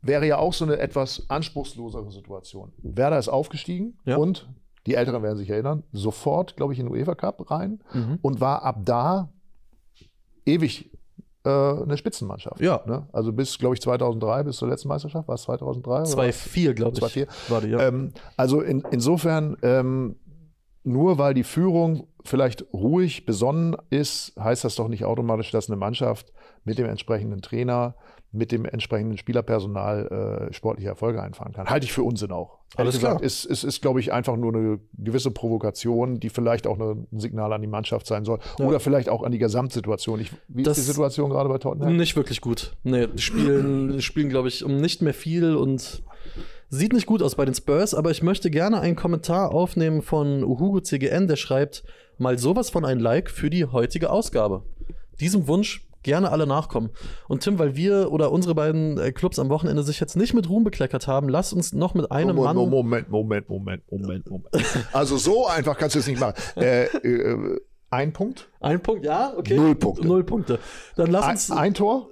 wäre 0.00 0.26
ja 0.26 0.38
auch 0.38 0.52
so 0.54 0.64
eine 0.64 0.78
etwas 0.78 1.26
anspruchslosere 1.28 2.10
Situation. 2.10 2.72
Werder 2.78 3.18
ist 3.18 3.28
aufgestiegen 3.28 3.98
Ja. 4.04 4.16
und 4.16 4.48
die 4.86 4.94
Älteren 4.94 5.22
werden 5.22 5.36
sich 5.36 5.50
erinnern, 5.50 5.82
sofort, 5.92 6.56
glaube 6.56 6.72
ich, 6.72 6.78
in 6.78 6.86
den 6.86 6.92
UEFA 6.94 7.14
Cup 7.14 7.50
rein 7.50 7.80
Mhm. 7.92 8.18
und 8.22 8.40
war 8.40 8.62
ab 8.62 8.80
da 8.84 9.28
ewig 10.46 10.90
eine 11.48 11.96
Spitzenmannschaft. 11.96 12.60
Ja. 12.60 12.82
Ne? 12.86 13.06
Also 13.12 13.32
bis, 13.32 13.58
glaube 13.58 13.74
ich, 13.74 13.80
2003, 13.80 14.44
bis 14.44 14.56
zur 14.56 14.68
letzten 14.68 14.88
Meisterschaft, 14.88 15.28
war 15.28 15.34
es 15.34 15.42
2003? 15.42 15.90
oder 15.90 16.04
2-4, 16.04 16.72
glaube 16.74 16.98
ich. 16.98 17.04
2-4. 17.04 17.28
War 17.48 17.60
die, 17.60 17.68
ja. 17.68 17.80
Ähm, 17.80 18.12
also 18.36 18.60
in, 18.60 18.84
insofern, 18.90 19.56
ähm, 19.62 20.16
nur 20.84 21.18
weil 21.18 21.34
die 21.34 21.44
Führung 21.44 22.06
vielleicht 22.24 22.64
ruhig, 22.72 23.26
besonnen 23.26 23.76
ist, 23.90 24.34
heißt 24.38 24.64
das 24.64 24.74
doch 24.74 24.88
nicht 24.88 25.04
automatisch, 25.04 25.50
dass 25.50 25.68
eine 25.68 25.76
Mannschaft 25.76 26.32
mit 26.68 26.78
dem 26.78 26.86
entsprechenden 26.86 27.40
Trainer, 27.42 27.94
mit 28.30 28.52
dem 28.52 28.66
entsprechenden 28.66 29.16
Spielerpersonal 29.16 30.48
äh, 30.50 30.52
sportliche 30.52 30.88
Erfolge 30.90 31.22
einfahren 31.22 31.52
kann. 31.54 31.66
Halte 31.68 31.86
ich 31.86 31.92
für 31.92 32.02
Unsinn 32.02 32.30
auch. 32.30 32.58
Alles 32.76 32.96
Ehrlich 32.96 33.08
klar. 33.08 33.22
Ist, 33.22 33.46
ist, 33.46 33.64
ist 33.64 33.80
glaube 33.80 34.00
ich, 34.00 34.12
einfach 34.12 34.36
nur 34.36 34.54
eine 34.54 34.78
gewisse 34.98 35.30
Provokation, 35.30 36.20
die 36.20 36.28
vielleicht 36.28 36.66
auch 36.66 36.78
eine, 36.78 37.06
ein 37.10 37.18
Signal 37.20 37.52
an 37.54 37.62
die 37.62 37.66
Mannschaft 37.68 38.06
sein 38.06 38.24
soll. 38.26 38.38
Ja. 38.58 38.66
Oder 38.66 38.80
vielleicht 38.80 39.08
auch 39.08 39.22
an 39.22 39.32
die 39.32 39.38
Gesamtsituation. 39.38 40.20
Ich, 40.20 40.30
wie 40.48 40.62
Das- 40.62 40.76
ist 40.76 40.86
die 40.86 40.92
Situation 40.92 41.30
gerade 41.30 41.48
bei 41.48 41.56
Tottenham? 41.58 41.96
Nicht 41.96 42.16
wirklich 42.16 42.42
gut. 42.42 42.76
Nee, 42.84 43.06
die 43.06 43.22
spielen, 43.22 43.92
die 43.92 44.02
spielen 44.02 44.28
glaube 44.28 44.48
ich, 44.48 44.62
um 44.62 44.76
nicht 44.76 45.00
mehr 45.00 45.14
viel 45.14 45.56
und 45.56 46.02
sieht 46.68 46.92
nicht 46.92 47.06
gut 47.06 47.22
aus 47.22 47.34
bei 47.34 47.46
den 47.46 47.54
Spurs, 47.54 47.94
aber 47.94 48.10
ich 48.10 48.22
möchte 48.22 48.50
gerne 48.50 48.80
einen 48.80 48.94
Kommentar 48.96 49.54
aufnehmen 49.54 50.02
von 50.02 50.44
Uhugo 50.44 50.80
CGN, 50.80 51.26
der 51.26 51.36
schreibt, 51.36 51.82
mal 52.18 52.36
sowas 52.38 52.68
von 52.68 52.84
ein 52.84 53.00
Like 53.00 53.30
für 53.30 53.48
die 53.48 53.64
heutige 53.64 54.10
Ausgabe. 54.10 54.64
Diesem 55.18 55.48
Wunsch 55.48 55.87
gerne 56.02 56.30
alle 56.30 56.46
nachkommen. 56.46 56.90
Und 57.28 57.42
Tim, 57.42 57.58
weil 57.58 57.76
wir 57.76 58.12
oder 58.12 58.32
unsere 58.32 58.54
beiden 58.54 58.98
äh, 58.98 59.12
Clubs 59.12 59.38
am 59.38 59.48
Wochenende 59.48 59.82
sich 59.82 60.00
jetzt 60.00 60.16
nicht 60.16 60.34
mit 60.34 60.48
Ruhm 60.48 60.64
bekleckert 60.64 61.06
haben, 61.06 61.28
lass 61.28 61.52
uns 61.52 61.72
noch 61.72 61.94
mit 61.94 62.10
einem 62.10 62.36
Moment, 62.36 62.56
Mann. 62.56 62.70
Moment, 62.70 63.10
Moment, 63.10 63.48
Moment, 63.48 63.82
Moment, 63.90 64.30
Moment. 64.30 64.48
Also 64.92 65.16
so 65.16 65.46
einfach 65.46 65.76
kannst 65.78 65.94
du 65.94 66.00
es 66.00 66.06
nicht 66.06 66.20
machen. 66.20 66.34
Äh, 66.56 66.84
äh, 66.84 67.58
ein 67.90 68.12
Punkt, 68.12 68.50
Ein 68.60 68.82
Punkt, 68.82 69.04
ja, 69.04 69.32
okay. 69.36 69.56
Null 69.56 69.74
Punkte. 69.74 70.06
Null 70.06 70.24
Punkte. 70.24 70.58
Dann 70.96 71.10
lass 71.10 71.24
ein, 71.24 71.30
uns 71.30 71.50
ein 71.50 71.74
Tor. 71.74 72.10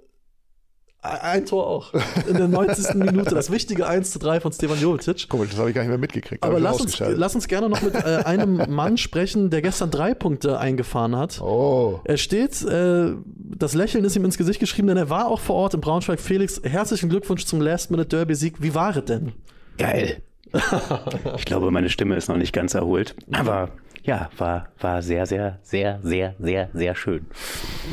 Ein 1.06 1.46
Tor 1.46 1.66
auch. 1.66 1.92
In 2.28 2.36
der 2.36 2.48
90. 2.48 2.94
Minute. 2.94 3.34
Das 3.34 3.50
wichtige 3.50 3.86
1 3.86 4.10
zu 4.10 4.18
3 4.18 4.40
von 4.40 4.52
Stevan 4.52 4.80
Jovetic. 4.80 5.28
Komisch, 5.28 5.50
das 5.50 5.58
habe 5.58 5.70
ich 5.70 5.74
gar 5.74 5.82
nicht 5.82 5.88
mehr 5.90 5.98
mitgekriegt. 5.98 6.42
Aber 6.42 6.60
lass 6.60 6.80
uns, 6.80 6.98
lass 6.98 7.34
uns 7.34 7.48
gerne 7.48 7.68
noch 7.68 7.82
mit 7.82 7.94
äh, 7.94 8.22
einem 8.24 8.62
Mann 8.68 8.96
sprechen, 8.96 9.50
der 9.50 9.62
gestern 9.62 9.90
drei 9.90 10.14
Punkte 10.14 10.58
eingefahren 10.58 11.16
hat. 11.16 11.40
Oh, 11.40 12.00
Er 12.04 12.16
steht, 12.16 12.62
äh, 12.62 13.12
das 13.36 13.74
Lächeln 13.74 14.04
ist 14.04 14.16
ihm 14.16 14.24
ins 14.24 14.38
Gesicht 14.38 14.60
geschrieben, 14.60 14.88
denn 14.88 14.96
er 14.96 15.10
war 15.10 15.28
auch 15.28 15.40
vor 15.40 15.56
Ort 15.56 15.74
in 15.74 15.80
Braunschweig. 15.80 16.20
Felix, 16.20 16.60
herzlichen 16.62 17.08
Glückwunsch 17.08 17.44
zum 17.44 17.60
Last-Minute-Derby-Sieg. 17.60 18.62
Wie 18.62 18.74
war 18.74 18.96
es 18.96 19.04
denn? 19.04 19.32
Geil. 19.78 20.22
ich 21.36 21.44
glaube, 21.44 21.70
meine 21.70 21.90
Stimme 21.90 22.16
ist 22.16 22.28
noch 22.28 22.36
nicht 22.36 22.52
ganz 22.52 22.74
erholt. 22.74 23.14
Aber 23.32 23.70
ja, 24.06 24.30
war, 24.38 24.68
war 24.80 25.02
sehr, 25.02 25.26
sehr, 25.26 25.58
sehr, 25.62 26.00
sehr, 26.02 26.34
sehr, 26.38 26.70
sehr 26.72 26.94
schön. 26.94 27.26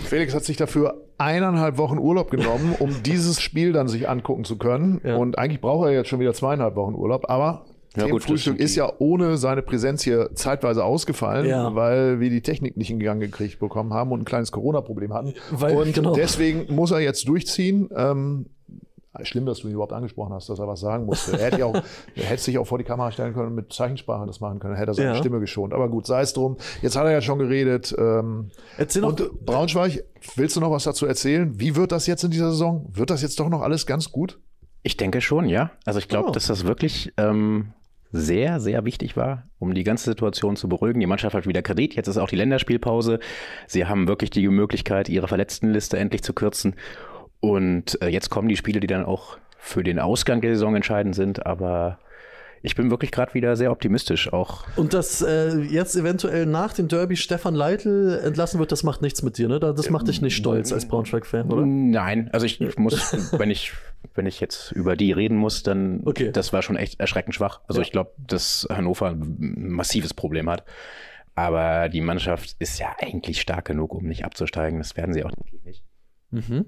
Felix 0.06 0.34
hat 0.34 0.44
sich 0.44 0.58
dafür 0.58 1.02
eineinhalb 1.18 1.78
Wochen 1.78 1.98
Urlaub 1.98 2.32
genommen, 2.32 2.76
um 2.80 2.92
dieses 3.06 3.42
Spiel 3.42 3.74
dann 3.74 3.88
sich 3.88 4.08
angucken 4.10 4.44
zu 4.44 4.58
können. 4.58 5.02
Ja. 5.04 5.16
Und 5.18 5.38
eigentlich 5.38 5.62
braucht 5.62 5.88
er 5.88 5.94
jetzt 5.94 6.10
schon 6.10 6.20
wieder 6.20 6.34
zweieinhalb 6.34 6.76
Wochen 6.76 6.94
Urlaub, 6.96 7.30
aber 7.30 7.66
Ja, 7.96 8.04
gut, 8.04 8.24
Themenfrühstück 8.24 8.58
das- 8.58 8.66
ist 8.72 8.76
ja 8.76 8.92
ohne 9.00 9.38
seine 9.38 9.62
Präsenz 9.62 10.04
hier 10.04 10.30
zeitweise 10.34 10.84
ausgefallen, 10.84 11.46
Ja. 11.48 11.74
weil 11.76 12.20
wir 12.20 12.30
die 12.30 12.42
Technik 12.42 12.78
nicht 12.78 12.90
in 12.92 13.00
Gang 13.00 13.20
gekriegt 13.20 13.60
bekommen 13.60 13.94
haben 13.94 14.12
und 14.12 14.22
ein 14.22 14.26
kleines 14.26 14.52
Corona-Problem 14.52 15.14
hatten. 15.14 15.34
Weil- 15.52 15.76
und 15.78 15.94
genau. 15.94 16.14
deswegen 16.16 16.74
muss 16.74 16.92
er 16.92 17.00
jetzt 17.00 17.28
durchziehen. 17.28 17.90
Ähm, 17.96 18.48
schlimm, 19.22 19.46
dass 19.46 19.60
du 19.60 19.68
ihn 19.68 19.74
überhaupt 19.74 19.94
angesprochen 19.94 20.34
hast, 20.34 20.50
dass 20.50 20.60
er 20.60 20.68
was 20.68 20.80
sagen 20.80 21.06
musste. 21.06 21.38
Er 21.40 21.46
hätte, 21.46 21.60
ja 21.60 21.66
auch, 21.66 21.76
er 22.16 22.24
hätte 22.24 22.42
sich 22.42 22.58
auch 22.58 22.66
vor 22.66 22.78
die 22.80 22.84
Kamera 22.84 23.12
stellen 23.12 23.34
können 23.34 23.48
und 23.50 23.56
mit 23.56 23.72
Zeichensprache 23.72 24.26
das 24.26 24.40
machen 24.40 24.60
können, 24.60 24.76
hätte 24.76 24.92
er 24.92 24.94
seine 24.96 25.10
Ja. 25.10 25.16
Stimme 25.16 25.40
geschont. 25.40 25.74
Aber 25.74 25.88
gut, 25.90 26.08
sei 26.08 26.22
es 26.22 26.34
drum. 26.34 26.58
Jetzt 26.82 26.96
hat 26.96 27.06
er 27.06 27.12
ja 27.12 27.22
schon 27.22 27.38
geredet. 27.40 27.94
Ähm, 27.98 28.50
Erzähl 28.78 29.02
noch, 29.04 29.10
und 29.10 29.22
äh, 29.22 29.26
Braunschweig, 29.46 30.04
willst 30.36 30.56
du 30.56 30.60
noch 30.60 30.72
was 30.72 30.84
dazu 30.84 31.06
erzählen? 31.06 31.60
Wie 31.60 31.76
wird 31.76 31.92
das 31.92 32.08
jetzt 32.08 32.24
in 32.24 32.32
dieser 32.32 32.50
Saison? 32.52 32.90
Wird 32.92 33.10
das 33.10 33.22
jetzt 33.22 33.40
doch 33.40 33.50
noch 33.50 33.62
alles 33.62 33.86
ganz 33.86 34.12
gut? 34.12 34.40
Ich 34.82 34.98
denke 34.98 35.22
schon, 35.22 35.48
ja. 35.48 35.72
Also 35.86 36.00
ich 36.00 36.08
glaube, 36.08 36.30
Oh. 36.30 36.32
dass 36.32 36.48
das 36.48 36.66
wirklich 36.66 37.14
ähm, 37.18 37.74
sehr, 38.12 38.60
sehr 38.60 38.84
wichtig 38.86 39.16
war, 39.16 39.44
um 39.60 39.74
die 39.74 39.84
ganze 39.84 40.06
Situation 40.10 40.56
zu 40.56 40.68
beruhigen. 40.70 41.00
Die 41.00 41.06
Mannschaft 41.08 41.36
hat 41.36 41.48
wieder 41.48 41.62
Kredit. 41.62 41.96
Jetzt 41.96 42.08
ist 42.08 42.18
auch 42.18 42.30
die 42.30 42.36
Länderspielpause. 42.36 43.20
Sie 43.68 43.86
haben 43.86 44.08
wirklich 44.08 44.30
die 44.30 44.48
Möglichkeit, 44.48 45.08
ihre 45.10 45.28
Verletztenliste 45.28 45.98
endlich 45.98 46.24
zu 46.24 46.34
kürzen. 46.34 46.76
Und 47.44 48.02
äh, 48.02 48.08
jetzt 48.08 48.30
kommen 48.30 48.48
die 48.48 48.56
Spiele, 48.56 48.80
die 48.80 48.88
dann 48.88 49.04
auch 49.04 49.38
für 49.58 49.84
den 49.84 50.00
Ausgang 50.00 50.40
der 50.40 50.52
Saison 50.54 50.78
entscheidend 50.78 51.14
sind. 51.14 51.46
Aber 51.46 52.00
ich 52.62 52.74
bin 52.78 52.90
wirklich 52.90 53.12
gerade 53.12 53.34
wieder 53.34 53.58
sehr 53.58 53.70
optimistisch. 53.70 54.32
Auch 54.32 54.64
und 54.78 54.94
dass 54.94 55.22
äh, 55.22 55.58
jetzt 55.60 55.98
eventuell 55.98 56.46
nach 56.46 56.72
dem 56.72 56.88
Derby 56.88 57.18
Stefan 57.18 57.54
Leitl 57.54 58.22
entlassen 58.24 58.62
wird, 58.62 58.72
das 58.72 58.84
macht 58.84 59.02
nichts 59.02 59.24
mit 59.24 59.38
dir, 59.38 59.50
ne? 59.50 59.60
Das 59.60 59.90
macht 59.90 60.08
dich 60.08 60.22
nicht 60.22 60.38
stolz 60.38 60.72
als 60.72 60.88
Braunschweig-Fan, 60.88 61.52
oder? 61.52 61.66
Nein, 61.66 62.30
also 62.32 62.46
ich 62.46 62.62
muss, 62.78 63.12
wenn 63.38 63.52
ich, 63.52 63.74
wenn 64.16 64.26
ich 64.26 64.40
jetzt 64.40 64.72
über 64.72 64.96
die 64.96 65.12
reden 65.12 65.36
muss, 65.36 65.64
dann 65.64 66.00
Okay. 66.06 66.32
das 66.32 66.54
war 66.54 66.62
schon 66.62 66.78
echt 66.78 67.02
erschreckend 67.02 67.36
schwach. 67.36 67.60
Also 67.68 67.82
Ja. 67.82 67.86
ich 67.86 67.92
glaube, 67.92 68.12
dass 68.26 68.66
Hannover 68.72 69.10
ein 69.10 69.70
massives 69.70 70.14
Problem 70.14 70.50
hat. 70.50 70.64
Aber 71.36 71.90
die 71.90 72.00
Mannschaft 72.00 72.56
ist 72.60 72.80
ja 72.80 72.96
eigentlich 73.02 73.42
stark 73.42 73.66
genug, 73.66 73.94
um 73.94 74.06
nicht 74.06 74.24
abzusteigen. 74.24 74.80
Das 74.80 74.96
werden 74.96 75.14
sie 75.14 75.26
auch 75.26 75.32
nicht. 75.66 75.84
Mhm. 76.32 76.66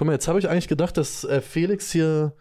Guck 0.00 0.06
mal, 0.06 0.14
jetzt 0.14 0.28
habe 0.28 0.38
ich 0.38 0.48
eigentlich 0.48 0.66
gedacht, 0.66 0.96
dass 0.96 1.24
äh, 1.24 1.42
Felix 1.42 1.92
hier 1.92 2.32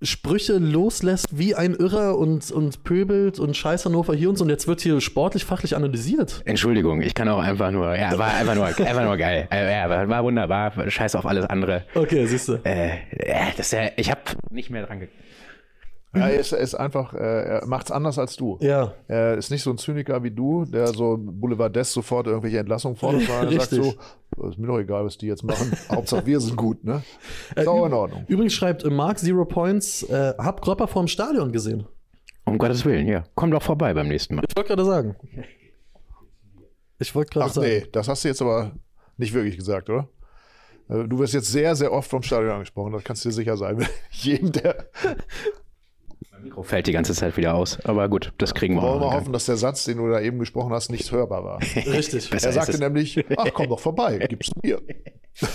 Sprüche 0.00 0.58
loslässt 0.58 1.26
wie 1.36 1.56
ein 1.56 1.74
Irrer 1.74 2.16
und, 2.16 2.52
und 2.52 2.84
pöbelt 2.84 3.40
und 3.40 3.56
scheiß 3.56 3.84
Hannover 3.84 4.14
hier 4.14 4.28
und 4.28 4.36
so. 4.36 4.44
Und 4.44 4.50
jetzt 4.50 4.68
wird 4.68 4.80
hier 4.80 5.00
sportlich, 5.00 5.44
fachlich 5.44 5.74
analysiert. 5.74 6.42
Entschuldigung, 6.44 7.02
ich 7.02 7.14
kann 7.14 7.28
auch 7.28 7.40
einfach 7.40 7.72
nur, 7.72 7.96
ja, 7.96 8.16
war 8.16 8.32
einfach 8.32 8.54
nur, 8.54 8.66
einfach 8.66 9.02
nur 9.02 9.16
geil. 9.16 9.48
Äh, 9.50 9.72
Ja, 9.72 10.08
war, 10.08 10.22
wunderbar. 10.22 10.88
Scheiß 10.88 11.16
auf 11.16 11.26
alles 11.26 11.46
andere. 11.46 11.82
Okay, 11.96 12.24
siehst 12.26 12.46
du. 12.46 12.60
Äh, 12.62 12.90
ja, 13.26 13.48
das 13.56 13.66
ist 13.66 13.72
ja, 13.72 13.90
ich 13.96 14.08
habe 14.08 14.20
nicht 14.50 14.70
mehr 14.70 14.86
dran 14.86 15.00
ge 15.00 15.08
Ja, 16.18 16.28
er 16.28 16.38
ist, 16.40 16.52
er 16.52 16.58
ist 16.58 16.74
einfach, 16.74 17.14
äh, 17.14 17.18
er 17.18 17.66
macht's 17.66 17.90
anders 17.90 18.18
als 18.18 18.36
du. 18.36 18.58
Ja, 18.60 18.94
Er 19.08 19.36
ist 19.36 19.50
nicht 19.50 19.62
so 19.62 19.70
ein 19.70 19.78
Zyniker 19.78 20.22
wie 20.22 20.30
du, 20.30 20.64
der 20.64 20.88
so 20.88 21.16
Boulevardess 21.18 21.92
sofort 21.92 22.26
irgendwelche 22.26 22.58
Entlassungen 22.58 22.96
fordert, 22.96 23.22
sondern 23.22 23.52
er 23.52 23.60
sagt 23.60 23.70
so, 23.72 23.82
Richtig. 23.82 23.98
ist 24.50 24.58
mir 24.58 24.66
doch 24.66 24.78
egal, 24.78 25.04
was 25.04 25.18
die 25.18 25.26
jetzt 25.26 25.42
machen. 25.44 25.72
Hauptsache 25.90 26.26
wir 26.26 26.40
sind 26.40 26.56
gut, 26.56 26.82
ne? 26.84 27.02
Ist 27.54 27.68
auch 27.68 27.86
in 27.86 27.92
Ordnung. 27.92 28.24
übrigens 28.28 28.54
schreibt 28.54 28.84
äh, 28.84 28.90
Mark 28.90 29.18
Zero 29.18 29.44
Points, 29.44 30.02
äh, 30.04 30.34
hab 30.38 30.60
Gröpper 30.62 30.88
vorm 30.88 31.08
Stadion 31.08 31.52
gesehen. 31.52 31.86
Um 32.44 32.58
Gottes 32.58 32.84
Willen, 32.84 33.08
ja. 33.08 33.24
Komm 33.34 33.50
doch 33.50 33.62
vorbei 33.62 33.92
beim 33.92 34.08
nächsten 34.08 34.36
Mal. 34.36 34.44
Ich 34.48 34.56
wollte 34.56 34.68
gerade 34.68 34.84
sagen. 34.84 35.16
Ich 36.98 37.14
wollte 37.14 37.30
gerade 37.30 37.46
Ach 37.50 37.52
sagen. 37.54 37.66
nee, 37.66 37.86
das 37.92 38.08
hast 38.08 38.24
du 38.24 38.28
jetzt 38.28 38.40
aber 38.40 38.72
nicht 39.16 39.34
wirklich 39.34 39.56
gesagt, 39.56 39.90
oder? 39.90 40.08
Äh, 40.88 41.04
Du 41.08 41.18
wirst 41.18 41.34
jetzt 41.34 41.50
sehr, 41.50 41.74
sehr 41.76 41.92
oft 41.92 42.08
vom 42.08 42.22
Stadion 42.22 42.52
angesprochen, 42.52 42.92
das 42.92 43.04
kannst 43.04 43.24
du 43.24 43.28
dir 43.28 43.34
sicher 43.34 43.56
sein. 43.56 43.84
Jedem, 44.10 44.52
der 44.52 44.86
Mikro 46.46 46.62
fällt 46.62 46.86
die 46.86 46.92
ganze 46.92 47.14
Zeit 47.14 47.36
wieder 47.36 47.54
aus. 47.54 47.78
Aber 47.84 48.08
gut, 48.08 48.32
das 48.38 48.54
kriegen 48.54 48.74
wir 48.76 48.82
wollen 48.82 48.94
auch. 48.94 49.00
wir 49.00 49.06
noch 49.06 49.12
in 49.12 49.20
hoffen, 49.20 49.32
dass 49.32 49.46
der 49.46 49.56
Satz, 49.56 49.84
den 49.84 49.98
du 49.98 50.08
da 50.08 50.20
eben 50.20 50.38
gesprochen 50.38 50.72
hast, 50.72 50.90
nicht 50.90 51.10
hörbar 51.12 51.44
war. 51.44 51.60
Richtig. 51.86 52.32
Er 52.32 52.52
sagte 52.52 52.78
nämlich, 52.78 53.24
ach 53.36 53.50
komm 53.52 53.68
doch 53.68 53.80
vorbei, 53.80 54.18
gib's 54.28 54.50
mir. 54.62 54.80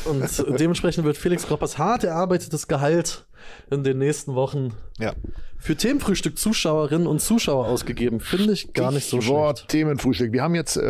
Und 0.06 0.60
dementsprechend 0.60 1.06
wird 1.06 1.18
Felix 1.18 1.48
Groppers 1.48 1.78
hart 1.78 2.04
erarbeitetes 2.04 2.68
Gehalt 2.68 3.26
in 3.70 3.84
den 3.84 3.98
nächsten 3.98 4.36
Wochen 4.36 4.74
Ja. 5.00 5.14
für 5.58 5.76
Themenfrühstück 5.76 6.38
Zuschauerinnen 6.38 7.08
und 7.08 7.22
Zuschauer 7.22 7.68
ausgegeben. 7.68 8.20
Finde 8.20 8.54
ich 8.54 8.74
gar 8.74 8.92
nicht 8.92 9.08
so 9.10 9.26
Wort 9.28 9.60
schlecht. 9.60 9.72
Themenfrühstück. 9.72 10.32
Wir 10.34 10.42
haben 10.44 10.56
jetzt, 10.56 10.76
äh, 10.78 10.82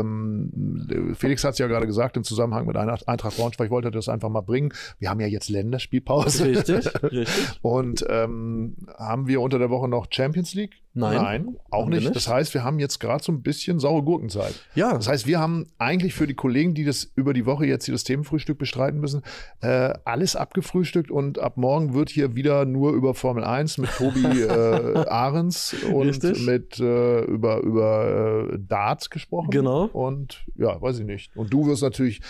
ähm, 0.00 1.14
Felix 1.18 1.44
hat 1.44 1.52
es 1.52 1.58
ja 1.58 1.66
gerade 1.66 1.86
gesagt, 1.86 2.16
im 2.16 2.24
Zusammenhang 2.24 2.66
mit 2.66 2.76
Eintracht, 2.76 3.36
Braunschweig 3.36 3.70
wollte 3.70 3.88
er 3.88 3.92
das 3.92 4.08
einfach 4.08 4.28
mal 4.28 4.40
bringen. 4.42 4.72
Wir 4.98 5.10
haben 5.10 5.20
ja 5.20 5.26
jetzt 5.26 5.48
Länderspielpause. 5.48 6.44
Richtig, 6.46 6.86
richtig. 7.02 7.28
Und 7.62 8.04
ähm, 8.08 8.76
haben 8.98 9.26
wir 9.28 9.40
unter 9.40 9.58
der 9.58 9.70
Woche 9.70 9.88
noch 9.88 10.06
Champions 10.10 10.54
League? 10.54 10.74
Nein. 10.94 11.56
auch 11.70 11.84
Haben 11.84 11.90
wir 11.92 11.96
nicht. 12.00 12.04
nicht. 12.08 12.16
Das 12.16 12.28
heißt, 12.28 12.52
wir 12.52 12.64
haben 12.64 12.78
jetzt 12.78 13.00
gerade 13.00 13.24
so 13.24 13.32
ein 13.32 13.40
bisschen 13.40 13.78
saure 13.78 14.02
Gurkenzeit. 14.02 14.52
Ja, 14.74 14.92
Das 14.92 15.08
heißt, 15.08 15.26
wir 15.26 15.40
haben 15.40 15.66
eigentlich 15.78 16.12
für 16.12 16.26
die 16.26 16.34
Kollegen, 16.34 16.74
die 16.74 16.84
das 16.84 17.10
über 17.16 17.32
die 17.32 17.46
Woche 17.46 17.64
jetzt 17.64 17.86
hier 17.86 17.94
das 17.94 18.04
Themenfrühstück 18.04 18.58
bestreiten 18.58 19.00
müssen, 19.00 19.22
äh, 19.62 19.94
alles 20.04 20.36
abgefrühstückt 20.36 21.10
und 21.10 21.38
ab 21.38 21.56
morgen 21.56 21.81
wird 21.94 22.10
hier 22.10 22.34
wieder 22.34 22.64
nur 22.64 22.92
über 22.92 23.14
Formel 23.14 23.44
1 23.44 23.78
mit 23.78 23.90
Tobi 23.90 24.42
äh, 24.42 25.06
Ahrens 25.08 25.74
und 25.92 26.08
Richtig. 26.08 26.46
mit 26.46 26.78
äh, 26.80 27.24
über, 27.24 27.60
über 27.60 28.48
äh, 28.52 28.58
Darts 28.58 29.10
gesprochen. 29.10 29.50
Genau. 29.50 29.86
Und 29.86 30.44
ja, 30.56 30.80
weiß 30.80 31.00
ich 31.00 31.06
nicht. 31.06 31.36
Und 31.36 31.52
du 31.52 31.66
wirst 31.66 31.82
natürlich 31.82 32.20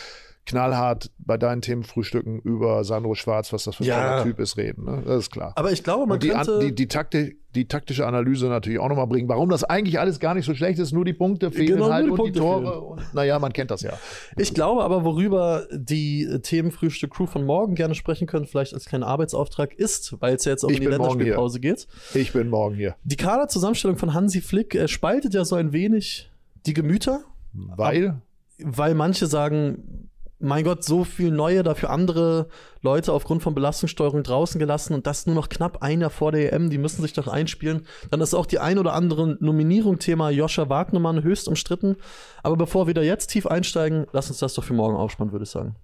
knallhart 0.44 1.10
bei 1.18 1.38
deinen 1.38 1.62
Themenfrühstücken 1.62 2.40
über 2.40 2.82
Sandro 2.82 3.14
Schwarz, 3.14 3.52
was 3.52 3.62
das 3.64 3.76
für 3.76 3.84
ein 3.84 3.86
Ja. 3.86 4.22
Typ 4.24 4.40
ist, 4.40 4.56
reden. 4.56 4.84
Ne? 4.84 5.02
Das 5.06 5.18
ist 5.20 5.30
klar. 5.30 5.52
aber 5.56 5.70
ich 5.70 5.84
glaube, 5.84 6.04
man 6.06 6.14
Und 6.16 6.22
die, 6.24 6.30
könnte. 6.30 6.54
an, 6.54 6.60
die, 6.60 6.74
die, 6.74 6.88
Taktik, 6.88 7.36
die 7.54 7.68
taktische 7.68 8.06
Analyse 8.06 8.48
natürlich 8.48 8.80
auch 8.80 8.88
nochmal 8.88 9.06
bringen, 9.06 9.28
warum 9.28 9.50
das 9.50 9.62
eigentlich 9.62 10.00
alles 10.00 10.18
gar 10.18 10.34
nicht 10.34 10.44
so 10.44 10.54
schlecht 10.54 10.80
ist, 10.80 10.90
nur 10.92 11.04
die 11.04 11.12
Punkte 11.12 11.52
fehlen 11.52 11.76
Genau, 11.76 11.90
halt 11.92 12.06
die 12.06 12.10
und 12.10 12.16
Punkte 12.16 12.32
die 12.32 12.38
Tore. 12.40 12.80
Und, 12.80 13.14
naja, 13.14 13.38
man 13.38 13.52
kennt 13.52 13.70
das 13.70 13.82
ja. 13.82 13.92
Ich 14.36 14.52
glaube 14.52 14.82
aber, 14.82 15.04
worüber 15.04 15.66
die 15.70 16.24
äh, 16.24 16.40
Themenfrühstück-Crew 16.40 17.26
von 17.26 17.44
morgen 17.44 17.76
gerne 17.76 17.94
sprechen 17.94 18.26
können, 18.26 18.46
vielleicht 18.46 18.74
als 18.74 18.86
kleiner 18.86 19.06
Arbeitsauftrag, 19.06 19.72
ist, 19.74 20.20
weil 20.20 20.34
es 20.34 20.44
ja 20.44 20.50
jetzt 20.52 20.64
auch 20.64 20.70
Ich 20.70 20.80
die. 20.80 20.86
Länderspielpause 20.86 21.60
geht. 21.60 21.86
Ich 22.14 22.32
bin 22.32 22.48
morgen 22.48 22.74
hier. 22.74 22.96
Die 23.04 23.16
Kaderzusammenstellung 23.16 23.96
von 23.96 24.12
Hansi 24.12 24.40
Flick 24.40 24.76
spaltet 24.88 25.34
ja 25.34 25.44
so 25.44 25.54
ein 25.54 25.72
wenig 25.72 26.30
die 26.66 26.74
Gemüter, 26.74 27.20
Weil, 27.52 28.20
weil 28.58 28.94
manche 28.94 29.26
sagen, 29.26 30.08
mein 30.42 30.64
Gott, 30.64 30.84
so 30.84 31.04
viel 31.04 31.30
neue, 31.30 31.62
dafür 31.62 31.90
andere 31.90 32.48
Leute 32.80 33.12
aufgrund 33.12 33.42
von 33.42 33.54
Belastungssteuerung 33.54 34.22
draußen 34.22 34.58
gelassen 34.58 34.94
und 34.94 35.06
das 35.06 35.26
nur 35.26 35.34
noch 35.34 35.48
knapp 35.48 35.82
ein 35.82 36.00
Jahr 36.00 36.10
vor 36.10 36.32
der 36.32 36.52
EM, 36.52 36.68
die 36.70 36.78
müssen 36.78 37.02
sich 37.02 37.12
doch 37.12 37.28
einspielen. 37.28 37.86
Dann 38.10 38.20
ist 38.20 38.34
auch 38.34 38.46
die 38.46 38.58
ein 38.58 38.78
oder 38.78 38.92
andere 38.94 39.36
Nominierung 39.40 39.98
Thema 39.98 40.30
Joscha 40.30 40.68
Wagnermann 40.68 41.22
höchst 41.22 41.48
umstritten. 41.48 41.96
Aber 42.42 42.56
bevor 42.56 42.86
wir 42.86 42.94
da 42.94 43.02
jetzt 43.02 43.28
tief 43.28 43.46
einsteigen, 43.46 44.06
lass 44.12 44.28
uns 44.28 44.38
das 44.38 44.54
doch 44.54 44.64
für 44.64 44.74
morgen 44.74 44.96
aufspannen, 44.96 45.32
würde 45.32 45.44
ich 45.44 45.50
sagen. 45.50 45.76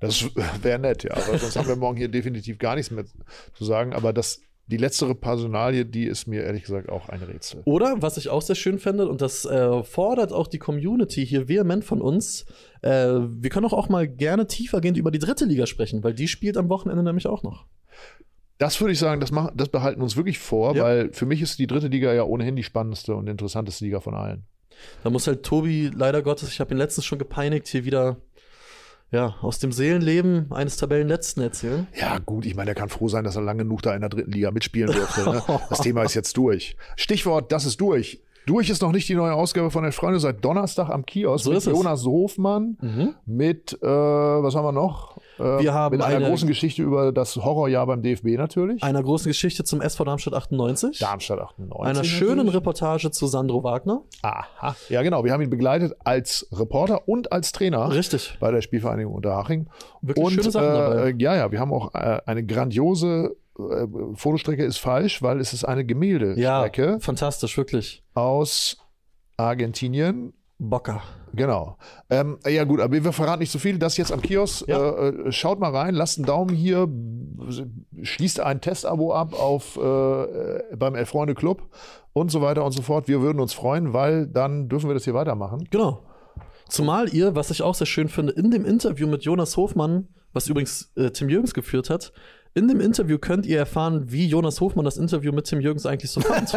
das 0.00 0.24
wäre 0.62 0.78
nett, 0.78 1.04
ja. 1.04 1.12
Aber 1.12 1.38
sonst 1.38 1.56
haben 1.56 1.68
wir 1.68 1.76
morgen 1.76 1.96
hier 1.96 2.08
definitiv 2.08 2.58
gar 2.58 2.74
nichts 2.74 2.90
mehr 2.90 3.04
zu 3.54 3.64
sagen. 3.64 3.92
Aber 3.92 4.12
das, 4.12 4.40
die 4.70 4.76
letztere 4.76 5.14
Personalie, 5.14 5.84
die 5.84 6.04
ist 6.04 6.26
mir 6.26 6.42
ehrlich 6.44 6.62
gesagt 6.62 6.88
auch 6.88 7.08
ein 7.08 7.20
Rätsel. 7.22 7.62
Oder, 7.64 7.96
was 8.00 8.16
ich 8.16 8.28
auch 8.28 8.40
sehr 8.42 8.56
schön 8.56 8.78
finde, 8.78 9.08
und 9.08 9.20
das 9.20 9.44
äh, 9.44 9.82
fordert 9.82 10.32
auch 10.32 10.46
die 10.46 10.58
Community 10.58 11.26
hier 11.26 11.48
vehement 11.48 11.84
von 11.84 12.00
uns, 12.00 12.46
äh, 12.82 12.90
wir 12.90 13.50
können 13.50 13.66
auch, 13.66 13.72
auch 13.72 13.88
mal 13.88 14.08
gerne 14.08 14.46
tiefergehend 14.46 14.96
über 14.96 15.10
die 15.10 15.18
dritte 15.18 15.44
Liga 15.44 15.66
sprechen, 15.66 16.02
weil 16.02 16.14
die 16.14 16.28
spielt 16.28 16.56
am 16.56 16.68
Wochenende 16.68 17.02
nämlich 17.02 17.26
auch 17.26 17.42
noch. 17.42 17.66
Das 18.58 18.80
würde 18.80 18.92
ich 18.92 18.98
sagen, 18.98 19.20
das, 19.20 19.32
machen, 19.32 19.52
das 19.56 19.68
behalten 19.70 20.00
wir 20.00 20.04
uns 20.04 20.16
wirklich 20.16 20.38
vor, 20.38 20.76
Ja. 20.76 20.84
weil 20.84 21.12
für 21.12 21.26
mich 21.26 21.40
ist 21.42 21.58
die 21.58 21.66
dritte 21.66 21.88
Liga 21.88 22.12
ja 22.12 22.24
ohnehin 22.24 22.56
die 22.56 22.62
spannendste 22.62 23.14
und 23.14 23.26
interessanteste 23.28 23.84
Liga 23.84 24.00
von 24.00 24.14
allen. 24.14 24.44
Da 25.02 25.10
muss 25.10 25.26
halt 25.26 25.42
Tobi, 25.42 25.90
leider 25.94 26.22
Gottes, 26.22 26.50
ich 26.50 26.60
habe 26.60 26.72
ihn 26.74 26.78
letztens 26.78 27.04
schon 27.04 27.18
gepeinigt, 27.18 27.68
hier 27.68 27.84
wieder 27.84 28.18
ja, 29.12 29.34
aus 29.42 29.58
dem 29.58 29.72
Seelenleben 29.72 30.46
eines 30.52 30.76
Tabellenletzten 30.76 31.42
erzählen. 31.42 31.86
Ja, 31.98 32.18
gut, 32.18 32.46
ich 32.46 32.54
meine, 32.54 32.70
er 32.70 32.74
kann 32.74 32.88
froh 32.88 33.08
sein, 33.08 33.24
dass 33.24 33.36
er 33.36 33.42
lange 33.42 33.64
genug 33.64 33.82
da 33.82 33.94
in 33.94 34.00
der 34.00 34.10
dritten 34.10 34.30
Liga 34.32 34.50
mitspielen 34.50 34.92
durfte. 34.92 35.24
Ne? 35.24 35.42
Das 35.68 35.80
Thema 35.80 36.02
ist 36.02 36.14
jetzt 36.14 36.36
durch. 36.36 36.76
Stichwort, 36.96 37.50
das 37.52 37.64
ist 37.64 37.80
durch. 37.80 38.22
Durch 38.46 38.70
ist 38.70 38.82
noch 38.82 38.92
nicht 38.92 39.08
die 39.08 39.14
neue 39.14 39.34
Ausgabe 39.34 39.70
von 39.70 39.82
der 39.82 39.92
Freunde 39.92 40.18
seit 40.18 40.44
Donnerstag 40.44 40.88
am 40.90 41.04
Kiosk 41.04 41.44
So 41.44 41.52
mit. 41.52 41.64
Jonas 41.64 42.04
Hofmann, 42.04 43.16
mit, 43.26 43.78
äh, 43.82 43.86
was 43.86 44.54
haben 44.54 44.64
wir 44.64 44.72
noch? 44.72 45.19
Wir 45.40 45.74
haben 45.74 45.96
mit 45.96 46.04
einer 46.04 46.16
eine- 46.16 46.28
großen 46.28 46.46
Geschichte 46.48 46.82
über 46.82 47.12
das 47.12 47.36
Horrorjahr 47.36 47.86
beim 47.86 48.02
DFB 48.02 48.36
natürlich. 48.36 48.82
Einer 48.82 49.02
großen 49.02 49.28
Geschichte 49.28 49.64
zum 49.64 49.80
SV 49.80 50.04
Darmstadt 50.04 50.34
98. 50.34 50.98
Darmstadt 50.98 51.40
98. 51.40 51.86
einer 51.96 52.04
schönen 52.04 52.36
natürlich. 52.38 52.54
Reportage 52.56 53.10
zu 53.10 53.26
Sandro 53.26 53.62
Wagner. 53.64 54.02
Aha. 54.22 54.76
Ja, 54.88 55.02
genau. 55.02 55.24
Wir 55.24 55.32
haben 55.32 55.42
ihn 55.42 55.50
begleitet 55.50 55.94
als 56.04 56.46
Reporter 56.52 57.08
und 57.08 57.32
als 57.32 57.52
Trainer. 57.52 57.90
Richtig. 57.92 58.36
bei 58.40 58.50
der 58.50 58.60
Spielvereinigung 58.60 59.14
Unterhaching. 59.14 59.68
Wirklich 60.02 60.24
und, 60.26 60.32
schöne 60.32 60.50
Sachen 60.50 60.66
dabei. 60.68 61.10
Äh, 61.10 61.14
ja, 61.18 61.36
ja, 61.36 61.50
wir 61.52 61.58
haben 61.60 61.72
auch 61.72 61.94
äh, 61.94 62.20
eine 62.26 62.44
grandiose 62.44 63.36
äh, 63.58 63.86
Fotostrecke 64.14 64.64
ist 64.64 64.78
falsch, 64.78 65.22
weil 65.22 65.40
es 65.40 65.52
ist 65.52 65.64
eine 65.64 65.80
Ja, 65.82 65.86
Gemäldestrecke 65.86 66.98
fantastisch, 67.00 67.56
wirklich. 67.56 68.02
aus 68.14 68.76
Argentinien. 69.36 70.32
Bocker. 70.60 71.02
Genau. 71.32 71.76
Ähm, 72.10 72.38
ja 72.46 72.64
gut, 72.64 72.80
aber 72.80 72.92
wir 72.92 73.12
verraten 73.12 73.40
nicht 73.40 73.50
so 73.50 73.58
viel. 73.58 73.78
Das 73.78 73.96
jetzt 73.96 74.12
am 74.12 74.20
Kiosk. 74.20 74.68
Ja. 74.68 75.08
Äh, 75.08 75.32
schaut 75.32 75.58
mal 75.58 75.74
rein, 75.74 75.94
lasst 75.94 76.18
einen 76.18 76.26
Daumen 76.26 76.54
hier, 76.54 76.88
schließt 78.02 78.40
ein 78.40 78.60
Testabo 78.60 79.14
ab 79.14 79.32
auf 79.32 79.76
äh, 79.76 80.76
beim 80.76 80.94
Elf 80.94 81.08
Freunde 81.08 81.34
Club 81.34 81.62
und 82.12 82.30
so 82.30 82.42
weiter 82.42 82.64
und 82.64 82.72
so 82.72 82.82
fort. 82.82 83.08
Wir 83.08 83.22
würden 83.22 83.40
uns 83.40 83.54
freuen, 83.54 83.92
weil 83.92 84.26
dann 84.26 84.68
dürfen 84.68 84.88
wir 84.88 84.94
das 84.94 85.04
hier 85.04 85.14
weitermachen. 85.14 85.66
Genau. 85.70 86.02
Zumal 86.68 87.12
ihr, 87.12 87.34
was 87.34 87.50
ich 87.50 87.62
auch 87.62 87.74
sehr 87.74 87.86
schön 87.86 88.08
finde, 88.08 88.32
in 88.32 88.50
dem 88.50 88.64
Interview 88.64 89.08
mit 89.08 89.24
Jonas 89.24 89.56
Hofmann, 89.56 90.08
was 90.32 90.46
übrigens 90.46 90.92
äh, 90.96 91.10
Tim 91.10 91.28
Jürgens 91.28 91.54
geführt 91.54 91.90
hat, 91.90 92.12
in 92.54 92.66
dem 92.68 92.80
Interview 92.80 93.18
könnt 93.18 93.46
ihr 93.46 93.58
erfahren, 93.58 94.10
wie 94.10 94.26
Jonas 94.26 94.60
Hofmann 94.60 94.84
das 94.84 94.96
Interview 94.96 95.32
mit 95.32 95.46
Tim 95.46 95.60
Jürgens 95.60 95.86
eigentlich 95.86 96.10
so 96.10 96.20
fand. 96.20 96.52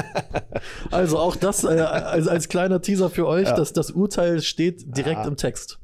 also 0.92 1.20
auch 1.20 1.36
das 1.36 1.64
äh, 1.64 1.68
als, 1.80 2.28
als 2.28 2.50
kleiner 2.50 2.82
Teaser 2.82 3.10
für 3.10 3.28
euch, 3.28 3.48
Ja. 3.48 3.56
dass 3.56 3.74
das 3.74 3.92
Urteil 3.92 4.42
steht 4.42 4.98
direkt 4.98 5.20
Ah. 5.22 5.28
im 5.28 5.38
Text. 5.38 5.80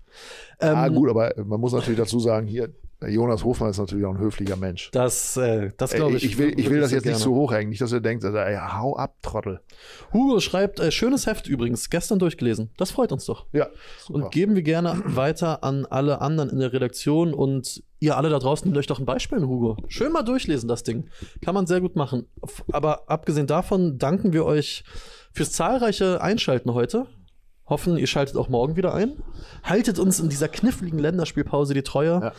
ah 0.59 0.87
Ähm, 0.87 0.95
gut, 0.95 1.09
aber 1.09 1.33
man 1.45 1.59
muss 1.59 1.73
natürlich 1.73 1.99
dazu 1.99 2.19
sagen, 2.19 2.47
hier, 2.47 2.69
Jonas 3.07 3.45
Hofmann 3.45 3.69
ist 3.69 3.77
natürlich 3.77 4.05
auch 4.05 4.13
ein 4.13 4.19
höflicher 4.19 4.57
Mensch. 4.57 4.91
Das, 4.91 5.37
äh, 5.37 5.71
das 5.77 5.91
glaube 5.91 6.17
ich. 6.17 6.25
ich, 6.25 6.37
will, 6.37 6.59
ich 6.59 6.69
will 6.69 6.81
das 6.81 6.91
jetzt 6.91 7.03
sehr 7.03 7.13
nicht 7.13 7.23
gerne. 7.23 7.35
zu 7.35 7.39
hoch 7.39 7.53
hängen, 7.53 7.69
nicht, 7.69 7.81
dass 7.81 7.93
ihr 7.93 8.01
denkt, 8.01 8.25
ey, 8.25 8.57
hau 8.57 8.97
ab, 8.97 9.15
Trottel. 9.21 9.61
Hugo 10.11 10.41
schreibt, 10.41 10.81
äh, 10.81 10.91
schönes 10.91 11.25
Heft 11.25 11.47
übrigens, 11.47 11.89
gestern 11.89 12.19
durchgelesen. 12.19 12.71
Das 12.77 12.91
freut 12.91 13.13
uns 13.13 13.25
doch. 13.25 13.45
Ja, 13.53 13.67
super. 13.99 14.25
Und 14.25 14.31
geben 14.31 14.55
wir 14.55 14.63
gerne 14.63 15.01
weiter 15.05 15.63
an 15.63 15.85
alle 15.85 16.19
anderen 16.19 16.49
in 16.49 16.59
der 16.59 16.73
Redaktion 16.73 17.33
und 17.33 17.83
ihr 18.01 18.17
alle 18.17 18.29
da 18.29 18.39
draußen 18.39 18.67
nehmt 18.67 18.77
euch 18.77 18.87
doch 18.87 18.99
ein 18.99 19.05
Beispiel, 19.05 19.41
Hugo. 19.43 19.77
Schön 19.87 20.11
mal 20.11 20.23
durchlesen, 20.23 20.67
das 20.67 20.83
Ding. 20.83 21.09
Kann 21.41 21.53
man 21.53 21.67
sehr 21.67 21.79
gut 21.79 21.95
machen. 21.95 22.27
Aber 22.73 23.09
abgesehen 23.09 23.47
davon 23.47 23.97
danken 23.97 24.33
wir 24.33 24.43
euch 24.43 24.83
fürs 25.31 25.53
zahlreiche 25.53 26.21
Einschalten 26.21 26.73
heute. 26.73 27.07
Hoffen, 27.69 27.97
ihr 27.97 28.07
schaltet 28.07 28.35
auch 28.35 28.49
morgen 28.49 28.75
wieder 28.75 28.93
ein. 28.95 29.21
Haltet 29.63 29.99
uns 29.99 30.19
in 30.19 30.27
dieser 30.27 30.47
kniffligen 30.47 30.97
Länderspielpause 30.97 31.75
die 31.75 31.83
Treue. 31.83 32.19
Ja. 32.21 32.33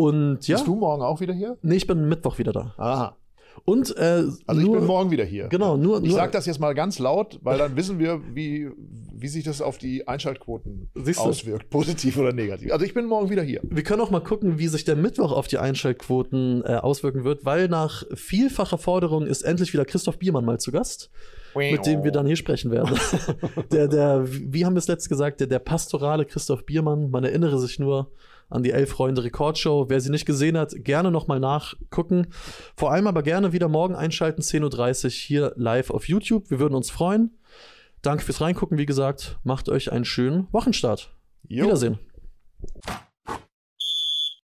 Und 0.00 0.48
ja, 0.48 0.56
Bist 0.56 0.66
du 0.66 0.76
morgen 0.76 1.02
auch 1.02 1.20
wieder 1.20 1.34
hier? 1.34 1.58
nee, 1.60 1.76
ich 1.76 1.86
bin 1.86 2.08
Mittwoch 2.08 2.38
wieder 2.38 2.52
da. 2.52 2.74
Aha. 2.78 3.16
Und 3.64 3.94
äh, 3.98 4.24
Also 4.46 4.60
nur, 4.62 4.74
ich 4.74 4.78
bin 4.78 4.86
morgen 4.86 5.10
wieder 5.10 5.24
hier. 5.24 5.48
Genau, 5.48 5.76
nur, 5.76 6.02
Ich 6.02 6.14
sage 6.14 6.32
das 6.32 6.46
jetzt 6.46 6.58
mal 6.58 6.74
ganz 6.74 6.98
laut, 6.98 7.38
weil 7.42 7.58
dann 7.58 7.76
wissen 7.76 7.98
wir, 7.98 8.22
wie, 8.32 8.70
wie 9.12 9.28
sich 9.28 9.44
das 9.44 9.60
auf 9.60 9.76
die 9.76 10.08
Einschaltquoten 10.08 10.88
auswirkt, 11.16 11.68
positiv 11.68 12.16
oder 12.16 12.32
negativ. 12.32 12.72
Also 12.72 12.86
ich 12.86 12.94
bin 12.94 13.04
morgen 13.04 13.28
wieder 13.28 13.42
hier. 13.42 13.60
Wir 13.62 13.82
können 13.82 14.00
auch 14.00 14.10
mal 14.10 14.22
gucken, 14.22 14.58
wie 14.58 14.68
sich 14.68 14.84
der 14.84 14.96
Mittwoch 14.96 15.32
auf 15.32 15.48
die 15.48 15.58
Einschaltquoten 15.58 16.62
äh, 16.64 16.76
auswirken 16.76 17.24
wird, 17.24 17.44
weil 17.44 17.68
nach 17.68 18.04
vielfacher 18.14 18.78
Forderung 18.78 19.26
ist 19.26 19.42
endlich 19.42 19.74
wieder 19.74 19.84
Christoph 19.84 20.18
Biermann 20.18 20.46
mal 20.46 20.58
zu 20.58 20.72
Gast, 20.72 21.10
mit 21.54 21.84
dem 21.84 22.04
wir 22.04 22.12
dann 22.12 22.26
hier 22.26 22.36
sprechen 22.36 22.70
werden. 22.70 22.98
der, 23.72 23.88
der, 23.88 24.24
wie 24.26 24.64
haben 24.64 24.74
wir 24.74 24.78
es 24.78 24.88
letzt 24.88 25.10
gesagt, 25.10 25.40
der, 25.40 25.48
der 25.48 25.58
pastorale 25.58 26.24
Christoph 26.24 26.64
Biermann, 26.64 27.10
man 27.10 27.24
erinnere 27.24 27.58
sich 27.58 27.78
nur 27.78 28.10
an 28.50 28.62
die 28.62 28.72
Elf 28.72 28.90
Freunde 28.90 29.24
Rekordshow. 29.24 29.86
Wer 29.88 30.00
sie 30.00 30.10
nicht 30.10 30.26
gesehen 30.26 30.58
hat, 30.58 30.74
gerne 30.76 31.10
nochmal 31.10 31.40
nachgucken. 31.40 32.26
Vor 32.76 32.92
allem 32.92 33.06
aber 33.06 33.22
gerne 33.22 33.52
wieder 33.52 33.68
morgen 33.68 33.94
einschalten, 33.94 34.42
10.30 34.42 35.04
Uhr 35.04 35.10
hier 35.10 35.52
live 35.56 35.90
auf 35.90 36.08
YouTube. 36.08 36.50
Wir 36.50 36.58
würden 36.58 36.74
uns 36.74 36.90
freuen. 36.90 37.38
Danke 38.02 38.24
fürs 38.24 38.40
Reingucken, 38.40 38.78
wie 38.78 38.86
gesagt. 38.86 39.38
Macht 39.44 39.68
euch 39.68 39.92
einen 39.92 40.04
schönen 40.04 40.48
Wochenstart. 40.52 41.14
Jo. 41.48 41.64
Wiedersehen. 41.64 41.98